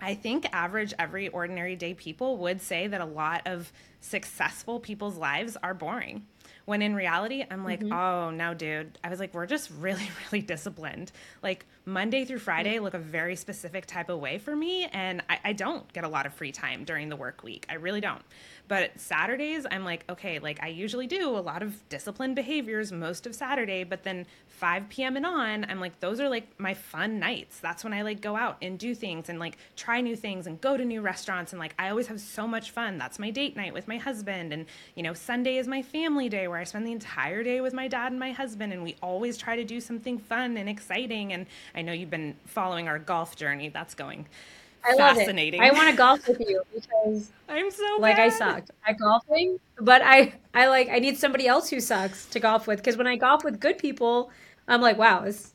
I 0.00 0.14
think 0.14 0.46
average, 0.52 0.94
every 0.98 1.28
ordinary 1.28 1.76
day 1.76 1.94
people 1.94 2.36
would 2.38 2.62
say 2.62 2.86
that 2.86 3.00
a 3.00 3.04
lot 3.06 3.42
of 3.46 3.72
successful 4.00 4.78
people's 4.78 5.16
lives 5.16 5.56
are 5.62 5.74
boring. 5.74 6.26
When 6.68 6.82
in 6.82 6.94
reality, 6.94 7.46
I'm 7.50 7.64
like, 7.64 7.80
mm-hmm. 7.80 7.94
oh, 7.94 8.28
no, 8.28 8.52
dude. 8.52 8.98
I 9.02 9.08
was 9.08 9.18
like, 9.18 9.32
we're 9.32 9.46
just 9.46 9.70
really, 9.78 10.10
really 10.26 10.44
disciplined. 10.44 11.12
Like, 11.42 11.64
Monday 11.86 12.26
through 12.26 12.40
Friday 12.40 12.74
mm-hmm. 12.74 12.84
look 12.84 12.92
a 12.92 12.98
very 12.98 13.34
specific 13.34 13.86
type 13.86 14.10
of 14.10 14.20
way 14.20 14.36
for 14.36 14.54
me. 14.54 14.84
And 14.92 15.22
I, 15.30 15.38
I 15.44 15.52
don't 15.54 15.90
get 15.94 16.04
a 16.04 16.08
lot 16.08 16.26
of 16.26 16.34
free 16.34 16.52
time 16.52 16.84
during 16.84 17.08
the 17.08 17.16
work 17.16 17.42
week. 17.42 17.64
I 17.70 17.76
really 17.76 18.02
don't. 18.02 18.22
But 18.68 19.00
Saturdays, 19.00 19.66
I'm 19.70 19.82
like, 19.82 20.04
okay, 20.10 20.38
like 20.38 20.62
I 20.62 20.68
usually 20.68 21.06
do 21.06 21.30
a 21.30 21.40
lot 21.40 21.62
of 21.62 21.88
disciplined 21.88 22.36
behaviors 22.36 22.92
most 22.92 23.26
of 23.26 23.34
Saturday, 23.34 23.82
but 23.82 24.02
then 24.02 24.26
5 24.48 24.90
p.m. 24.90 25.16
and 25.16 25.24
on, 25.24 25.64
I'm 25.70 25.80
like, 25.80 25.98
those 26.00 26.20
are 26.20 26.28
like 26.28 26.60
my 26.60 26.74
fun 26.74 27.18
nights. 27.18 27.60
That's 27.60 27.82
when 27.82 27.94
I 27.94 28.02
like 28.02 28.20
go 28.20 28.36
out 28.36 28.58
and 28.60 28.78
do 28.78 28.94
things 28.94 29.30
and 29.30 29.38
like 29.38 29.56
try 29.74 30.02
new 30.02 30.16
things 30.16 30.46
and 30.46 30.60
go 30.60 30.76
to 30.76 30.84
new 30.84 31.00
restaurants. 31.00 31.52
And 31.54 31.60
like, 31.60 31.74
I 31.78 31.88
always 31.88 32.08
have 32.08 32.20
so 32.20 32.46
much 32.46 32.72
fun. 32.72 32.98
That's 32.98 33.18
my 33.18 33.30
date 33.30 33.56
night 33.56 33.72
with 33.72 33.88
my 33.88 33.96
husband. 33.96 34.52
And, 34.52 34.66
you 34.94 35.02
know, 35.02 35.14
Sunday 35.14 35.56
is 35.56 35.66
my 35.66 35.80
family 35.80 36.28
day 36.28 36.46
where 36.46 36.57
I 36.58 36.64
spend 36.64 36.86
the 36.86 36.92
entire 36.92 37.42
day 37.42 37.60
with 37.60 37.74
my 37.74 37.88
dad 37.88 38.12
and 38.12 38.18
my 38.18 38.32
husband. 38.32 38.72
And 38.72 38.82
we 38.82 38.96
always 39.02 39.36
try 39.36 39.56
to 39.56 39.64
do 39.64 39.80
something 39.80 40.18
fun 40.18 40.56
and 40.56 40.68
exciting. 40.68 41.32
And 41.32 41.46
I 41.74 41.82
know 41.82 41.92
you've 41.92 42.10
been 42.10 42.36
following 42.46 42.88
our 42.88 42.98
golf 42.98 43.36
journey. 43.36 43.68
That's 43.68 43.94
going 43.94 44.26
I 44.84 44.96
fascinating. 44.96 45.60
I 45.60 45.70
want 45.72 45.90
to 45.90 45.96
golf 45.96 46.26
with 46.26 46.40
you 46.40 46.62
because 46.74 47.30
I'm 47.48 47.70
so 47.70 47.84
like 47.98 48.16
bad. 48.16 48.26
I 48.26 48.28
suck 48.28 48.64
at 48.86 48.98
golfing, 48.98 49.58
but 49.80 50.02
I 50.02 50.34
I 50.54 50.68
like 50.68 50.88
I 50.88 50.98
need 50.98 51.18
somebody 51.18 51.46
else 51.46 51.70
who 51.70 51.80
sucks 51.80 52.26
to 52.26 52.40
golf 52.40 52.66
with 52.66 52.78
because 52.78 52.96
when 52.96 53.06
I 53.06 53.16
golf 53.16 53.44
with 53.44 53.60
good 53.60 53.78
people, 53.78 54.30
I'm 54.66 54.80
like, 54.80 54.98
wow, 54.98 55.24
it's 55.24 55.52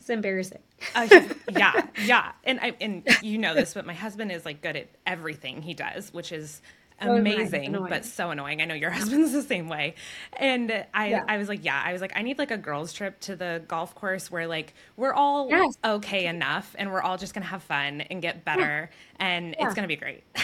it's 0.00 0.10
embarrassing. 0.10 0.60
uh, 0.94 1.08
yeah, 1.56 1.86
yeah, 2.04 2.32
and 2.44 2.60
I 2.60 2.74
and 2.80 3.06
you 3.22 3.38
know 3.38 3.54
this, 3.54 3.74
but 3.74 3.86
my 3.86 3.94
husband 3.94 4.32
is 4.32 4.44
like 4.44 4.62
good 4.62 4.76
at 4.76 4.88
everything 5.06 5.62
he 5.62 5.74
does, 5.74 6.12
which 6.12 6.32
is 6.32 6.62
amazing, 7.08 7.72
but 7.88 8.04
so 8.04 8.30
annoying. 8.30 8.60
I 8.60 8.64
know 8.64 8.74
your 8.74 8.90
husband's 8.92 9.32
the 9.32 9.42
same 9.42 9.68
way. 9.68 9.94
And 10.34 10.84
I, 10.92 11.08
yeah. 11.08 11.24
I 11.28 11.38
was 11.38 11.48
like, 11.48 11.64
yeah, 11.64 11.80
I 11.84 11.92
was 11.92 12.00
like, 12.00 12.12
I 12.16 12.22
need 12.22 12.38
like 12.38 12.50
a 12.50 12.58
girls' 12.58 12.92
trip 12.92 13.20
to 13.20 13.36
the 13.36 13.62
golf 13.68 13.94
course 13.94 14.30
where 14.30 14.46
like 14.46 14.74
we're 14.96 15.14
all 15.14 15.48
yes. 15.48 15.78
okay 15.84 16.26
enough 16.26 16.74
and 16.78 16.92
we're 16.92 17.02
all 17.02 17.16
just 17.16 17.34
gonna 17.34 17.46
have 17.46 17.62
fun 17.62 18.00
and 18.02 18.20
get 18.20 18.44
better, 18.44 18.90
yeah. 18.90 19.26
and 19.26 19.56
yeah. 19.58 19.66
it's 19.66 19.74
gonna 19.74 19.88
be 19.88 19.96
great. 19.96 20.24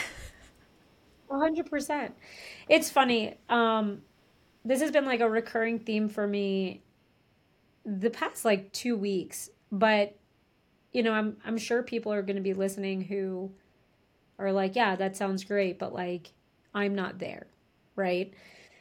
hundred 1.30 1.70
percent. 1.70 2.14
It's 2.68 2.90
funny. 2.90 3.36
Um, 3.48 4.02
this 4.64 4.80
has 4.80 4.90
been 4.90 5.06
like 5.06 5.20
a 5.20 5.28
recurring 5.28 5.78
theme 5.78 6.08
for 6.08 6.26
me 6.26 6.82
the 7.84 8.10
past 8.10 8.44
like 8.44 8.72
two 8.72 8.96
weeks, 8.96 9.50
but 9.72 10.16
you 10.92 11.02
know, 11.02 11.12
I'm 11.12 11.36
I'm 11.44 11.58
sure 11.58 11.82
people 11.82 12.12
are 12.12 12.22
going 12.22 12.36
to 12.36 12.42
be 12.42 12.54
listening 12.54 13.02
who 13.02 13.50
are 14.38 14.52
like, 14.52 14.74
yeah, 14.74 14.96
that 14.96 15.16
sounds 15.16 15.44
great, 15.44 15.78
but 15.78 15.92
like 15.92 16.32
I'm 16.74 16.94
not 16.94 17.18
there, 17.18 17.46
right? 17.96 18.32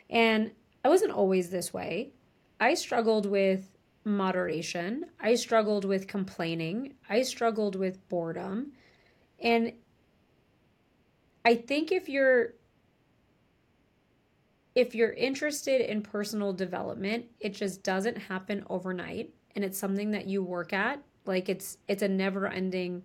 And 0.10 0.52
I 0.84 0.90
wasn't 0.90 1.12
always 1.12 1.50
this 1.50 1.74
way. 1.74 2.12
I 2.60 2.74
struggled 2.74 3.26
with 3.26 3.70
moderation. 4.06 5.06
I 5.20 5.36
struggled 5.36 5.86
with 5.86 6.08
complaining. 6.08 6.96
I 7.10 7.22
struggled 7.22 7.76
with 7.76 8.08
boredom. 8.10 8.74
And 9.40 9.74
I 11.46 11.56
think 11.56 11.92
if 11.92 12.10
you're 12.10 12.54
if 14.76 14.96
you're 14.96 15.12
interested 15.12 15.82
in 15.82 16.02
personal 16.02 16.54
development, 16.54 17.26
it 17.40 17.54
just 17.54 17.84
doesn't 17.84 18.18
happen 18.18 18.64
overnight 18.70 19.34
and 19.56 19.66
it's 19.66 19.78
something 19.78 20.12
that 20.12 20.28
you 20.28 20.44
work 20.44 20.74
at. 20.74 21.02
Like 21.26 21.50
it's 21.50 21.78
it's 21.88 22.04
a 22.04 22.08
never-ending 22.08 23.04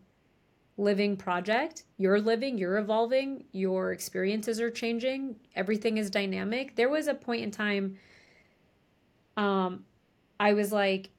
living 0.77 1.17
project. 1.17 1.85
You're 1.99 2.21
living, 2.21 2.59
you're 2.59 2.79
evolving, 2.79 3.45
your 3.53 3.93
experiences 3.93 4.61
are 4.61 4.71
changing, 4.71 5.37
everything 5.55 5.99
is 5.99 6.11
dynamic. 6.11 6.75
There 6.75 6.89
was 6.89 7.07
a 7.07 7.15
point 7.15 7.43
in 7.43 7.51
time 7.51 7.99
um 9.37 9.85
I 10.39 10.53
was 10.53 10.73
like 10.73 11.11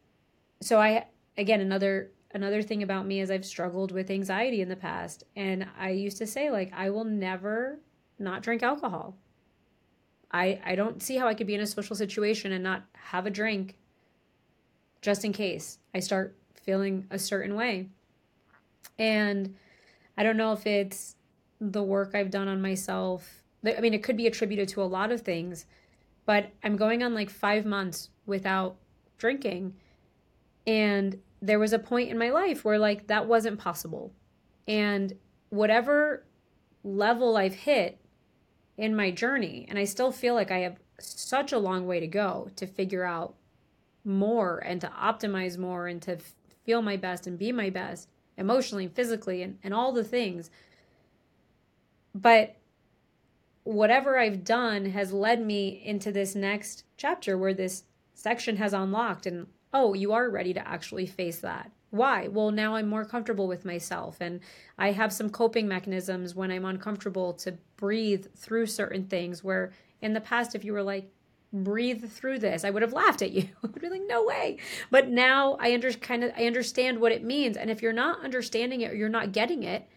so 0.61 0.79
I 0.79 1.07
again 1.37 1.61
another 1.61 2.11
another 2.33 2.61
thing 2.61 2.83
about 2.83 3.05
me 3.05 3.21
is 3.21 3.31
I've 3.31 3.45
struggled 3.45 3.91
with 3.91 4.09
anxiety 4.09 4.61
in 4.61 4.69
the 4.69 4.75
past 4.75 5.23
and 5.35 5.65
I 5.77 5.91
used 5.91 6.17
to 6.17 6.27
say 6.27 6.49
like 6.51 6.71
I 6.73 6.89
will 6.89 7.03
never 7.05 7.79
not 8.19 8.41
drink 8.41 8.63
alcohol. 8.63 9.17
I 10.31 10.59
I 10.65 10.75
don't 10.75 11.01
see 11.01 11.17
how 11.17 11.27
I 11.27 11.33
could 11.33 11.47
be 11.47 11.55
in 11.55 11.61
a 11.61 11.67
social 11.67 11.95
situation 11.95 12.51
and 12.51 12.63
not 12.63 12.83
have 12.93 13.25
a 13.25 13.31
drink 13.31 13.75
just 15.01 15.23
in 15.23 15.33
case 15.33 15.79
I 15.93 15.99
start 15.99 16.35
feeling 16.63 17.05
a 17.11 17.19
certain 17.19 17.55
way. 17.55 17.89
And 18.97 19.55
I 20.17 20.23
don't 20.23 20.37
know 20.37 20.53
if 20.53 20.65
it's 20.65 21.15
the 21.59 21.83
work 21.83 22.11
I've 22.13 22.31
done 22.31 22.47
on 22.47 22.61
myself. 22.61 23.43
I 23.65 23.79
mean, 23.81 23.93
it 23.93 24.03
could 24.03 24.17
be 24.17 24.27
attributed 24.27 24.69
to 24.69 24.81
a 24.81 24.85
lot 24.85 25.11
of 25.11 25.21
things, 25.21 25.65
but 26.25 26.51
I'm 26.63 26.75
going 26.75 27.03
on 27.03 27.13
like 27.13 27.29
five 27.29 27.65
months 27.65 28.09
without 28.25 28.77
drinking. 29.17 29.75
And 30.67 31.19
there 31.41 31.59
was 31.59 31.73
a 31.73 31.79
point 31.79 32.09
in 32.09 32.17
my 32.17 32.29
life 32.29 32.63
where 32.63 32.79
like 32.79 33.07
that 33.07 33.27
wasn't 33.27 33.59
possible. 33.59 34.13
And 34.67 35.13
whatever 35.49 36.25
level 36.83 37.37
I've 37.37 37.53
hit 37.53 37.99
in 38.77 38.95
my 38.95 39.11
journey, 39.11 39.65
and 39.69 39.79
I 39.79 39.85
still 39.85 40.11
feel 40.11 40.33
like 40.33 40.51
I 40.51 40.59
have 40.59 40.77
such 40.99 41.51
a 41.51 41.57
long 41.57 41.87
way 41.87 41.99
to 41.99 42.07
go 42.07 42.49
to 42.55 42.67
figure 42.67 43.03
out 43.03 43.35
more 44.03 44.59
and 44.59 44.79
to 44.81 44.87
optimize 44.87 45.57
more 45.57 45.87
and 45.87 46.01
to 46.03 46.17
feel 46.65 46.81
my 46.81 46.97
best 46.97 47.27
and 47.27 47.37
be 47.37 47.51
my 47.51 47.69
best 47.69 48.09
emotionally, 48.38 48.86
and 48.86 48.93
physically, 48.93 49.41
and, 49.41 49.57
and 49.63 49.73
all 49.73 49.91
the 49.91 50.03
things. 50.03 50.49
But 52.13 52.55
whatever 53.65 54.17
I've 54.17 54.43
done 54.43 54.86
has 54.86 55.11
led 55.11 55.45
me 55.45 55.81
into 55.83 56.11
this 56.11 56.36
next 56.36 56.86
chapter 56.97 57.38
where 57.38 57.53
this 57.53 57.83
section 58.13 58.57
has 58.57 58.73
unlocked 58.73 59.25
and 59.25 59.47
oh, 59.73 59.93
you 59.93 60.13
are 60.13 60.29
ready 60.29 60.53
to 60.53 60.65
actually 60.65 61.05
face 61.05 61.39
that. 61.39 61.69
Why? 61.89 62.27
Well, 62.27 62.51
now 62.51 62.75
I'm 62.75 62.88
more 62.88 63.03
comfortable 63.03 63.47
with 63.47 63.65
myself 63.65 64.17
and 64.21 64.39
I 64.77 64.91
have 64.91 65.11
some 65.11 65.29
coping 65.29 65.67
mechanisms 65.67 66.36
when 66.36 66.51
I'm 66.51 66.63
uncomfortable 66.63 67.33
to 67.33 67.57
breathe 67.75 68.27
through 68.36 68.67
certain 68.67 69.07
things 69.07 69.43
where 69.43 69.73
in 70.01 70.13
the 70.13 70.21
past 70.21 70.55
if 70.55 70.63
you 70.63 70.71
were 70.71 70.83
like 70.83 71.09
breathe 71.63 72.09
through 72.09 72.39
this, 72.39 72.63
I 72.63 72.69
would 72.69 72.81
have 72.81 72.93
laughed 72.93 73.21
at 73.21 73.31
you. 73.31 73.43
I 73.63 73.67
would 73.67 73.81
be 73.81 73.89
like, 73.89 74.03
no 74.07 74.23
way. 74.23 74.57
But 74.91 75.09
now 75.09 75.57
I 75.59 75.73
under 75.73 75.91
kind 75.93 76.23
of 76.23 76.31
I 76.37 76.45
understand 76.45 76.99
what 76.99 77.11
it 77.11 77.23
means. 77.23 77.57
And 77.57 77.69
if 77.69 77.81
you're 77.81 77.93
not 77.93 78.23
understanding 78.23 78.81
it 78.81 78.91
or 78.91 78.95
you're 78.95 79.09
not 79.09 79.31
getting 79.31 79.63
it, 79.63 79.87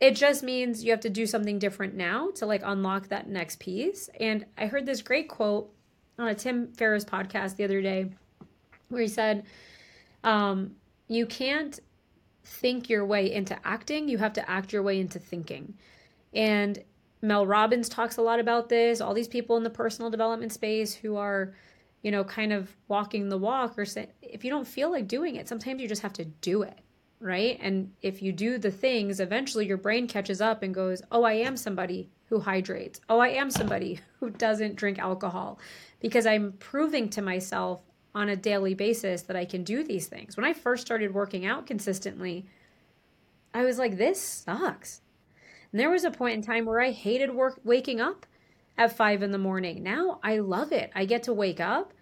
it 0.00 0.16
just 0.16 0.42
means 0.42 0.82
you 0.82 0.90
have 0.92 1.00
to 1.00 1.10
do 1.10 1.26
something 1.26 1.58
different 1.58 1.94
now 1.94 2.30
to 2.36 2.46
like 2.46 2.62
unlock 2.64 3.08
that 3.08 3.28
next 3.28 3.60
piece. 3.60 4.08
And 4.18 4.46
I 4.56 4.66
heard 4.66 4.86
this 4.86 5.02
great 5.02 5.28
quote 5.28 5.70
on 6.18 6.28
a 6.28 6.34
Tim 6.34 6.72
Ferriss 6.72 7.04
podcast 7.04 7.56
the 7.56 7.64
other 7.64 7.82
day 7.82 8.10
where 8.88 9.02
he 9.02 9.08
said, 9.08 9.44
um, 10.24 10.76
you 11.08 11.26
can't 11.26 11.78
think 12.44 12.88
your 12.88 13.04
way 13.04 13.32
into 13.32 13.58
acting, 13.66 14.08
you 14.08 14.18
have 14.18 14.32
to 14.34 14.50
act 14.50 14.72
your 14.72 14.82
way 14.82 15.00
into 15.00 15.18
thinking. 15.18 15.74
And 16.32 16.82
Mel 17.22 17.46
Robbins 17.46 17.88
talks 17.88 18.16
a 18.16 18.22
lot 18.22 18.40
about 18.40 18.68
this. 18.68 19.00
All 19.00 19.14
these 19.14 19.28
people 19.28 19.56
in 19.56 19.62
the 19.62 19.70
personal 19.70 20.10
development 20.10 20.52
space 20.52 20.94
who 20.94 21.16
are, 21.16 21.54
you 22.02 22.10
know, 22.10 22.24
kind 22.24 22.52
of 22.52 22.74
walking 22.88 23.28
the 23.28 23.38
walk 23.38 23.78
or 23.78 23.84
say, 23.84 24.08
if 24.22 24.44
you 24.44 24.50
don't 24.50 24.66
feel 24.66 24.90
like 24.90 25.06
doing 25.06 25.36
it, 25.36 25.48
sometimes 25.48 25.82
you 25.82 25.88
just 25.88 26.02
have 26.02 26.14
to 26.14 26.24
do 26.24 26.62
it, 26.62 26.78
right? 27.20 27.58
And 27.60 27.92
if 28.00 28.22
you 28.22 28.32
do 28.32 28.56
the 28.56 28.70
things, 28.70 29.20
eventually 29.20 29.66
your 29.66 29.76
brain 29.76 30.08
catches 30.08 30.40
up 30.40 30.62
and 30.62 30.74
goes, 30.74 31.02
oh, 31.12 31.24
I 31.24 31.34
am 31.34 31.56
somebody 31.56 32.10
who 32.26 32.40
hydrates. 32.40 33.00
Oh, 33.08 33.18
I 33.18 33.28
am 33.28 33.50
somebody 33.50 34.00
who 34.20 34.30
doesn't 34.30 34.76
drink 34.76 34.98
alcohol 34.98 35.58
because 36.00 36.26
I'm 36.26 36.52
proving 36.52 37.10
to 37.10 37.22
myself 37.22 37.80
on 38.14 38.28
a 38.28 38.36
daily 38.36 38.74
basis 38.74 39.22
that 39.22 39.36
I 39.36 39.44
can 39.44 39.62
do 39.62 39.84
these 39.84 40.06
things. 40.06 40.36
When 40.36 40.46
I 40.46 40.52
first 40.52 40.84
started 40.84 41.14
working 41.14 41.46
out 41.46 41.66
consistently, 41.66 42.46
I 43.52 43.64
was 43.64 43.78
like, 43.78 43.96
this 43.96 44.20
sucks. 44.20 45.02
And 45.72 45.80
there 45.80 45.90
was 45.90 46.04
a 46.04 46.10
point 46.10 46.34
in 46.34 46.42
time 46.42 46.64
where 46.64 46.80
I 46.80 46.90
hated 46.90 47.34
work 47.34 47.60
waking 47.64 48.00
up 48.00 48.26
at 48.76 48.96
five 48.96 49.22
in 49.22 49.30
the 49.30 49.38
morning. 49.38 49.82
Now 49.82 50.20
I 50.22 50.38
love 50.38 50.72
it. 50.72 50.90
I 50.94 51.04
get 51.04 51.22
to 51.24 51.32
wake 51.32 51.60
up 51.60 51.92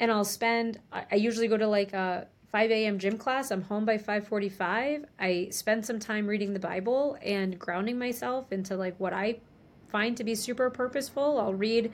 and 0.00 0.10
I'll 0.10 0.24
spend 0.24 0.80
I 0.92 1.16
usually 1.16 1.48
go 1.48 1.56
to 1.56 1.66
like 1.66 1.92
a 1.92 2.26
5 2.50 2.70
a.m. 2.70 2.98
gym 2.98 3.18
class. 3.18 3.50
I'm 3.50 3.62
home 3.62 3.84
by 3.84 3.98
5:45. 3.98 5.04
I 5.18 5.48
spend 5.50 5.84
some 5.84 5.98
time 5.98 6.26
reading 6.26 6.54
the 6.54 6.60
Bible 6.60 7.18
and 7.22 7.58
grounding 7.58 7.98
myself 7.98 8.52
into 8.52 8.76
like 8.76 8.98
what 8.98 9.12
I 9.12 9.40
find 9.88 10.16
to 10.16 10.24
be 10.24 10.34
super 10.34 10.70
purposeful. 10.70 11.38
I'll 11.38 11.54
read 11.54 11.92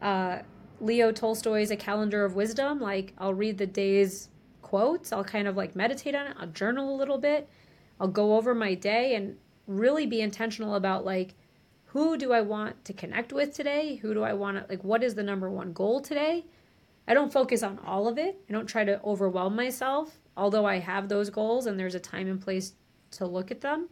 uh, 0.00 0.40
Leo 0.80 1.10
Tolstoy's 1.10 1.70
A 1.70 1.76
Calendar 1.76 2.24
of 2.24 2.36
Wisdom. 2.36 2.80
Like 2.80 3.12
I'll 3.18 3.34
read 3.34 3.58
the 3.58 3.66
day's 3.66 4.28
quotes. 4.62 5.12
I'll 5.12 5.24
kind 5.24 5.48
of 5.48 5.56
like 5.56 5.74
meditate 5.74 6.14
on 6.14 6.28
it. 6.28 6.36
I'll 6.38 6.48
journal 6.48 6.94
a 6.94 6.96
little 6.96 7.18
bit. 7.18 7.48
I'll 8.00 8.08
go 8.08 8.36
over 8.36 8.54
my 8.54 8.74
day 8.74 9.16
and 9.16 9.36
really 9.68 10.06
be 10.06 10.20
intentional 10.20 10.74
about 10.74 11.04
like 11.04 11.34
who 11.92 12.18
do 12.18 12.32
I 12.32 12.40
want 12.40 12.84
to 12.84 12.92
connect 12.92 13.32
with 13.32 13.54
today? 13.54 13.96
Who 13.96 14.12
do 14.12 14.22
I 14.22 14.32
want 14.32 14.56
to 14.58 14.66
like 14.68 14.82
what 14.82 15.04
is 15.04 15.14
the 15.14 15.22
number 15.22 15.48
one 15.48 15.72
goal 15.72 16.00
today? 16.00 16.44
I 17.06 17.14
don't 17.14 17.32
focus 17.32 17.62
on 17.62 17.78
all 17.86 18.08
of 18.08 18.18
it. 18.18 18.40
I 18.48 18.52
don't 18.52 18.66
try 18.66 18.84
to 18.84 19.00
overwhelm 19.02 19.56
myself, 19.56 20.18
although 20.36 20.66
I 20.66 20.78
have 20.78 21.08
those 21.08 21.30
goals 21.30 21.66
and 21.66 21.78
there's 21.78 21.94
a 21.94 22.00
time 22.00 22.28
and 22.28 22.40
place 22.40 22.74
to 23.12 23.26
look 23.26 23.50
at 23.50 23.62
them. 23.62 23.88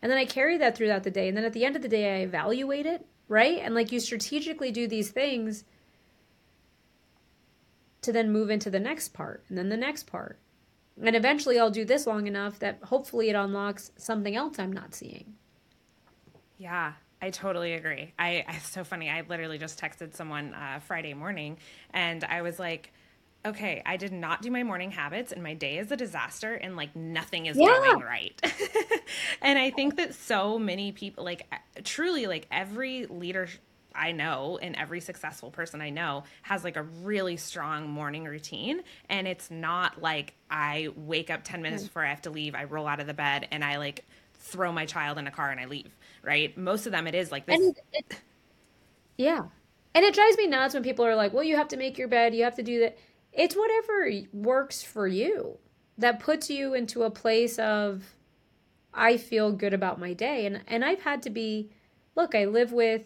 And 0.00 0.10
then 0.10 0.18
I 0.18 0.24
carry 0.24 0.58
that 0.58 0.76
throughout 0.76 1.02
the 1.02 1.10
day. 1.10 1.28
And 1.28 1.36
then 1.36 1.44
at 1.44 1.52
the 1.52 1.64
end 1.64 1.76
of 1.76 1.82
the 1.82 1.88
day, 1.88 2.20
I 2.20 2.24
evaluate 2.24 2.86
it, 2.86 3.06
right? 3.28 3.58
And 3.58 3.74
like 3.74 3.90
you 3.90 3.98
strategically 3.98 4.70
do 4.70 4.86
these 4.86 5.10
things 5.10 5.64
to 8.02 8.12
then 8.12 8.32
move 8.32 8.50
into 8.50 8.70
the 8.70 8.80
next 8.80 9.12
part 9.12 9.44
and 9.48 9.56
then 9.56 9.68
the 9.68 9.76
next 9.76 10.06
part. 10.06 10.38
And 11.00 11.16
eventually 11.16 11.58
I'll 11.58 11.70
do 11.70 11.84
this 11.84 12.06
long 12.06 12.26
enough 12.26 12.58
that 12.58 12.78
hopefully 12.84 13.30
it 13.30 13.34
unlocks 13.34 13.92
something 13.96 14.36
else 14.36 14.58
I'm 14.58 14.72
not 14.72 14.94
seeing. 14.94 15.34
Yeah, 16.58 16.92
I 17.20 17.30
totally 17.30 17.74
agree. 17.74 18.12
I 18.18 18.44
it's 18.48 18.68
so 18.68 18.84
funny. 18.84 19.08
I 19.08 19.22
literally 19.22 19.58
just 19.58 19.80
texted 19.80 20.14
someone 20.14 20.54
uh, 20.54 20.80
Friday 20.80 21.14
morning, 21.14 21.56
and 21.92 22.22
I 22.24 22.42
was 22.42 22.58
like, 22.58 22.92
"Okay, 23.46 23.82
I 23.86 23.96
did 23.96 24.12
not 24.12 24.42
do 24.42 24.50
my 24.50 24.62
morning 24.62 24.90
habits, 24.90 25.32
and 25.32 25.42
my 25.42 25.54
day 25.54 25.78
is 25.78 25.90
a 25.90 25.96
disaster, 25.96 26.54
and 26.54 26.76
like 26.76 26.94
nothing 26.94 27.46
is 27.46 27.56
yeah. 27.56 27.66
going 27.66 28.00
right." 28.00 28.40
and 29.42 29.58
I 29.58 29.70
think 29.70 29.96
that 29.96 30.14
so 30.14 30.58
many 30.58 30.92
people, 30.92 31.24
like 31.24 31.46
truly, 31.84 32.26
like 32.26 32.46
every 32.50 33.06
leader 33.06 33.48
I 33.94 34.12
know 34.12 34.58
and 34.60 34.76
every 34.76 35.00
successful 35.00 35.50
person 35.50 35.80
I 35.80 35.90
know 35.90 36.24
has 36.42 36.64
like 36.64 36.76
a 36.76 36.82
really 36.82 37.36
strong 37.36 37.88
morning 37.88 38.24
routine. 38.24 38.82
And 39.08 39.26
it's 39.26 39.50
not 39.50 40.00
like 40.00 40.34
I 40.50 40.88
wake 40.96 41.30
up 41.30 41.44
10 41.44 41.62
minutes 41.62 41.82
hmm. 41.82 41.86
before 41.88 42.04
I 42.04 42.10
have 42.10 42.22
to 42.22 42.30
leave, 42.30 42.54
I 42.54 42.64
roll 42.64 42.86
out 42.86 43.00
of 43.00 43.06
the 43.06 43.14
bed 43.14 43.48
and 43.50 43.64
I 43.64 43.78
like 43.78 44.04
throw 44.34 44.72
my 44.72 44.86
child 44.86 45.18
in 45.18 45.26
a 45.26 45.30
car 45.30 45.50
and 45.50 45.60
I 45.60 45.66
leave, 45.66 45.96
right? 46.22 46.56
Most 46.56 46.86
of 46.86 46.92
them 46.92 47.06
it 47.06 47.14
is 47.14 47.30
like 47.30 47.46
this. 47.46 47.56
And 47.56 47.76
it, 47.92 48.20
yeah. 49.16 49.42
And 49.94 50.04
it 50.04 50.14
drives 50.14 50.36
me 50.36 50.46
nuts 50.46 50.74
when 50.74 50.82
people 50.82 51.04
are 51.04 51.14
like, 51.14 51.32
well, 51.32 51.44
you 51.44 51.56
have 51.56 51.68
to 51.68 51.76
make 51.76 51.98
your 51.98 52.08
bed, 52.08 52.34
you 52.34 52.44
have 52.44 52.56
to 52.56 52.62
do 52.62 52.80
that. 52.80 52.98
It's 53.32 53.56
whatever 53.56 54.10
works 54.32 54.82
for 54.82 55.06
you 55.06 55.58
that 55.98 56.20
puts 56.20 56.50
you 56.50 56.74
into 56.74 57.02
a 57.02 57.10
place 57.10 57.58
of, 57.58 58.14
I 58.92 59.16
feel 59.16 59.52
good 59.52 59.74
about 59.74 60.00
my 60.00 60.12
day. 60.12 60.46
And, 60.46 60.62
and 60.66 60.84
I've 60.84 61.02
had 61.02 61.22
to 61.22 61.30
be, 61.30 61.70
look, 62.14 62.34
I 62.34 62.44
live 62.46 62.72
with 62.72 63.02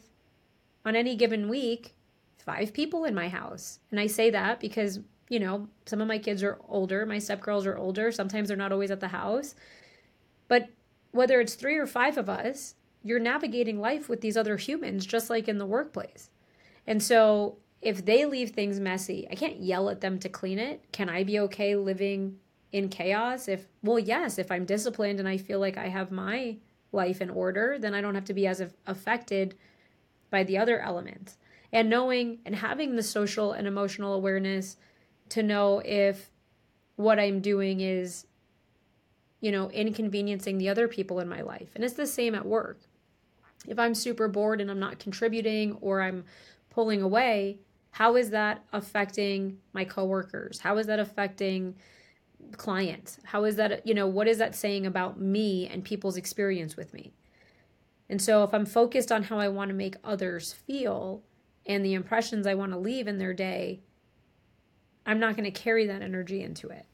on 0.86 0.96
any 0.96 1.16
given 1.16 1.48
week 1.48 1.94
five 2.38 2.72
people 2.72 3.04
in 3.04 3.14
my 3.14 3.28
house. 3.28 3.80
And 3.90 3.98
I 3.98 4.06
say 4.06 4.30
that 4.30 4.60
because, 4.60 5.00
you 5.28 5.40
know, 5.40 5.68
some 5.84 6.00
of 6.00 6.06
my 6.06 6.18
kids 6.18 6.44
are 6.44 6.58
older, 6.68 7.04
my 7.04 7.16
stepgirls 7.16 7.66
are 7.66 7.76
older, 7.76 8.12
sometimes 8.12 8.48
they're 8.48 8.56
not 8.56 8.72
always 8.72 8.92
at 8.92 9.00
the 9.00 9.08
house. 9.08 9.56
But 10.46 10.68
whether 11.10 11.40
it's 11.40 11.54
three 11.54 11.76
or 11.76 11.86
five 11.86 12.16
of 12.16 12.28
us, 12.28 12.76
you're 13.02 13.18
navigating 13.18 13.80
life 13.80 14.08
with 14.08 14.20
these 14.20 14.36
other 14.36 14.56
humans, 14.56 15.04
just 15.04 15.28
like 15.28 15.48
in 15.48 15.58
the 15.58 15.66
workplace. 15.66 16.30
And 16.86 17.02
so 17.02 17.58
if 17.82 18.04
they 18.04 18.24
leave 18.24 18.50
things 18.50 18.78
messy, 18.78 19.26
I 19.30 19.34
can't 19.34 19.60
yell 19.60 19.90
at 19.90 20.00
them 20.00 20.20
to 20.20 20.28
clean 20.28 20.60
it. 20.60 20.84
Can 20.92 21.08
I 21.08 21.24
be 21.24 21.40
okay 21.40 21.74
living 21.74 22.38
in 22.70 22.88
chaos? 22.88 23.48
If, 23.48 23.66
well, 23.82 23.98
yes, 23.98 24.38
if 24.38 24.52
I'm 24.52 24.64
disciplined 24.64 25.18
and 25.18 25.28
I 25.28 25.36
feel 25.36 25.58
like 25.58 25.76
I 25.76 25.88
have 25.88 26.12
my 26.12 26.58
life 26.92 27.20
in 27.20 27.30
order, 27.30 27.76
then 27.78 27.92
I 27.92 28.00
don't 28.00 28.14
have 28.14 28.24
to 28.26 28.34
be 28.34 28.46
as 28.46 28.62
affected 28.86 29.56
by 30.30 30.44
the 30.44 30.58
other 30.58 30.80
elements. 30.80 31.36
And 31.72 31.90
knowing 31.90 32.38
and 32.44 32.56
having 32.56 32.96
the 32.96 33.02
social 33.02 33.52
and 33.52 33.66
emotional 33.66 34.14
awareness 34.14 34.76
to 35.30 35.42
know 35.42 35.80
if 35.84 36.30
what 36.96 37.18
I'm 37.18 37.40
doing 37.40 37.80
is, 37.80 38.26
you 39.40 39.52
know, 39.52 39.70
inconveniencing 39.70 40.58
the 40.58 40.68
other 40.68 40.88
people 40.88 41.20
in 41.20 41.28
my 41.28 41.42
life. 41.42 41.70
And 41.74 41.84
it's 41.84 41.94
the 41.94 42.06
same 42.06 42.34
at 42.34 42.46
work. 42.46 42.80
If 43.66 43.78
I'm 43.78 43.94
super 43.94 44.28
bored 44.28 44.60
and 44.60 44.70
I'm 44.70 44.78
not 44.78 44.98
contributing 44.98 45.76
or 45.80 46.00
I'm 46.00 46.24
pulling 46.70 47.02
away, 47.02 47.58
how 47.90 48.16
is 48.16 48.30
that 48.30 48.64
affecting 48.72 49.58
my 49.72 49.84
coworkers? 49.84 50.60
How 50.60 50.78
is 50.78 50.86
that 50.86 50.98
affecting 50.98 51.74
clients? 52.56 53.18
How 53.24 53.44
is 53.44 53.56
that, 53.56 53.86
you 53.86 53.94
know, 53.94 54.06
what 54.06 54.28
is 54.28 54.38
that 54.38 54.54
saying 54.54 54.86
about 54.86 55.20
me 55.20 55.66
and 55.66 55.82
people's 55.84 56.16
experience 56.16 56.76
with 56.76 56.92
me? 56.92 57.12
And 58.08 58.22
so 58.22 58.44
if 58.44 58.54
I'm 58.54 58.66
focused 58.66 59.10
on 59.10 59.24
how 59.24 59.38
I 59.38 59.48
want 59.48 59.68
to 59.68 59.74
make 59.74 59.96
others 60.04 60.52
feel 60.52 61.22
and 61.64 61.84
the 61.84 61.94
impressions 61.94 62.46
I 62.46 62.54
want 62.54 62.72
to 62.72 62.78
leave 62.78 63.08
in 63.08 63.18
their 63.18 63.34
day, 63.34 63.80
I'm 65.04 65.18
not 65.18 65.36
going 65.36 65.50
to 65.50 65.60
carry 65.60 65.86
that 65.86 66.02
energy 66.02 66.42
into 66.42 66.68
it. 66.68 66.86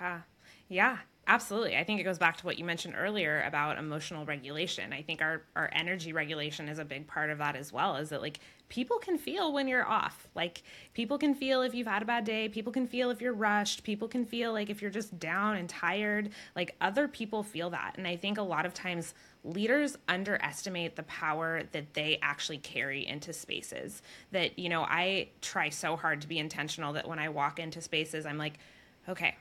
Yeah. 0.00 0.20
Yeah. 0.68 0.98
Absolutely. 1.28 1.76
I 1.76 1.84
think 1.84 2.00
it 2.00 2.04
goes 2.04 2.16
back 2.16 2.38
to 2.38 2.46
what 2.46 2.58
you 2.58 2.64
mentioned 2.64 2.94
earlier 2.96 3.42
about 3.46 3.76
emotional 3.76 4.24
regulation. 4.24 4.94
I 4.94 5.02
think 5.02 5.20
our, 5.20 5.42
our 5.56 5.68
energy 5.74 6.14
regulation 6.14 6.70
is 6.70 6.78
a 6.78 6.86
big 6.86 7.06
part 7.06 7.28
of 7.28 7.36
that 7.36 7.54
as 7.54 7.70
well, 7.70 7.96
is 7.96 8.08
that 8.08 8.22
like 8.22 8.40
people 8.70 8.96
can 8.98 9.18
feel 9.18 9.52
when 9.52 9.68
you're 9.68 9.86
off. 9.86 10.26
Like 10.34 10.62
people 10.94 11.18
can 11.18 11.34
feel 11.34 11.60
if 11.60 11.74
you've 11.74 11.86
had 11.86 12.00
a 12.00 12.06
bad 12.06 12.24
day, 12.24 12.48
people 12.48 12.72
can 12.72 12.86
feel 12.86 13.10
if 13.10 13.20
you're 13.20 13.34
rushed, 13.34 13.84
people 13.84 14.08
can 14.08 14.24
feel 14.24 14.54
like 14.54 14.70
if 14.70 14.80
you're 14.80 14.90
just 14.90 15.18
down 15.18 15.56
and 15.56 15.68
tired. 15.68 16.30
Like 16.56 16.74
other 16.80 17.06
people 17.06 17.42
feel 17.42 17.68
that. 17.70 17.96
And 17.98 18.06
I 18.06 18.16
think 18.16 18.38
a 18.38 18.42
lot 18.42 18.64
of 18.64 18.72
times 18.72 19.12
leaders 19.44 19.96
underestimate 20.08 20.96
the 20.96 21.02
power 21.04 21.62
that 21.72 21.94
they 21.94 22.18
actually 22.22 22.58
carry 22.58 23.06
into 23.06 23.32
spaces. 23.32 24.02
That, 24.32 24.58
you 24.58 24.68
know, 24.68 24.82
I 24.82 25.28
try 25.40 25.68
so 25.68 25.96
hard 25.96 26.20
to 26.22 26.28
be 26.28 26.38
intentional 26.38 26.92
that 26.94 27.08
when 27.08 27.18
I 27.18 27.28
walk 27.28 27.58
into 27.58 27.80
spaces, 27.80 28.26
I'm 28.26 28.38
like, 28.38 28.58
okay, 29.08 29.36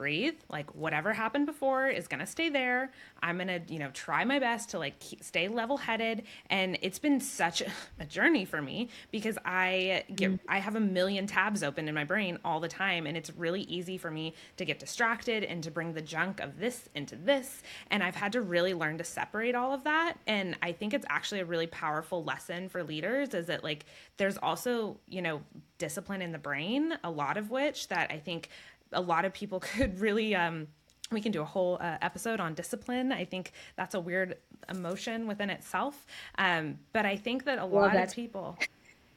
breathe. 0.00 0.36
Like 0.48 0.74
whatever 0.74 1.12
happened 1.12 1.44
before 1.44 1.86
is 1.88 2.08
going 2.08 2.20
to 2.20 2.26
stay 2.26 2.48
there. 2.48 2.90
I'm 3.22 3.36
going 3.36 3.48
to 3.48 3.60
you 3.70 3.78
know 3.78 3.90
try 3.90 4.24
my 4.24 4.38
best 4.38 4.70
to 4.70 4.78
like 4.78 4.98
keep, 4.98 5.22
stay 5.22 5.46
level 5.46 5.76
headed 5.76 6.22
and 6.48 6.78
it's 6.80 6.98
been 6.98 7.20
such 7.20 7.62
a, 8.00 8.06
journey 8.06 8.46
for 8.46 8.62
me 8.62 8.88
because 9.12 9.36
i 9.44 10.02
get 10.16 10.32
mm. 10.32 10.38
i 10.48 10.58
have 10.58 10.74
a 10.74 10.80
million 10.80 11.26
tabs 11.26 11.62
open 11.62 11.86
in 11.86 11.94
my 11.94 12.02
brain 12.02 12.38
all 12.46 12.60
the 12.60 12.68
time. 12.68 13.06
And 13.06 13.14
it's 13.14 13.30
really 13.36 13.60
easy 13.62 13.98
for 13.98 14.10
me 14.10 14.32
to 14.56 14.64
get 14.64 14.78
distracted 14.78 15.44
and 15.44 15.62
to 15.64 15.70
bring 15.70 15.92
the 15.92 16.00
junk 16.00 16.40
of 16.40 16.58
this 16.58 16.88
into 16.94 17.14
this. 17.14 17.62
And 17.90 18.02
i've 18.02 18.16
had 18.16 18.32
to 18.32 18.40
really 18.40 18.72
learn 18.72 18.96
to 18.98 19.04
separate 19.04 19.54
all 19.54 19.74
of 19.74 19.84
that. 19.84 20.14
And 20.26 20.56
i 20.62 20.72
think 20.72 20.94
it's 20.94 21.06
actually 21.10 21.40
a 21.40 21.44
really 21.44 21.66
powerful 21.66 22.24
lesson 22.24 22.70
for 22.70 22.82
leaders 22.82 23.34
is 23.34 23.48
that 23.48 23.62
like 23.62 23.84
there's 24.16 24.38
also 24.38 24.98
you 25.06 25.20
know 25.20 25.42
discipline 25.76 26.22
in 26.22 26.32
the 26.32 26.38
brain 26.38 26.94
a 27.04 27.10
lot 27.10 27.36
of 27.36 27.50
which 27.50 27.88
that 27.88 28.10
i 28.10 28.18
think 28.18 28.50
a 28.92 29.00
lot 29.00 29.24
of 29.24 29.32
people 29.32 29.60
could 29.60 30.00
really 30.00 30.34
um, 30.34 30.68
we 31.10 31.20
can 31.20 31.32
do 31.32 31.42
a 31.42 31.44
whole 31.44 31.78
uh, 31.80 31.98
episode 32.02 32.40
on 32.40 32.54
discipline. 32.54 33.12
I 33.12 33.24
think 33.24 33.52
that's 33.76 33.94
a 33.94 34.00
weird 34.00 34.36
emotion 34.68 35.26
within 35.26 35.50
itself. 35.50 36.06
Um, 36.38 36.78
but 36.92 37.04
I 37.04 37.16
think 37.16 37.44
that 37.44 37.58
a 37.58 37.66
well, 37.66 37.86
lot 37.86 37.96
of 37.96 38.14
people, 38.14 38.56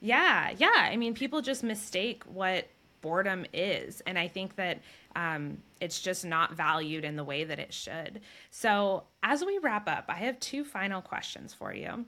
yeah, 0.02 0.52
yeah. 0.58 0.72
I 0.76 0.98
mean, 0.98 1.14
people 1.14 1.42
just 1.42 1.64
mistake 1.64 2.24
what 2.26 2.68
boredom 3.02 3.46
is. 3.54 4.02
And 4.08 4.18
I 4.18 4.28
think 4.28 4.56
that 4.56 4.80
um, 5.16 5.60
it's 5.80 6.02
just 6.02 6.26
not 6.26 6.54
valued 6.54 7.06
in 7.06 7.16
the 7.16 7.24
way 7.24 7.44
that 7.44 7.60
it 7.60 7.74
should. 7.74 8.22
So 8.50 9.04
as 9.22 9.46
we 9.46 9.60
wrap 9.60 9.88
up, 9.88 10.06
I 10.08 10.16
have 10.16 10.40
two 10.40 10.64
final 10.64 11.02
questions 11.02 11.54
for 11.54 11.72
you. 11.74 12.06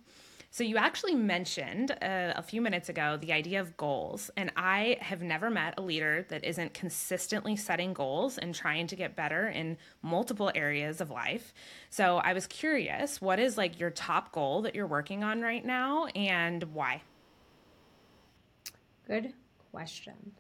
So, 0.55 0.63
you 0.63 0.77
actually 0.77 1.15
mentioned 1.15 1.91
uh, 1.91 2.31
a 2.33 2.41
few 2.41 2.61
minutes 2.61 2.87
ago 2.87 3.17
the 3.17 3.33
idea 3.33 3.59
of 3.59 3.75
goals. 3.75 4.31
And 4.37 4.53
I 4.55 4.95
have 5.01 5.21
never 5.21 5.49
met 5.49 5.73
a 5.77 5.81
leader 5.81 6.25
that 6.29 6.45
isn't 6.45 6.73
consistently 6.73 7.57
setting 7.57 7.91
goals 7.91 8.37
and 8.37 8.55
trying 8.55 8.87
to 8.87 8.95
get 8.95 9.17
better 9.17 9.49
in 9.49 9.75
multiple 10.01 10.53
areas 10.55 11.01
of 11.01 11.11
life. 11.11 11.53
So, 11.89 12.19
I 12.19 12.31
was 12.31 12.47
curious 12.47 13.19
what 13.19 13.37
is 13.37 13.57
like 13.57 13.81
your 13.81 13.89
top 13.89 14.31
goal 14.31 14.61
that 14.61 14.75
you're 14.75 14.87
working 14.87 15.25
on 15.25 15.41
right 15.41 15.65
now 15.65 16.05
and 16.15 16.63
why? 16.73 17.01
Good 19.09 19.33
question. 19.73 20.31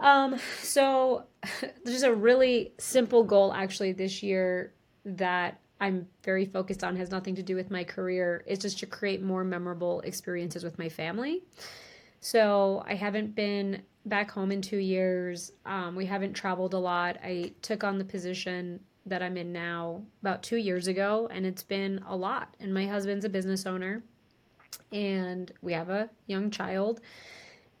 Um, 0.00 0.38
so, 0.62 1.24
there's 1.84 2.04
a 2.04 2.14
really 2.14 2.72
simple 2.78 3.22
goal 3.22 3.52
actually 3.52 3.92
this 3.92 4.22
year 4.22 4.72
that 5.04 5.60
I'm 5.84 6.08
very 6.22 6.46
focused 6.46 6.82
on 6.82 6.96
has 6.96 7.10
nothing 7.10 7.34
to 7.34 7.42
do 7.42 7.56
with 7.56 7.70
my 7.70 7.84
career. 7.84 8.42
It's 8.46 8.62
just 8.62 8.78
to 8.78 8.86
create 8.86 9.22
more 9.22 9.44
memorable 9.44 10.00
experiences 10.00 10.64
with 10.64 10.78
my 10.78 10.88
family. 10.88 11.42
So 12.20 12.82
I 12.88 12.94
haven't 12.94 13.34
been 13.34 13.82
back 14.06 14.30
home 14.30 14.50
in 14.50 14.62
two 14.62 14.78
years. 14.78 15.52
Um, 15.66 15.94
we 15.94 16.06
haven't 16.06 16.32
traveled 16.32 16.72
a 16.72 16.78
lot. 16.78 17.18
I 17.22 17.52
took 17.60 17.84
on 17.84 17.98
the 17.98 18.04
position 18.04 18.80
that 19.04 19.22
I'm 19.22 19.36
in 19.36 19.52
now 19.52 20.00
about 20.22 20.42
two 20.42 20.56
years 20.56 20.88
ago, 20.88 21.28
and 21.30 21.44
it's 21.44 21.62
been 21.62 22.02
a 22.08 22.16
lot. 22.16 22.54
And 22.60 22.72
my 22.72 22.86
husband's 22.86 23.26
a 23.26 23.28
business 23.28 23.66
owner, 23.66 24.02
and 24.90 25.52
we 25.60 25.74
have 25.74 25.90
a 25.90 26.08
young 26.26 26.50
child. 26.50 27.02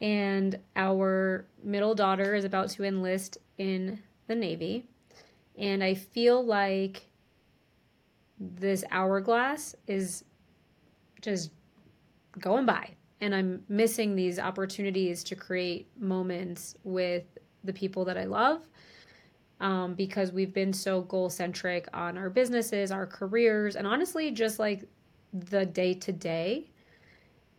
And 0.02 0.58
our 0.76 1.46
middle 1.62 1.94
daughter 1.94 2.34
is 2.34 2.44
about 2.44 2.68
to 2.72 2.84
enlist 2.84 3.38
in 3.56 4.02
the 4.26 4.34
Navy. 4.34 4.84
And 5.56 5.82
I 5.82 5.94
feel 5.94 6.44
like 6.44 7.08
this 8.56 8.84
hourglass 8.90 9.74
is 9.86 10.24
just 11.20 11.50
going 12.38 12.66
by. 12.66 12.90
And 13.20 13.34
i'm 13.34 13.62
missing 13.68 14.14
these 14.14 14.38
opportunities 14.38 15.24
to 15.24 15.34
create 15.34 15.88
moments 15.98 16.74
with 16.84 17.24
the 17.62 17.72
people 17.72 18.04
that 18.04 18.18
i 18.18 18.24
love 18.24 18.68
um, 19.60 19.94
because 19.94 20.32
we've 20.32 20.52
been 20.52 20.72
so 20.72 21.00
goal 21.00 21.30
centric 21.30 21.88
on 21.94 22.18
our 22.18 22.28
businesses 22.28 22.90
our 22.90 23.06
careers 23.06 23.76
and 23.76 23.86
honestly 23.86 24.30
just 24.30 24.58
like 24.58 24.86
the 25.32 25.64
day 25.64 25.94
to 25.94 26.12
day 26.12 26.70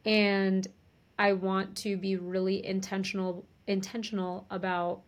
and 0.06 0.68
i 1.18 1.34
want 1.34 1.76
to 1.78 1.98
be 1.98 2.16
really 2.18 2.64
intentional 2.64 3.44
intentional 3.66 4.46
about 4.52 5.02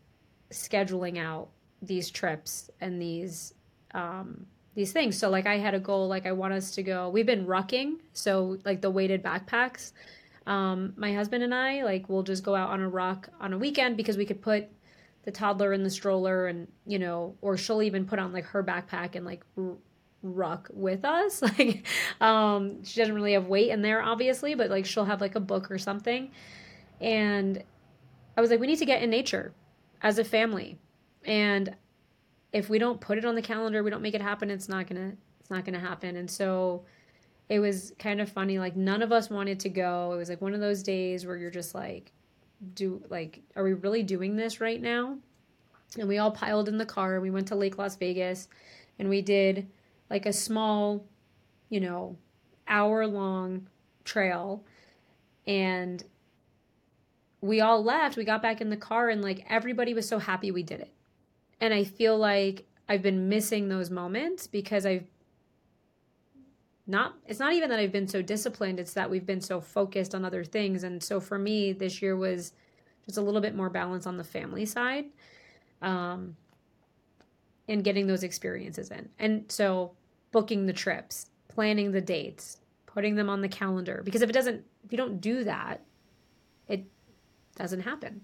scheduling 0.50 1.20
out 1.20 1.50
these 1.82 2.10
trips 2.10 2.72
and 2.82 3.00
these 3.00 3.54
um, 3.94 4.46
these 4.78 4.94
things. 4.94 5.18
So 5.18 5.32
like 5.32 5.48
I 5.48 5.58
had 5.58 5.74
a 5.74 5.80
goal, 5.80 6.08
like 6.08 6.28
I 6.28 6.32
want 6.34 6.54
us 6.54 6.70
to 6.76 6.84
go. 6.84 7.10
We've 7.10 7.26
been 7.26 7.48
rucking, 7.48 7.96
so 8.14 8.60
like 8.64 8.80
the 8.80 8.92
weighted 8.92 9.24
backpacks. 9.24 9.92
Um, 10.46 10.94
my 10.96 11.14
husband 11.14 11.44
and 11.44 11.54
I 11.54 11.84
like 11.84 12.08
we'll 12.08 12.22
just 12.22 12.44
go 12.44 12.56
out 12.56 12.70
on 12.70 12.82
a 12.82 12.88
ruck 12.88 13.28
on 13.42 13.54
a 13.54 13.58
weekend 13.58 13.98
because 13.98 14.18
we 14.18 14.26
could 14.26 14.40
put 14.40 14.70
the 15.24 15.32
toddler 15.32 15.74
in 15.74 15.82
the 15.82 15.90
stroller 15.90 16.46
and 16.46 16.68
you 16.86 17.00
know, 17.00 17.36
or 17.42 17.58
she'll 17.58 17.82
even 17.82 18.06
put 18.06 18.20
on 18.20 18.32
like 18.32 18.46
her 18.46 18.64
backpack 18.64 19.16
and 19.16 19.26
like 19.26 19.44
r- 19.58 19.78
ruck 20.22 20.70
with 20.72 21.04
us. 21.04 21.42
Like 21.58 21.88
um, 22.22 22.84
she 22.84 23.00
doesn't 23.00 23.16
really 23.16 23.34
have 23.34 23.48
weight 23.48 23.72
in 23.72 23.82
there, 23.82 24.04
obviously, 24.04 24.54
but 24.54 24.70
like 24.70 24.86
she'll 24.86 25.06
have 25.06 25.22
like 25.22 25.34
a 25.34 25.40
book 25.40 25.72
or 25.72 25.80
something. 25.80 26.30
And 27.02 27.64
I 28.38 28.42
was 28.42 28.52
like, 28.52 28.60
we 28.60 28.68
need 28.68 28.78
to 28.78 28.86
get 28.86 29.02
in 29.02 29.10
nature 29.10 29.54
as 30.04 30.20
a 30.20 30.24
family. 30.24 30.78
And 31.26 31.76
if 32.58 32.70
we 32.70 32.80
don't 32.80 33.00
put 33.00 33.20
it 33.20 33.26
on 33.26 33.36
the 33.36 33.42
calendar, 33.42 33.84
we 33.84 33.92
don't 33.92 34.02
make 34.02 34.16
it 34.16 34.22
happen, 34.22 34.50
it's 34.50 34.68
not 34.68 34.88
gonna 34.88 35.14
it's 35.40 35.50
not 35.50 35.64
gonna 35.64 35.80
happen. 35.80 36.16
And 36.16 36.30
so 36.30 36.84
it 37.50 37.60
was 37.60 37.94
kind 38.00 38.20
of 38.20 38.30
funny. 38.30 38.58
Like 38.58 38.76
none 38.76 39.02
of 39.02 39.12
us 39.12 39.30
wanted 39.30 39.60
to 39.62 39.70
go. 39.70 40.12
It 40.14 40.18
was 40.18 40.28
like 40.30 40.42
one 40.42 40.54
of 40.54 40.60
those 40.60 40.84
days 40.84 41.26
where 41.26 41.38
you're 41.38 41.52
just 41.52 41.76
like, 41.76 42.12
do 42.74 43.02
like, 43.10 43.42
are 43.56 43.64
we 43.64 43.74
really 43.74 44.04
doing 44.04 44.36
this 44.36 44.60
right 44.60 44.82
now? 44.82 45.18
And 45.98 46.08
we 46.08 46.18
all 46.18 46.32
piled 46.32 46.68
in 46.68 46.78
the 46.78 46.86
car. 46.86 47.20
We 47.22 47.30
went 47.30 47.48
to 47.50 47.56
Lake 47.56 47.78
Las 47.78 47.96
Vegas 47.96 48.50
and 48.98 49.08
we 49.08 49.22
did 49.22 49.68
like 50.10 50.26
a 50.26 50.34
small, 50.34 51.06
you 51.70 51.80
know, 51.80 52.18
hour 52.68 53.06
long 53.06 53.68
trail. 54.04 54.64
And 55.46 56.04
we 57.40 57.62
all 57.62 57.84
left. 57.84 58.18
We 58.18 58.26
got 58.26 58.42
back 58.42 58.62
in 58.62 58.70
the 58.72 58.78
car 58.78 59.10
and 59.10 59.22
like 59.22 59.46
everybody 59.48 59.94
was 59.94 60.08
so 60.08 60.18
happy 60.18 60.50
we 60.50 60.64
did 60.64 60.82
it. 60.82 60.92
And 61.60 61.74
I 61.74 61.84
feel 61.84 62.18
like 62.18 62.66
I've 62.88 63.02
been 63.02 63.30
missing 63.30 63.70
those 63.70 63.90
moments 63.90 64.48
because 64.48 64.86
I've 64.86 65.06
not 66.86 67.16
it's 67.26 67.40
not 67.40 67.54
even 67.54 67.70
that 67.70 67.80
I've 67.80 67.92
been 67.92 68.08
so 68.08 68.22
disciplined, 68.22 68.80
it's 68.80 68.94
that 68.94 69.10
we've 69.10 69.26
been 69.26 69.42
so 69.42 69.60
focused 69.60 70.16
on 70.16 70.24
other 70.24 70.44
things. 70.44 70.84
And 70.84 71.04
so 71.04 71.20
for 71.20 71.38
me, 71.38 71.74
this 71.74 72.02
year 72.02 72.16
was 72.16 72.54
just 73.06 73.18
a 73.18 73.22
little 73.22 73.42
bit 73.42 73.56
more 73.56 73.70
balance 73.70 74.08
on 74.08 74.18
the 74.18 74.24
family 74.24 74.66
side. 74.66 75.06
Um 75.82 76.36
and 77.70 77.84
getting 77.84 78.08
those 78.08 78.24
experiences 78.24 78.92
in. 78.92 79.10
And 79.20 79.52
so 79.52 79.92
booking 80.32 80.66
the 80.66 80.74
trips, 80.74 81.26
planning 81.50 81.92
the 81.92 82.00
dates, 82.00 82.58
putting 82.86 83.16
them 83.16 83.30
on 83.30 83.42
the 83.42 83.50
calendar. 83.50 84.02
Because 84.06 84.22
if 84.22 84.30
it 84.30 84.34
doesn't 84.34 84.64
if 84.86 84.92
you 84.92 84.98
don't 84.98 85.20
do 85.20 85.44
that, 85.44 85.82
it 86.70 86.86
doesn't 87.58 87.82
happen. 87.82 88.22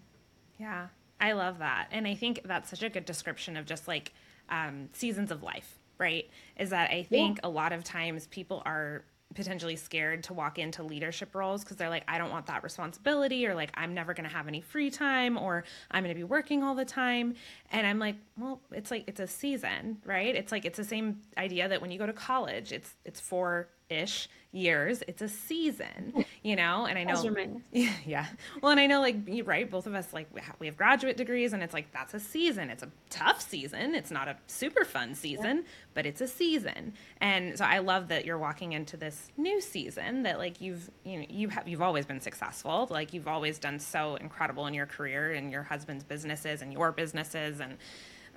Yeah. 0.58 0.88
I 1.20 1.34
love 1.34 1.60
that. 1.60 1.88
And 1.92 2.08
I 2.08 2.16
think 2.16 2.42
that's 2.46 2.70
such 2.70 2.84
a 2.84 2.90
good 2.90 3.06
description 3.06 3.58
of 3.58 3.66
just 3.66 3.88
like 3.88 4.14
um, 4.50 4.90
seasons 4.94 5.32
of 5.32 5.42
life, 5.44 5.80
right? 5.98 6.30
Is 6.58 6.72
that 6.72 6.92
I 6.92 7.04
think 7.04 7.40
yeah. 7.42 7.48
a 7.48 7.50
lot 7.50 7.72
of 7.72 7.84
times 7.84 8.28
people 8.28 8.62
are 8.66 9.06
potentially 9.34 9.76
scared 9.76 10.24
to 10.24 10.34
walk 10.34 10.60
into 10.60 10.84
leadership 10.84 11.34
roles 11.34 11.64
because 11.64 11.78
they're 11.78 11.90
like, 11.90 12.04
I 12.08 12.18
don't 12.18 12.30
want 12.30 12.46
that 12.48 12.64
responsibility, 12.64 13.48
or 13.48 13.56
like, 13.56 13.72
I'm 13.74 13.94
never 13.94 14.14
going 14.14 14.30
to 14.30 14.36
have 14.36 14.48
any 14.48 14.62
free 14.62 14.92
time, 14.92 15.38
or 15.38 15.64
I'm 15.90 16.04
going 16.04 16.14
to 16.14 16.20
be 16.20 16.24
working 16.24 16.64
all 16.64 16.76
the 16.76 16.86
time. 16.86 17.36
And 17.72 17.88
I'm 17.88 18.00
like, 18.00 18.16
well, 18.38 18.62
it's 18.72 18.92
like, 18.92 19.06
it's 19.08 19.20
a 19.20 19.28
season, 19.28 19.98
right? 20.06 20.36
It's 20.36 20.52
like, 20.52 20.66
it's 20.66 20.78
the 20.78 20.84
same 20.84 21.22
idea 21.38 21.68
that 21.68 21.82
when 21.82 21.90
you 21.90 21.98
go 21.98 22.06
to 22.06 22.14
college, 22.14 22.72
it's, 22.72 22.96
it's 23.06 23.20
for 23.20 23.70
ish 23.90 24.30
years. 24.52 25.04
It's 25.08 25.22
a 25.22 25.28
season 25.28 26.26
you 26.44 26.56
know 26.56 26.86
and 26.86 27.00
i 27.00 27.04
know 27.04 27.62
yeah, 27.72 27.92
yeah. 28.06 28.26
Well 28.62 28.72
and 28.72 28.80
i 28.80 28.86
know 28.86 29.02
like 29.02 29.16
right 29.46 29.70
both 29.70 29.88
of 29.88 29.96
us 29.96 30.14
like 30.14 30.28
we 30.60 30.68
have 30.68 30.78
graduate 30.78 31.18
degrees 31.18 31.54
and 31.54 31.64
it's 31.64 31.74
like 31.74 31.92
that's 31.92 32.14
a 32.14 32.20
season. 32.20 32.70
It's 32.70 32.84
a 32.84 32.90
tough 33.10 33.42
season. 33.42 33.96
It's 33.96 34.12
not 34.12 34.28
a 34.28 34.38
super 34.48 34.86
fun 34.86 35.16
season 35.16 35.58
yeah. 35.58 35.64
but 35.94 36.06
it's 36.06 36.22
a 36.22 36.28
season. 36.28 36.94
And 37.20 37.58
so 37.58 37.66
i 37.66 37.80
love 37.80 38.10
that 38.10 38.26
you're 38.26 38.38
walking 38.38 38.74
into 38.74 38.96
this 38.98 39.32
new 39.38 39.60
season 39.60 40.24
that 40.24 40.38
like 40.38 40.62
you've 40.62 40.90
you 41.04 41.20
know 41.20 41.26
you 41.30 41.50
have 41.50 41.68
you've 41.68 41.82
always 41.82 42.06
been 42.06 42.22
successful. 42.22 42.88
Like 42.92 43.14
you've 43.14 43.28
always 43.28 43.58
done 43.58 43.80
so 43.80 44.16
incredible 44.18 44.68
in 44.68 44.74
your 44.74 44.86
career 44.86 45.34
and 45.34 45.52
your 45.52 45.64
husband's 45.64 46.04
businesses 46.04 46.62
and 46.62 46.72
your 46.72 46.92
businesses 46.92 47.60
and 47.60 47.78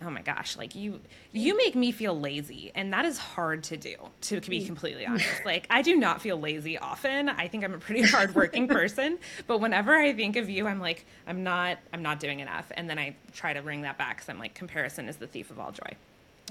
oh 0.02 0.10
my 0.10 0.22
gosh, 0.22 0.56
like 0.56 0.74
you 0.74 1.00
you 1.32 1.56
make 1.56 1.74
me 1.74 1.90
feel 1.90 2.18
lazy 2.18 2.70
and 2.74 2.92
that 2.92 3.04
is 3.04 3.18
hard 3.18 3.62
to 3.64 3.76
do 3.76 3.96
to 4.22 4.40
be 4.42 4.60
mm. 4.60 4.66
completely 4.66 5.06
honest. 5.06 5.44
Like 5.44 5.66
I 5.70 5.82
do 5.82 5.96
not 5.96 6.20
feel 6.20 6.38
lazy 6.38 6.78
often. 6.78 7.28
I 7.28 7.48
think 7.48 7.64
I'm 7.64 7.74
a 7.74 7.78
pretty 7.78 8.02
hardworking 8.06 8.68
person, 8.68 9.18
but 9.46 9.60
whenever 9.60 9.94
I 9.94 10.12
think 10.12 10.36
of 10.36 10.50
you, 10.50 10.66
I'm 10.66 10.80
like 10.80 11.06
I'm 11.26 11.42
not 11.42 11.78
I'm 11.92 12.02
not 12.02 12.20
doing 12.20 12.40
enough 12.40 12.70
and 12.76 12.88
then 12.88 12.98
I 12.98 13.16
try 13.32 13.52
to 13.52 13.62
bring 13.62 13.82
that 13.82 13.96
back 13.96 14.18
cuz 14.18 14.28
I'm 14.28 14.38
like 14.38 14.54
comparison 14.54 15.08
is 15.08 15.16
the 15.16 15.26
thief 15.26 15.50
of 15.50 15.58
all 15.58 15.72
joy. 15.72 15.96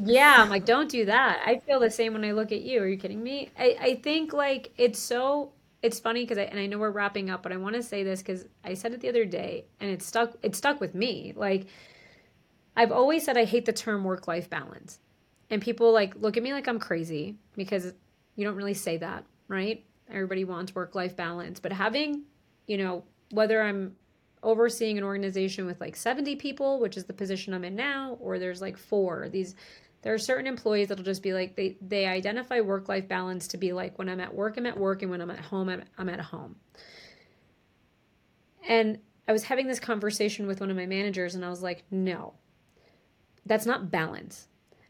Yeah, 0.02 0.38
I'm 0.40 0.50
like 0.50 0.66
don't 0.66 0.90
do 0.90 1.06
that. 1.06 1.42
I 1.46 1.60
feel 1.60 1.80
the 1.80 1.92
same 1.92 2.14
when 2.14 2.26
I 2.26 2.32
look 2.32 2.52
at 2.52 2.62
you. 2.62 2.82
Are 2.82 2.88
you 2.88 2.98
kidding 2.98 3.22
me? 3.22 3.52
I 3.58 3.78
I 3.80 3.96
think 3.96 4.34
like 4.34 4.72
it's 4.78 5.00
so 5.00 5.52
it's 5.84 6.00
funny 6.00 6.24
because 6.24 6.40
I 6.40 6.44
and 6.44 6.60
I 6.60 6.66
know 6.66 6.80
we're 6.80 6.90
wrapping 6.90 7.30
up, 7.30 7.44
but 7.44 7.52
I 7.52 7.58
want 7.58 7.76
to 7.76 7.84
say 7.84 8.04
this 8.04 8.24
because 8.24 8.46
I 8.64 8.74
said 8.74 8.94
it 8.94 9.02
the 9.02 9.10
other 9.10 9.26
day 9.26 9.66
and 9.80 9.92
it 9.92 10.02
stuck 10.02 10.36
it 10.42 10.56
stuck 10.56 10.82
with 10.82 10.96
me. 10.96 11.34
Like 11.36 11.68
I've 12.76 12.92
always 12.92 13.24
said 13.24 13.38
I 13.38 13.46
hate 13.46 13.66
the 13.66 13.74
term 13.74 14.04
work 14.04 14.28
life 14.28 14.50
balance. 14.50 15.00
And 15.50 15.62
people 15.62 15.92
like 15.92 16.16
look 16.16 16.38
at 16.38 16.44
me 16.44 16.54
like 16.54 16.68
I'm 16.68 16.80
crazy 16.80 17.38
because 17.56 17.94
you 18.36 18.46
don't 18.46 18.56
really 18.56 18.74
say 18.74 18.98
that, 18.98 19.24
right? 19.48 19.86
Everybody 20.10 20.44
wants 20.44 20.76
work 20.76 20.96
life 20.96 21.16
balance, 21.16 21.60
but 21.60 21.72
having, 21.72 22.24
you 22.68 22.78
know, 22.78 23.04
whether 23.32 23.62
I'm 23.62 23.96
overseeing 24.44 24.98
an 24.98 25.04
organization 25.04 25.66
with 25.66 25.80
like 25.80 25.96
70 25.96 26.36
people, 26.36 26.80
which 26.80 26.98
is 26.98 27.06
the 27.06 27.14
position 27.14 27.54
I'm 27.54 27.64
in 27.64 27.76
now, 27.76 28.18
or 28.20 28.38
there's 28.38 28.62
like 28.62 28.78
four, 28.78 29.30
these 29.30 29.56
there 30.02 30.14
are 30.14 30.20
certain 30.20 30.46
employees 30.46 30.90
that'll 30.90 31.04
just 31.04 31.24
be 31.24 31.34
like 31.34 31.56
they 31.56 31.78
they 31.82 32.06
identify 32.06 32.62
work 32.62 32.88
life 32.88 33.08
balance 33.08 33.48
to 33.50 33.58
be 33.58 33.74
like 33.74 33.98
when 33.98 34.08
I'm 34.08 34.20
at 34.20 34.36
work 34.36 34.58
I'm 34.58 34.68
at 34.68 34.78
work 34.78 35.02
and 35.02 35.10
when 35.10 35.22
I'm 35.22 35.32
at 35.32 35.40
home 35.40 35.70
I'm, 35.70 35.84
I'm 35.98 36.10
at 36.10 36.20
home. 36.20 36.56
And 38.68 39.00
I 39.28 39.32
was 39.32 39.44
having 39.44 39.68
this 39.68 39.80
conversation 39.80 40.46
with 40.46 40.60
one 40.60 40.70
of 40.70 40.78
my 40.78 40.86
managers 40.86 41.34
and 41.34 41.44
I 41.44 41.50
was 41.50 41.64
like, 41.64 41.84
"No 41.90 42.36
that's 43.46 43.66
not 43.66 43.92
balance. 43.92 44.48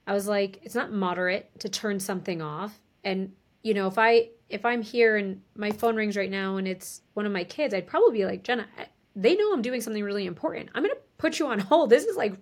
I 0.08 0.14
was 0.14 0.28
like, 0.28 0.60
it's 0.64 0.76
not 0.76 0.92
moderate 0.92 1.60
to 1.60 1.70
turn 1.70 2.00
something 2.00 2.42
off. 2.42 2.80
And 3.04 3.34
you 3.64 3.74
know, 3.74 3.88
if 3.88 3.98
I 3.98 4.30
if 4.50 4.64
I'm 4.66 4.82
here 4.82 5.18
and 5.18 5.42
my 5.56 5.72
phone 5.72 5.96
rings 5.96 6.16
right 6.16 6.30
now 6.30 6.58
and 6.58 6.68
it's 6.68 7.02
one 7.14 7.26
of 7.26 7.32
my 7.32 7.44
kids, 7.44 7.74
I'd 7.74 7.88
probably 7.88 8.20
be 8.20 8.26
like, 8.26 8.44
Jenna, 8.44 8.68
they 9.16 9.36
know 9.36 9.52
I'm 9.54 9.62
doing 9.62 9.82
something 9.82 10.04
really 10.04 10.26
important. 10.26 10.70
I'm 10.76 10.84
gonna 10.84 10.96
put 11.18 11.40
you 11.40 11.48
on 11.48 11.60
hold. 11.72 11.90
This 11.90 12.06
is 12.06 12.16
like, 12.16 12.34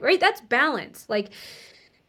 right? 0.00 0.20
That's 0.20 0.40
balance. 0.42 1.06
Like, 1.08 1.30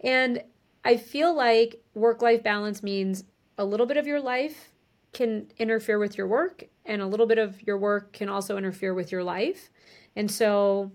and 0.02 0.44
I 0.84 0.98
feel 0.98 1.36
like 1.36 1.82
work 1.94 2.22
life 2.22 2.44
balance 2.44 2.84
means 2.84 3.24
a 3.58 3.66
little 3.66 3.86
bit 3.86 3.98
of 3.98 4.06
your 4.06 4.22
life 4.22 4.72
can 5.14 5.48
interfere 5.58 5.98
with 5.98 6.18
your 6.18 6.28
work, 6.28 6.66
and 6.86 7.02
a 7.02 7.08
little 7.08 7.26
bit 7.26 7.38
of 7.38 7.62
your 7.66 7.78
work 7.78 8.14
can 8.14 8.30
also 8.30 8.58
interfere 8.58 8.94
with 8.94 9.12
your 9.12 9.24
life. 9.24 9.70
And 10.16 10.30
so 10.30 10.92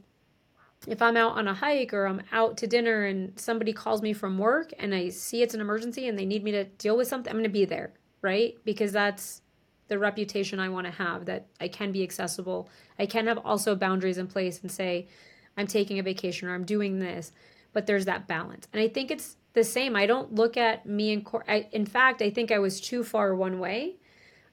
if 0.87 1.01
I'm 1.01 1.17
out 1.17 1.37
on 1.37 1.47
a 1.47 1.55
hike 1.55 1.93
or 1.93 2.07
I'm 2.07 2.23
out 2.33 2.57
to 2.59 2.67
dinner 2.67 3.05
and 3.05 3.39
somebody 3.39 3.73
calls 3.73 4.03
me 4.03 4.13
from 4.13 4.39
work 4.39 4.73
and 4.79 4.95
I 4.95 5.11
see 5.11 5.43
it's 5.43 5.55
an 5.55 5.61
emergency 5.61 6.09
and 6.09 6.19
they 6.19 6.27
need 6.27 6.43
me 6.43 6.53
to 6.53 6.65
deal 6.65 6.97
with 6.97 7.09
something, 7.09 7.31
I'm 7.31 7.37
going 7.37 7.45
to 7.45 7.51
be 7.51 7.65
there, 7.65 7.93
right? 8.21 8.55
Because 8.65 8.93
that's 8.93 9.43
the 9.89 9.99
reputation 9.99 10.59
I 10.59 10.71
want 10.71 10.87
to 10.87 10.93
have 10.93 11.27
that 11.27 11.47
I 11.61 11.69
can 11.69 11.93
be 11.93 12.03
accessible. 12.03 12.69
I 12.99 13.07
can 13.07 13.27
have 13.27 13.39
also 13.39 13.77
boundaries 13.77 14.19
in 14.19 14.27
place 14.27 14.61
and 14.61 14.71
say, 14.71 15.09
I'm 15.57 15.67
taking 15.67 15.99
a 15.99 16.03
vacation 16.03 16.49
or 16.49 16.55
I'm 16.55 16.65
doing 16.65 16.99
this, 16.99 17.33
but 17.73 17.87
there's 17.87 18.07
that 18.07 18.27
balance. 18.27 18.67
And 18.73 18.83
I 18.83 18.89
think 18.89 19.11
it's 19.11 19.37
the 19.53 19.65
same. 19.65 19.95
I 19.95 20.07
don't 20.07 20.35
look 20.35 20.57
at 20.57 20.87
me 20.87 21.13
in 21.13 21.23
court. 21.23 21.47
In 21.73 21.87
fact, 21.87 22.23
I 22.23 22.31
think 22.31 22.51
I 22.51 22.59
was 22.59 22.81
too 22.81 23.05
far 23.05 23.35
one 23.35 23.59
way. 23.59 23.97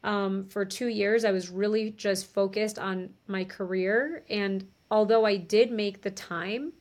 Um, 0.04 0.46
for 0.50 0.64
two 0.64 0.88
years, 0.88 1.26
I 1.26 1.32
was 1.32 1.50
really 1.50 1.92
just 1.92 2.32
focused 2.34 2.78
on 2.78 3.12
my 3.28 3.44
career 3.44 4.24
and 4.30 4.66
although 4.92 5.26
I 5.26 5.38
did 5.38 5.72
make 5.72 6.02
the 6.02 6.12
time 6.12 6.74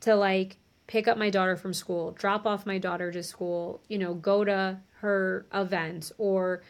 to 0.00 0.14
like 0.14 0.58
pick 0.86 1.08
up 1.08 1.18
my 1.18 1.30
daughter 1.30 1.56
from 1.56 1.74
school, 1.74 2.12
drop 2.12 2.46
off 2.46 2.66
my 2.66 2.78
daughter 2.78 3.10
to 3.12 3.22
school, 3.22 3.80
you 3.88 3.98
know, 3.98 4.14
go 4.14 4.44
to 4.44 4.80
her 5.00 5.46
events 5.52 6.12
or 6.18 6.62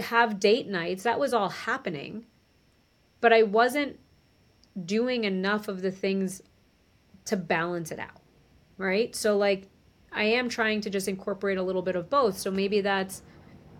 have 0.00 0.38
date 0.38 0.68
nights, 0.68 1.04
that 1.04 1.18
was 1.18 1.32
all 1.32 1.48
happening. 1.48 2.26
But 3.20 3.32
I 3.32 3.42
wasn't 3.42 3.98
doing 4.84 5.24
enough 5.24 5.68
of 5.68 5.80
the 5.82 5.90
things 5.90 6.42
to 7.24 7.36
balance 7.36 7.90
it 7.90 7.98
out. 7.98 8.20
Right? 8.76 9.16
So 9.16 9.36
like 9.36 9.68
I 10.12 10.24
am 10.24 10.48
trying 10.48 10.82
to 10.82 10.90
just 10.90 11.08
incorporate 11.08 11.58
a 11.58 11.62
little 11.62 11.82
bit 11.82 11.96
of 11.96 12.10
both. 12.10 12.38
So 12.38 12.50
maybe 12.50 12.80
that's 12.80 13.22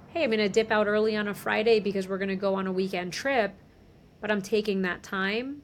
hey, 0.09 0.25
I'm 0.25 0.31
going 0.31 0.39
to 0.39 0.49
dip 0.49 0.73
out 0.73 0.87
early 0.87 1.15
on 1.17 1.29
a 1.29 1.35
Friday 1.35 1.81
because 1.81 2.09
we're 2.09 2.17
going 2.17 2.31
to 2.31 2.37
go 2.37 2.55
on 2.55 2.67
a 2.67 2.73
weekend 2.73 3.13
trip 3.13 3.55
but 4.21 4.31
I'm 4.31 4.43
taking 4.43 4.83
that 4.83 5.03
time, 5.03 5.63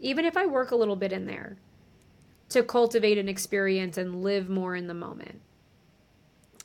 even 0.00 0.24
if 0.24 0.36
I 0.36 0.46
work 0.46 0.70
a 0.70 0.76
little 0.76 0.96
bit 0.96 1.12
in 1.12 1.26
there, 1.26 1.56
to 2.50 2.62
cultivate 2.62 3.18
an 3.18 3.28
experience 3.28 3.96
and 3.96 4.22
live 4.22 4.48
more 4.48 4.76
in 4.76 4.86
the 4.86 4.94
moment. 4.94 5.40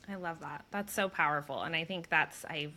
I 0.08 0.16
love 0.16 0.40
that. 0.40 0.64
That's 0.70 0.92
so 0.92 1.08
powerful. 1.08 1.62
And 1.62 1.74
I 1.74 1.84
think 1.84 2.08
that's 2.08 2.44
I've 2.44 2.72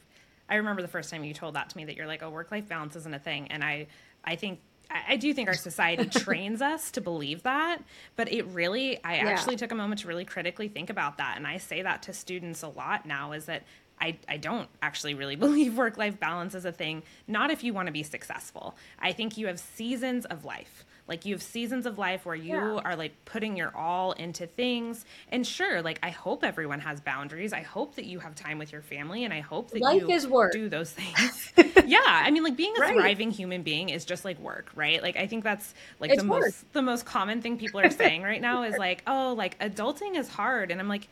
I 0.49 0.55
remember 0.55 0.81
the 0.81 0.87
first 0.87 1.09
time 1.09 1.23
you 1.23 1.33
told 1.33 1.55
that 1.55 1.69
to 1.69 1.77
me 1.77 1.85
that 1.85 1.95
you're 1.95 2.07
like, 2.07 2.21
oh, 2.21 2.29
work 2.29 2.51
life 2.51 2.67
balance 2.67 2.95
isn't 2.95 3.13
a 3.13 3.19
thing. 3.19 3.47
And 3.47 3.63
I 3.63 3.87
I 4.23 4.35
think 4.35 4.59
I 4.89 5.15
do 5.15 5.33
think 5.33 5.49
our 5.49 5.55
society 5.55 6.07
trains 6.19 6.61
us 6.61 6.91
to 6.91 7.01
believe 7.01 7.43
that, 7.43 7.79
but 8.15 8.31
it 8.31 8.45
really, 8.47 9.03
I 9.03 9.15
yeah. 9.15 9.27
actually 9.27 9.55
took 9.55 9.71
a 9.71 9.75
moment 9.75 10.01
to 10.01 10.07
really 10.07 10.25
critically 10.25 10.67
think 10.67 10.89
about 10.89 11.17
that. 11.17 11.37
And 11.37 11.47
I 11.47 11.57
say 11.57 11.81
that 11.81 12.03
to 12.03 12.13
students 12.13 12.61
a 12.61 12.67
lot 12.67 13.05
now 13.05 13.31
is 13.31 13.45
that 13.45 13.63
I, 14.03 14.17
I 14.27 14.37
don't 14.37 14.67
actually 14.81 15.13
really 15.13 15.35
believe 15.47 15.77
work 15.77 15.97
life 15.97 16.19
balance 16.19 16.55
is 16.55 16.65
a 16.65 16.71
thing, 16.71 17.03
not 17.27 17.51
if 17.51 17.63
you 17.63 17.73
want 17.73 17.87
to 17.87 17.93
be 17.93 18.03
successful. 18.03 18.75
I 18.99 19.13
think 19.13 19.37
you 19.37 19.47
have 19.47 19.59
seasons 19.59 20.25
of 20.25 20.43
life. 20.43 20.85
Like 21.05 21.25
you 21.25 21.33
have 21.33 21.43
seasons 21.43 21.85
of 21.85 21.97
life 21.97 22.25
where 22.25 22.35
you 22.35 22.53
yeah. 22.53 22.79
are 22.85 22.95
like 22.95 23.13
putting 23.25 23.57
your 23.57 23.75
all 23.75 24.13
into 24.13 24.47
things. 24.47 25.03
And 25.29 25.45
sure, 25.45 25.81
like 25.81 25.99
I 26.01 26.11
hope 26.11 26.45
everyone 26.45 26.79
has 26.79 27.01
boundaries. 27.01 27.51
I 27.51 27.61
hope 27.61 27.95
that 27.95 28.05
you 28.05 28.19
have 28.19 28.35
time 28.35 28.57
with 28.57 28.71
your 28.71 28.81
family 28.81 29.25
and 29.25 29.33
I 29.33 29.41
hope 29.41 29.71
that 29.71 29.81
life 29.81 30.01
you 30.01 30.09
is 30.09 30.25
work. 30.25 30.53
do 30.53 30.69
those 30.69 30.91
things. 30.91 31.51
yeah. 31.85 31.99
I 32.05 32.31
mean 32.31 32.43
like 32.43 32.55
being 32.55 32.73
a 32.77 32.79
right. 32.79 32.95
thriving 32.95 33.31
human 33.31 33.63
being 33.63 33.89
is 33.89 34.05
just 34.05 34.23
like 34.23 34.39
work, 34.39 34.71
right? 34.75 35.03
Like 35.03 35.17
I 35.17 35.27
think 35.27 35.43
that's 35.43 35.73
like 35.99 36.11
it's 36.11 36.21
the 36.21 36.27
work. 36.27 36.43
most 36.43 36.73
the 36.73 36.81
most 36.81 37.05
common 37.05 37.41
thing 37.41 37.57
people 37.57 37.81
are 37.81 37.91
saying 38.03 38.21
right 38.23 38.41
now 38.41 38.63
is 38.63 38.77
like, 38.77 39.03
oh, 39.05 39.33
like 39.37 39.59
adulting 39.59 40.15
is 40.15 40.29
hard. 40.29 40.71
And 40.71 40.79
I'm 40.79 40.87
like, 40.87 41.09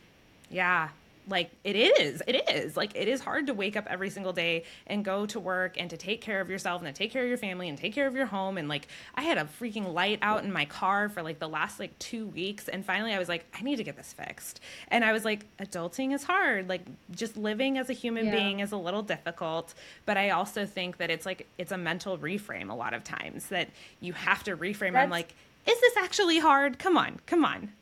yeah, 0.50 0.88
like 1.28 1.50
it 1.62 1.76
is 1.76 2.22
it 2.26 2.48
is. 2.50 2.76
Like 2.76 2.92
it 2.94 3.06
is 3.08 3.20
hard 3.20 3.46
to 3.46 3.54
wake 3.54 3.76
up 3.76 3.86
every 3.88 4.10
single 4.10 4.32
day 4.32 4.64
and 4.86 5.04
go 5.04 5.26
to 5.26 5.38
work 5.38 5.76
and 5.78 5.88
to 5.90 5.96
take 5.96 6.20
care 6.20 6.40
of 6.40 6.50
yourself 6.50 6.82
and 6.82 6.94
to 6.94 6.98
take 6.98 7.12
care 7.12 7.22
of 7.22 7.28
your 7.28 7.38
family 7.38 7.68
and 7.68 7.78
take 7.78 7.94
care 7.94 8.06
of 8.06 8.14
your 8.14 8.26
home. 8.26 8.58
And 8.58 8.68
like 8.68 8.88
i 9.14 9.22
had 9.22 9.38
a 9.38 9.48
freaking 9.60 9.92
light 9.92 10.18
out 10.22 10.44
in 10.44 10.52
my 10.52 10.64
car 10.64 11.08
for 11.08 11.22
like 11.22 11.38
the 11.38 11.48
last 11.48 11.78
like 11.78 11.96
two 11.98 12.26
weeks. 12.26 12.68
And 12.68 12.84
finally 12.84 13.12
i 13.12 13.18
was 13.18 13.28
like 13.28 13.44
i 13.54 13.62
need 13.62 13.76
to 13.76 13.84
get 13.84 13.96
this 13.96 14.12
fixed. 14.12 14.60
And 14.88 15.04
i 15.04 15.12
was 15.12 15.24
like 15.24 15.46
adulting 15.58 16.12
is 16.12 16.24
hard. 16.24 16.68
Like 16.68 16.82
just 17.12 17.36
living 17.36 17.78
as 17.78 17.88
a 17.88 17.94
human 17.94 18.26
yeah. 18.26 18.36
being 18.36 18.60
is 18.60 18.72
a 18.72 18.76
little 18.76 19.02
difficult. 19.02 19.74
But 20.06 20.16
i 20.16 20.30
also 20.30 20.66
think 20.66 20.96
that 20.96 21.10
it's 21.10 21.26
like 21.26 21.46
it's 21.58 21.72
a 21.72 21.78
mental 21.78 22.18
reframe 22.18 22.70
a 22.70 22.74
lot 22.74 22.94
of 22.94 23.04
times 23.04 23.46
that 23.46 23.68
you 24.00 24.12
have 24.12 24.42
to 24.44 24.56
reframe. 24.56 24.96
I'm 24.96 25.10
like 25.10 25.34
is 25.64 25.80
this 25.80 25.96
actually 25.96 26.40
hard? 26.40 26.78
Come 26.80 26.96
on 26.96 27.20
come 27.26 27.44
on. 27.44 27.72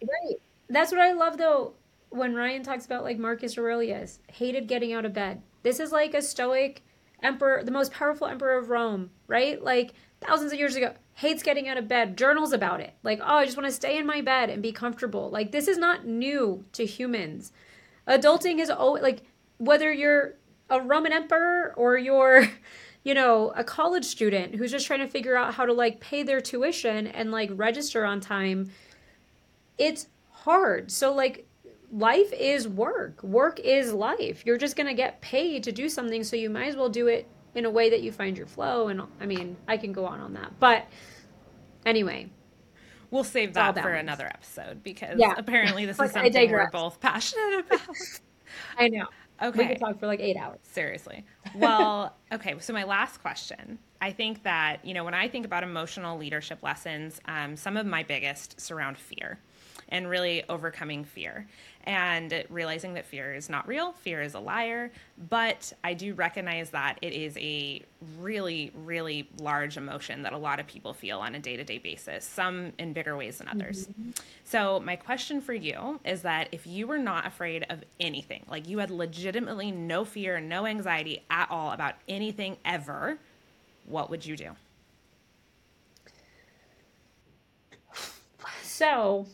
Right. 0.00 0.36
That's 0.70 0.92
what 0.92 1.00
i 1.00 1.12
love 1.12 1.38
though 1.38 1.72
when 2.10 2.34
Ryan 2.34 2.62
talks 2.62 2.86
about 2.86 3.04
like 3.04 3.18
Marcus 3.18 3.58
Aurelius, 3.58 4.18
hated 4.28 4.68
getting 4.68 4.92
out 4.92 5.04
of 5.04 5.12
bed. 5.12 5.42
This 5.62 5.80
is 5.80 5.92
like 5.92 6.14
a 6.14 6.22
stoic 6.22 6.84
emperor, 7.22 7.62
the 7.64 7.70
most 7.70 7.92
powerful 7.92 8.26
emperor 8.26 8.58
of 8.58 8.70
Rome, 8.70 9.10
right? 9.26 9.62
Like 9.62 9.92
thousands 10.20 10.52
of 10.52 10.58
years 10.58 10.76
ago, 10.76 10.94
hates 11.14 11.42
getting 11.42 11.68
out 11.68 11.78
of 11.78 11.88
bed, 11.88 12.16
journals 12.16 12.52
about 12.52 12.80
it. 12.80 12.94
Like, 13.02 13.20
oh, 13.20 13.36
I 13.36 13.44
just 13.44 13.56
want 13.56 13.66
to 13.66 13.72
stay 13.72 13.98
in 13.98 14.06
my 14.06 14.20
bed 14.20 14.50
and 14.50 14.62
be 14.62 14.72
comfortable. 14.72 15.30
Like 15.30 15.52
this 15.52 15.68
is 15.68 15.78
not 15.78 16.06
new 16.06 16.64
to 16.72 16.86
humans. 16.86 17.52
Adulting 18.06 18.58
is 18.58 18.70
always 18.70 19.02
like 19.02 19.22
whether 19.58 19.92
you're 19.92 20.34
a 20.70 20.80
Roman 20.80 21.12
emperor 21.12 21.74
or 21.76 21.98
you're 21.98 22.48
you 23.04 23.14
know, 23.14 23.52
a 23.56 23.64
college 23.64 24.04
student 24.04 24.54
who's 24.54 24.70
just 24.70 24.86
trying 24.86 25.00
to 25.00 25.06
figure 25.06 25.34
out 25.34 25.54
how 25.54 25.64
to 25.64 25.72
like 25.72 25.98
pay 25.98 26.22
their 26.22 26.42
tuition 26.42 27.06
and 27.06 27.30
like 27.30 27.50
register 27.54 28.04
on 28.04 28.20
time. 28.20 28.70
It's 29.78 30.08
hard. 30.30 30.90
So 30.90 31.14
like 31.14 31.47
life 31.92 32.32
is 32.32 32.68
work. 32.68 33.22
Work 33.22 33.60
is 33.60 33.92
life. 33.92 34.44
You're 34.44 34.58
just 34.58 34.76
going 34.76 34.86
to 34.86 34.94
get 34.94 35.20
paid 35.20 35.64
to 35.64 35.72
do 35.72 35.88
something, 35.88 36.24
so 36.24 36.36
you 36.36 36.50
might 36.50 36.68
as 36.68 36.76
well 36.76 36.88
do 36.88 37.06
it 37.06 37.26
in 37.54 37.64
a 37.64 37.70
way 37.70 37.90
that 37.90 38.02
you 38.02 38.12
find 38.12 38.36
your 38.36 38.46
flow. 38.46 38.88
And 38.88 39.02
I 39.20 39.26
mean, 39.26 39.56
I 39.66 39.76
can 39.76 39.92
go 39.92 40.06
on 40.06 40.20
on 40.20 40.34
that. 40.34 40.58
But 40.60 40.86
anyway. 41.84 42.30
We'll 43.10 43.24
save 43.24 43.54
that 43.54 43.80
for 43.80 43.94
another 43.94 44.26
episode 44.26 44.82
because 44.82 45.18
yeah. 45.18 45.32
apparently 45.36 45.86
this 45.86 45.98
is 46.00 46.12
something 46.12 46.50
we're 46.50 46.70
both 46.70 47.00
passionate 47.00 47.64
about. 47.70 47.96
I 48.76 48.88
know. 48.88 49.06
Okay. 49.40 49.58
We 49.58 49.68
could 49.68 49.78
talk 49.78 50.00
for 50.00 50.06
like 50.06 50.20
eight 50.20 50.36
hours. 50.36 50.58
Seriously. 50.62 51.24
Well, 51.54 52.16
okay. 52.32 52.56
So 52.58 52.72
my 52.72 52.84
last 52.84 53.22
question. 53.22 53.78
I 54.00 54.12
think 54.12 54.42
that, 54.42 54.84
you 54.84 54.94
know, 54.94 55.04
when 55.04 55.14
I 55.14 55.28
think 55.28 55.46
about 55.46 55.62
emotional 55.62 56.18
leadership 56.18 56.62
lessons, 56.62 57.20
um, 57.26 57.56
some 57.56 57.76
of 57.76 57.86
my 57.86 58.02
biggest 58.02 58.60
surround 58.60 58.98
fear 58.98 59.38
and 59.88 60.08
really 60.08 60.44
overcoming 60.48 61.04
fear 61.04 61.46
and 61.84 62.44
realizing 62.50 62.92
that 62.94 63.06
fear 63.06 63.32
is 63.32 63.48
not 63.48 63.66
real, 63.66 63.92
fear 63.92 64.20
is 64.20 64.34
a 64.34 64.38
liar. 64.38 64.92
But 65.30 65.72
I 65.82 65.94
do 65.94 66.12
recognize 66.12 66.68
that 66.70 66.98
it 67.00 67.14
is 67.14 67.34
a 67.38 67.82
really, 68.18 68.70
really 68.74 69.26
large 69.40 69.78
emotion 69.78 70.22
that 70.22 70.34
a 70.34 70.36
lot 70.36 70.60
of 70.60 70.66
people 70.66 70.92
feel 70.92 71.20
on 71.20 71.34
a 71.34 71.38
day 71.38 71.56
to 71.56 71.64
day 71.64 71.78
basis, 71.78 72.26
some 72.26 72.72
in 72.78 72.92
bigger 72.92 73.16
ways 73.16 73.38
than 73.38 73.48
others. 73.48 73.86
Mm-hmm. 73.86 74.10
So, 74.44 74.80
my 74.80 74.96
question 74.96 75.40
for 75.40 75.54
you 75.54 75.98
is 76.04 76.22
that 76.22 76.48
if 76.52 76.66
you 76.66 76.86
were 76.86 76.98
not 76.98 77.26
afraid 77.26 77.64
of 77.70 77.82
anything, 77.98 78.44
like 78.50 78.68
you 78.68 78.78
had 78.78 78.90
legitimately 78.90 79.70
no 79.70 80.04
fear, 80.04 80.40
no 80.40 80.66
anxiety 80.66 81.24
at 81.30 81.50
all 81.50 81.72
about 81.72 81.94
anything 82.06 82.58
ever, 82.66 83.18
what 83.86 84.10
would 84.10 84.26
you 84.26 84.36
do? 84.36 84.50
So, 88.62 89.26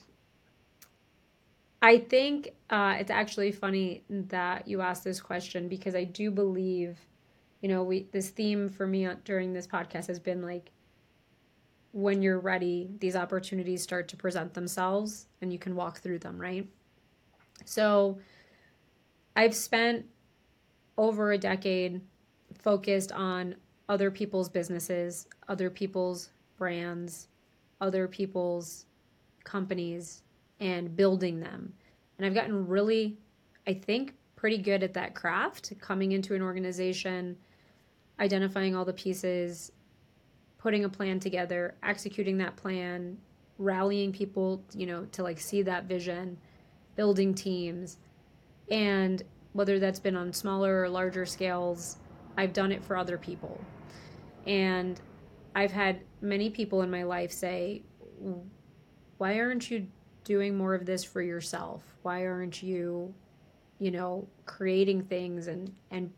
I 1.84 1.98
think 1.98 2.54
uh, 2.70 2.96
it's 2.98 3.10
actually 3.10 3.52
funny 3.52 4.04
that 4.08 4.66
you 4.66 4.80
asked 4.80 5.04
this 5.04 5.20
question 5.20 5.68
because 5.68 5.94
I 5.94 6.04
do 6.04 6.30
believe, 6.30 6.96
you 7.60 7.68
know, 7.68 7.82
we 7.82 8.06
this 8.10 8.30
theme 8.30 8.70
for 8.70 8.86
me 8.86 9.06
during 9.26 9.52
this 9.52 9.66
podcast 9.66 10.06
has 10.06 10.18
been 10.18 10.40
like, 10.40 10.70
when 11.92 12.22
you're 12.22 12.40
ready, 12.40 12.88
these 13.00 13.14
opportunities 13.14 13.82
start 13.82 14.08
to 14.08 14.16
present 14.16 14.54
themselves 14.54 15.26
and 15.42 15.52
you 15.52 15.58
can 15.58 15.76
walk 15.76 15.98
through 15.98 16.20
them, 16.20 16.40
right? 16.40 16.66
So, 17.66 18.18
I've 19.36 19.54
spent 19.54 20.06
over 20.96 21.32
a 21.32 21.38
decade 21.38 22.00
focused 22.60 23.12
on 23.12 23.56
other 23.90 24.10
people's 24.10 24.48
businesses, 24.48 25.26
other 25.48 25.68
people's 25.68 26.30
brands, 26.56 27.28
other 27.82 28.08
people's 28.08 28.86
companies 29.44 30.22
and 30.64 30.96
building 30.96 31.40
them. 31.40 31.74
And 32.16 32.26
I've 32.26 32.34
gotten 32.34 32.66
really, 32.66 33.18
I 33.66 33.74
think, 33.74 34.14
pretty 34.34 34.56
good 34.56 34.82
at 34.82 34.94
that 34.94 35.14
craft, 35.14 35.74
coming 35.78 36.12
into 36.12 36.34
an 36.34 36.40
organization, 36.40 37.36
identifying 38.18 38.74
all 38.74 38.86
the 38.86 38.94
pieces, 38.94 39.72
putting 40.56 40.84
a 40.84 40.88
plan 40.88 41.20
together, 41.20 41.74
executing 41.82 42.38
that 42.38 42.56
plan, 42.56 43.18
rallying 43.58 44.10
people, 44.10 44.64
you 44.74 44.86
know, 44.86 45.04
to 45.12 45.22
like 45.22 45.38
see 45.38 45.60
that 45.60 45.84
vision, 45.84 46.38
building 46.96 47.34
teams. 47.34 47.98
And 48.70 49.22
whether 49.52 49.78
that's 49.78 50.00
been 50.00 50.16
on 50.16 50.32
smaller 50.32 50.82
or 50.82 50.88
larger 50.88 51.26
scales, 51.26 51.98
I've 52.38 52.54
done 52.54 52.72
it 52.72 52.82
for 52.82 52.96
other 52.96 53.18
people. 53.18 53.60
And 54.46 54.98
I've 55.54 55.72
had 55.72 56.00
many 56.22 56.48
people 56.48 56.80
in 56.80 56.90
my 56.90 57.02
life 57.02 57.32
say, 57.32 57.82
Why 59.18 59.38
aren't 59.38 59.70
you 59.70 59.88
doing 60.24 60.56
more 60.56 60.74
of 60.74 60.86
this 60.86 61.04
for 61.04 61.22
yourself? 61.22 61.82
Why 62.02 62.26
aren't 62.26 62.62
you, 62.62 63.14
you 63.78 63.90
know, 63.90 64.26
creating 64.46 65.02
things 65.02 65.46
and 65.46 65.72
and 65.90 66.12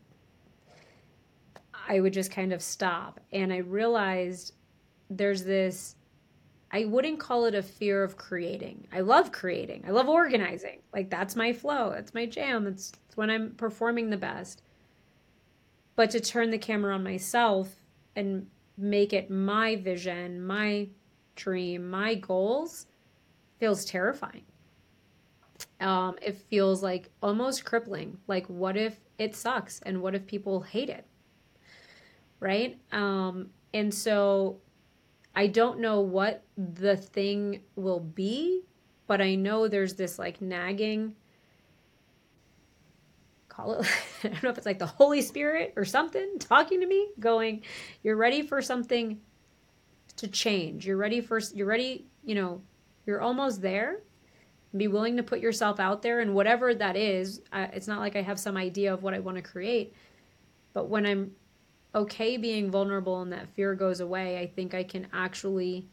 I 1.89 1.99
would 1.99 2.13
just 2.13 2.31
kind 2.31 2.51
of 2.51 2.61
stop 2.61 3.19
and 3.31 3.53
I 3.53 3.57
realized 3.57 4.53
there's 5.09 5.43
this 5.43 5.95
I 6.69 6.85
wouldn't 6.85 7.19
call 7.19 7.45
it 7.45 7.55
a 7.55 7.63
fear 7.63 8.03
of 8.03 8.17
creating. 8.17 8.87
I 8.91 8.99
love 8.99 9.31
creating. 9.31 9.85
I 9.87 9.91
love 9.91 10.09
organizing. 10.09 10.79
Like 10.93 11.09
that's 11.09 11.35
my 11.35 11.53
flow. 11.53 11.91
That's 11.91 12.13
my 12.13 12.25
jam. 12.25 12.65
That's 12.65 12.91
when 13.15 13.29
I'm 13.29 13.51
performing 13.51 14.09
the 14.09 14.17
best. 14.17 14.63
But 15.95 16.09
to 16.11 16.19
turn 16.19 16.51
the 16.51 16.57
camera 16.57 16.93
on 16.93 17.03
myself 17.03 17.69
and 18.15 18.47
make 18.77 19.13
it 19.13 19.31
my 19.31 19.77
vision, 19.77 20.45
my 20.45 20.89
dream, 21.35 21.89
my 21.89 22.15
goals, 22.15 22.85
feels 23.59 23.85
terrifying. 23.85 24.43
Um, 25.79 26.15
it 26.21 26.37
feels 26.49 26.83
like 26.83 27.09
almost 27.21 27.65
crippling. 27.65 28.17
Like, 28.27 28.47
what 28.47 28.77
if 28.77 28.99
it 29.17 29.35
sucks? 29.35 29.79
And 29.85 30.01
what 30.01 30.15
if 30.15 30.25
people 30.25 30.61
hate 30.61 30.89
it? 30.89 31.05
Right? 32.39 32.79
Um, 32.91 33.49
and 33.73 33.93
so 33.93 34.57
I 35.35 35.47
don't 35.47 35.79
know 35.79 36.01
what 36.01 36.43
the 36.57 36.97
thing 36.97 37.61
will 37.75 37.99
be, 37.99 38.61
but 39.07 39.21
I 39.21 39.35
know 39.35 39.67
there's 39.67 39.95
this 39.95 40.17
like 40.19 40.41
nagging 40.41 41.15
call 43.57 43.73
it 43.73 43.87
I 44.23 44.27
don't 44.29 44.43
know 44.43 44.49
if 44.49 44.57
it's 44.57 44.65
like 44.65 44.79
the 44.79 44.85
Holy 44.85 45.21
Spirit 45.21 45.73
or 45.75 45.85
something 45.85 46.37
talking 46.39 46.79
to 46.81 46.87
me 46.87 47.09
going 47.19 47.63
you're 48.03 48.15
ready 48.15 48.41
for 48.41 48.61
something 48.61 49.19
to 50.17 50.27
change 50.27 50.85
you're 50.85 50.97
ready 50.97 51.21
for 51.21 51.39
you're 51.53 51.67
ready 51.67 52.05
you 52.23 52.35
know 52.35 52.61
you're 53.07 53.21
almost 53.21 53.61
there. 53.61 54.01
Be 54.75 54.87
willing 54.87 55.17
to 55.17 55.23
put 55.23 55.39
yourself 55.39 55.79
out 55.79 56.01
there, 56.01 56.19
and 56.19 56.35
whatever 56.35 56.75
that 56.75 56.97
is, 56.97 57.41
uh, 57.53 57.67
it's 57.73 57.87
not 57.87 57.99
like 57.99 58.15
I 58.15 58.21
have 58.21 58.37
some 58.37 58.57
idea 58.57 58.93
of 58.93 59.01
what 59.01 59.13
I 59.13 59.19
want 59.19 59.37
to 59.37 59.41
create. 59.41 59.95
But 60.73 60.89
when 60.89 61.05
I'm 61.05 61.31
okay 61.95 62.37
being 62.37 62.69
vulnerable 62.69 63.21
and 63.21 63.31
that 63.31 63.47
fear 63.55 63.73
goes 63.73 64.01
away, 64.01 64.37
I 64.37 64.45
think 64.45 64.73
I 64.73 64.83
can 64.83 65.07
actually 65.13 65.87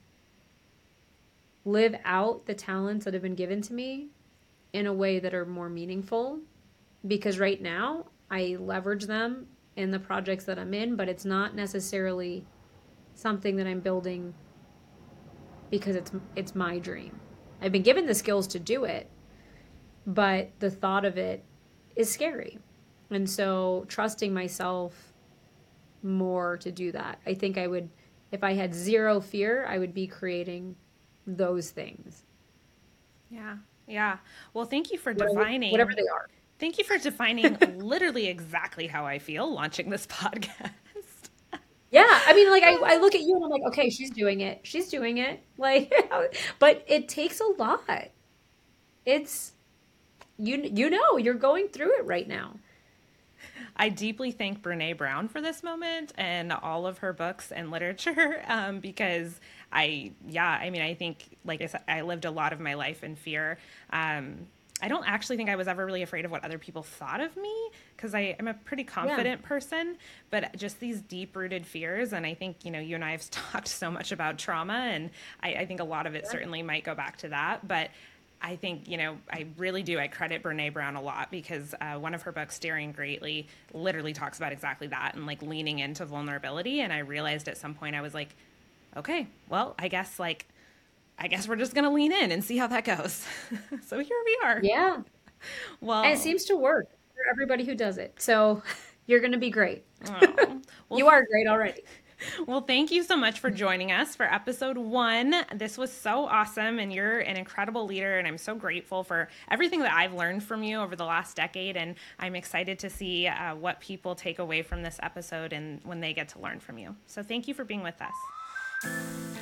live 1.65 1.95
out 2.05 2.45
the 2.45 2.55
talents 2.55 3.05
that 3.05 3.15
have 3.15 3.23
been 3.23 3.37
given 3.37 3.62
to 3.62 3.73
me 3.73 4.09
in 4.73 4.87
a 4.87 4.93
way 4.93 5.21
that 5.21 5.33
are 5.33 5.47
more 5.47 5.71
meaningful. 5.71 6.41
Because 7.07 7.39
right 7.39 7.62
now, 7.62 8.07
I 8.31 8.57
leverage 8.59 9.07
them 9.07 9.47
in 9.77 9.93
the 9.93 10.01
projects 10.01 10.45
that 10.45 10.59
I'm 10.59 10.75
in, 10.75 10.97
but 10.97 11.09
it's 11.09 11.25
not 11.25 11.55
necessarily 11.55 12.45
something 13.15 13.57
that 13.57 13.67
I'm 13.67 13.81
building 13.81 14.35
because 15.71 15.97
it's 15.97 16.12
it's 16.37 16.55
my 16.55 16.79
dream. 16.79 17.19
I've 17.61 17.73
been 17.73 17.83
given 17.83 18.07
the 18.07 18.15
skills 18.15 18.47
to 18.49 18.59
do 18.59 18.85
it, 18.85 19.11
but 20.07 20.51
the 20.59 20.71
thought 20.71 21.05
of 21.05 21.17
it 21.17 21.45
is 21.97 22.11
scary. 22.11 22.59
And 23.11 23.29
so 23.29 23.85
trusting 23.89 24.33
myself 24.35 25.12
more 26.03 26.57
to 26.59 26.71
do 26.71 26.93
that. 26.93 27.19
I 27.27 27.35
think 27.35 27.59
I 27.59 27.67
would 27.67 27.89
if 28.33 28.43
I 28.43 28.55
had 28.55 28.75
zero 28.75 29.21
fear, 29.21 29.65
I 29.67 29.79
would 29.79 29.95
be 29.95 30.07
creating 30.07 30.77
those 31.27 31.71
things. 31.71 32.25
Yeah. 33.31 33.57
Yeah. 33.87 34.19
Well, 34.53 34.65
thank 34.65 34.93
you 34.93 34.99
for 34.99 35.12
defining 35.15 35.71
whatever 35.71 35.93
they 35.95 36.07
are. 36.12 36.29
Thank 36.59 36.79
you 36.79 36.85
for 36.85 36.99
defining 36.99 37.57
literally 37.79 38.27
exactly 38.27 38.87
how 38.87 39.05
I 39.05 39.19
feel 39.19 39.53
launching 39.53 39.91
this 39.91 40.07
podcast. 40.07 40.73
Yeah, 41.95 42.05
I 42.26 42.34
mean, 42.34 42.51
like 42.51 42.64
I, 42.64 42.74
I 42.95 42.97
look 42.99 43.14
at 43.14 43.20
you 43.22 43.36
and 43.36 43.45
I'm 43.45 43.51
like, 43.51 43.62
okay, 43.68 43.88
she's 43.90 44.11
doing 44.11 44.40
it. 44.40 44.61
She's 44.64 44.88
doing 44.88 45.18
it. 45.18 45.40
Like, 45.57 45.95
but 46.59 46.84
it 46.88 47.09
takes 47.09 47.40
a 47.40 47.47
lot. 47.47 48.09
It's 49.07 49.53
you 50.38 50.70
you 50.74 50.90
know 50.90 51.16
you're 51.18 51.34
going 51.34 51.68
through 51.68 51.99
it 51.99 52.07
right 52.07 52.28
now. 52.28 52.57
I 53.76 53.88
deeply 53.88 54.30
thank 54.30 54.62
Brene 54.62 54.97
Brown 54.97 55.28
for 55.28 55.40
this 55.40 55.62
moment 55.62 56.12
and 56.16 56.53
all 56.53 56.86
of 56.86 56.99
her 56.99 57.12
books 57.12 57.51
and 57.53 57.70
literature 57.70 58.42
um, 58.49 58.80
because 58.80 59.40
I, 59.72 60.12
yeah, 60.28 60.47
I 60.61 60.70
mean, 60.70 60.82
I 60.82 60.95
think, 60.95 61.36
like 61.45 61.62
I 61.62 61.66
said, 61.66 61.82
I 61.88 62.03
lived 62.03 62.24
a 62.24 62.30
lot 62.30 62.53
of 62.53 62.61
my 62.61 62.74
life 62.74 63.03
in 63.03 63.16
fear. 63.16 63.59
Um, 63.90 64.47
I 64.85 64.89
don't 64.89 65.09
actually 65.09 65.39
think 65.39 65.49
I 65.49 65.57
was 65.57 65.66
ever 65.66 65.87
really 65.87 66.03
afraid 66.03 66.26
of 66.26 66.30
what 66.30 66.45
other 66.45 66.59
people 66.59 66.82
thought 66.82 67.22
of 67.22 67.35
me 67.39 67.55
because 67.97 68.14
I 68.14 68.37
am 68.39 68.49
a 68.49 68.53
pretty 68.53 68.85
confident 68.85 69.41
yeah. 69.41 69.49
person, 69.49 69.97
but 70.28 70.55
just 70.59 70.78
these 70.78 71.01
deep 71.01 71.35
rooted 71.35 71.64
fears. 71.64 72.12
And 72.12 72.26
I 72.26 72.35
think, 72.35 72.66
you 72.66 72.70
know, 72.70 72.80
you 72.80 72.95
and 72.95 73.03
I 73.03 73.12
have 73.12 73.30
talked 73.30 73.68
so 73.68 73.91
much 73.91 74.12
about 74.12 74.37
trauma, 74.37 74.74
and 74.74 75.09
I, 75.43 75.55
I 75.55 75.66
think 75.66 75.80
a 75.80 75.85
lot 75.85 76.07
of 76.07 76.14
it 76.14 76.26
certainly 76.26 76.62
might 76.62 76.85
go 76.85 76.95
back 76.95 77.16
to 77.18 77.28
that. 77.30 77.66
But 77.66 77.93
I 78.43 78.57
think, 78.57 78.87
you 78.87 78.99
know, 78.99 79.16
I 79.32 79.47
really 79.57 79.82
do. 79.82 79.99
I 79.99 80.07
credit 80.07 80.43
Brene 80.43 80.70
Brown 80.74 80.97
a 80.97 81.03
lot 81.03 81.30
because 81.30 81.74
uh, 81.80 81.95
one 81.95 82.12
of 82.12 82.20
her 82.20 82.32
books, 82.32 82.59
Daring 82.59 82.93
Greatly, 82.93 83.49
literally 83.72 84.12
talks 84.12 84.37
about 84.37 84.53
exactly 84.53 84.89
that 84.89 85.14
and 85.14 85.24
like 85.24 85.41
leaning 85.41 85.78
into 85.78 86.05
vulnerability. 86.05 86.80
And 86.80 86.93
I 86.93 86.99
realized 86.99 87.49
at 87.49 87.57
some 87.57 87.72
point 87.72 87.97
I 87.97 88.03
was 88.03 88.12
like, 88.12 88.37
okay, 88.99 89.28
well, 89.49 89.74
I 89.78 89.89
guess 89.89 90.18
like 90.20 90.45
I 91.19 91.29
guess 91.29 91.49
we're 91.49 91.57
just 91.57 91.75
going 91.75 91.85
to 91.85 91.91
lean 91.91 92.12
in 92.12 92.33
and 92.33 92.43
see 92.43 92.57
how 92.57 92.67
that 92.69 92.85
goes. 92.85 93.25
so 93.87 93.99
here 93.99 94.17
we 94.25 94.39
are. 94.45 94.61
Yeah. 94.62 94.99
Well, 95.81 96.03
and 96.03 96.12
it 96.12 96.19
seems 96.19 96.45
to 96.47 96.57
work 96.57 96.89
for 97.15 97.31
everybody 97.31 97.65
who 97.65 97.75
does 97.75 97.99
it. 97.99 98.15
So 98.19 98.62
you're 99.07 99.21
going 99.21 99.33
to 99.33 99.39
be 99.39 99.51
great. 99.51 99.85
Oh, 100.07 100.61
well, 100.89 100.99
you 100.99 101.09
are 101.09 101.25
great 101.25 101.47
already. 101.47 101.83
Well, 102.47 102.62
thank 102.62 102.91
you 102.91 103.03
so 103.03 103.17
much 103.17 103.41
for 103.41 103.51
joining 103.51 103.93
us 103.93 104.17
for 104.17 104.25
episode 104.25 104.79
one. 104.79 105.35
This 105.55 105.77
was 105.77 105.93
so 105.93 106.25
awesome, 106.25 106.79
and 106.79 106.93
you're 106.93 107.19
an 107.19 107.37
incredible 107.37 107.85
leader, 107.85 108.19
and 108.19 108.27
I'm 108.27 108.39
so 108.39 108.55
grateful 108.55 109.05
for 109.05 109.29
everything 109.51 109.81
that 109.81 109.93
I've 109.93 110.15
learned 110.15 110.43
from 110.43 110.62
you 110.62 110.79
over 110.79 110.97
the 110.97 111.05
last 111.05 111.37
decade. 111.37 111.77
And 111.77 111.97
I'm 112.19 112.35
excited 112.35 112.79
to 112.79 112.89
see 112.89 113.27
uh, 113.27 113.57
what 113.57 113.81
people 113.81 114.15
take 114.15 114.39
away 114.39 114.62
from 114.62 114.83
this 114.83 114.99
episode 115.03 115.53
and 115.53 115.81
when 115.85 116.01
they 116.01 116.15
get 116.15 116.29
to 116.31 116.39
learn 116.39 116.61
from 116.61 116.79
you. 116.79 116.95
So, 117.07 117.23
thank 117.23 117.47
you 117.47 117.53
for 117.53 117.65
being 117.65 117.83
with 117.83 118.01
us. 118.01 118.15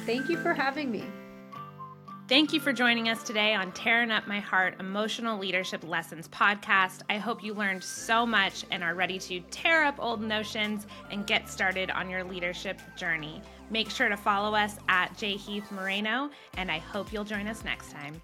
Thank 0.05 0.29
you 0.29 0.39
for 0.39 0.53
having 0.53 0.91
me. 0.91 1.05
Thank 2.33 2.55
you 2.55 2.61
for 2.61 2.73
joining 2.73 3.11
us 3.11 3.23
today 3.23 3.53
on 3.53 3.73
Tearing 3.73 4.11
Up 4.11 4.27
My 4.27 4.41
Heart 4.41 4.77
Emotional 4.81 5.39
Leadership 5.39 5.87
Lessons 5.87 6.29
podcast. 6.29 7.03
I 7.11 7.19
hope 7.19 7.45
you 7.45 7.53
learned 7.53 7.85
so 7.85 8.25
much 8.25 8.65
and 8.71 8.83
are 8.83 8.95
ready 8.95 9.19
to 9.19 9.41
tear 9.51 9.85
up 9.85 9.97
old 9.99 10.23
notions 10.23 10.87
and 11.11 11.27
get 11.27 11.47
started 11.47 11.91
on 11.91 12.09
your 12.09 12.25
leadership 12.25 12.81
journey. 12.97 13.43
Make 13.69 13.91
sure 13.91 14.09
to 14.09 14.17
follow 14.17 14.55
us 14.55 14.77
at 14.89 15.15
J 15.19 15.37
Heath 15.37 15.71
Moreno, 15.71 16.31
and 16.57 16.71
I 16.71 16.79
hope 16.79 17.13
you'll 17.13 17.23
join 17.23 17.47
us 17.47 17.65
next 17.65 17.93
time. 17.93 18.23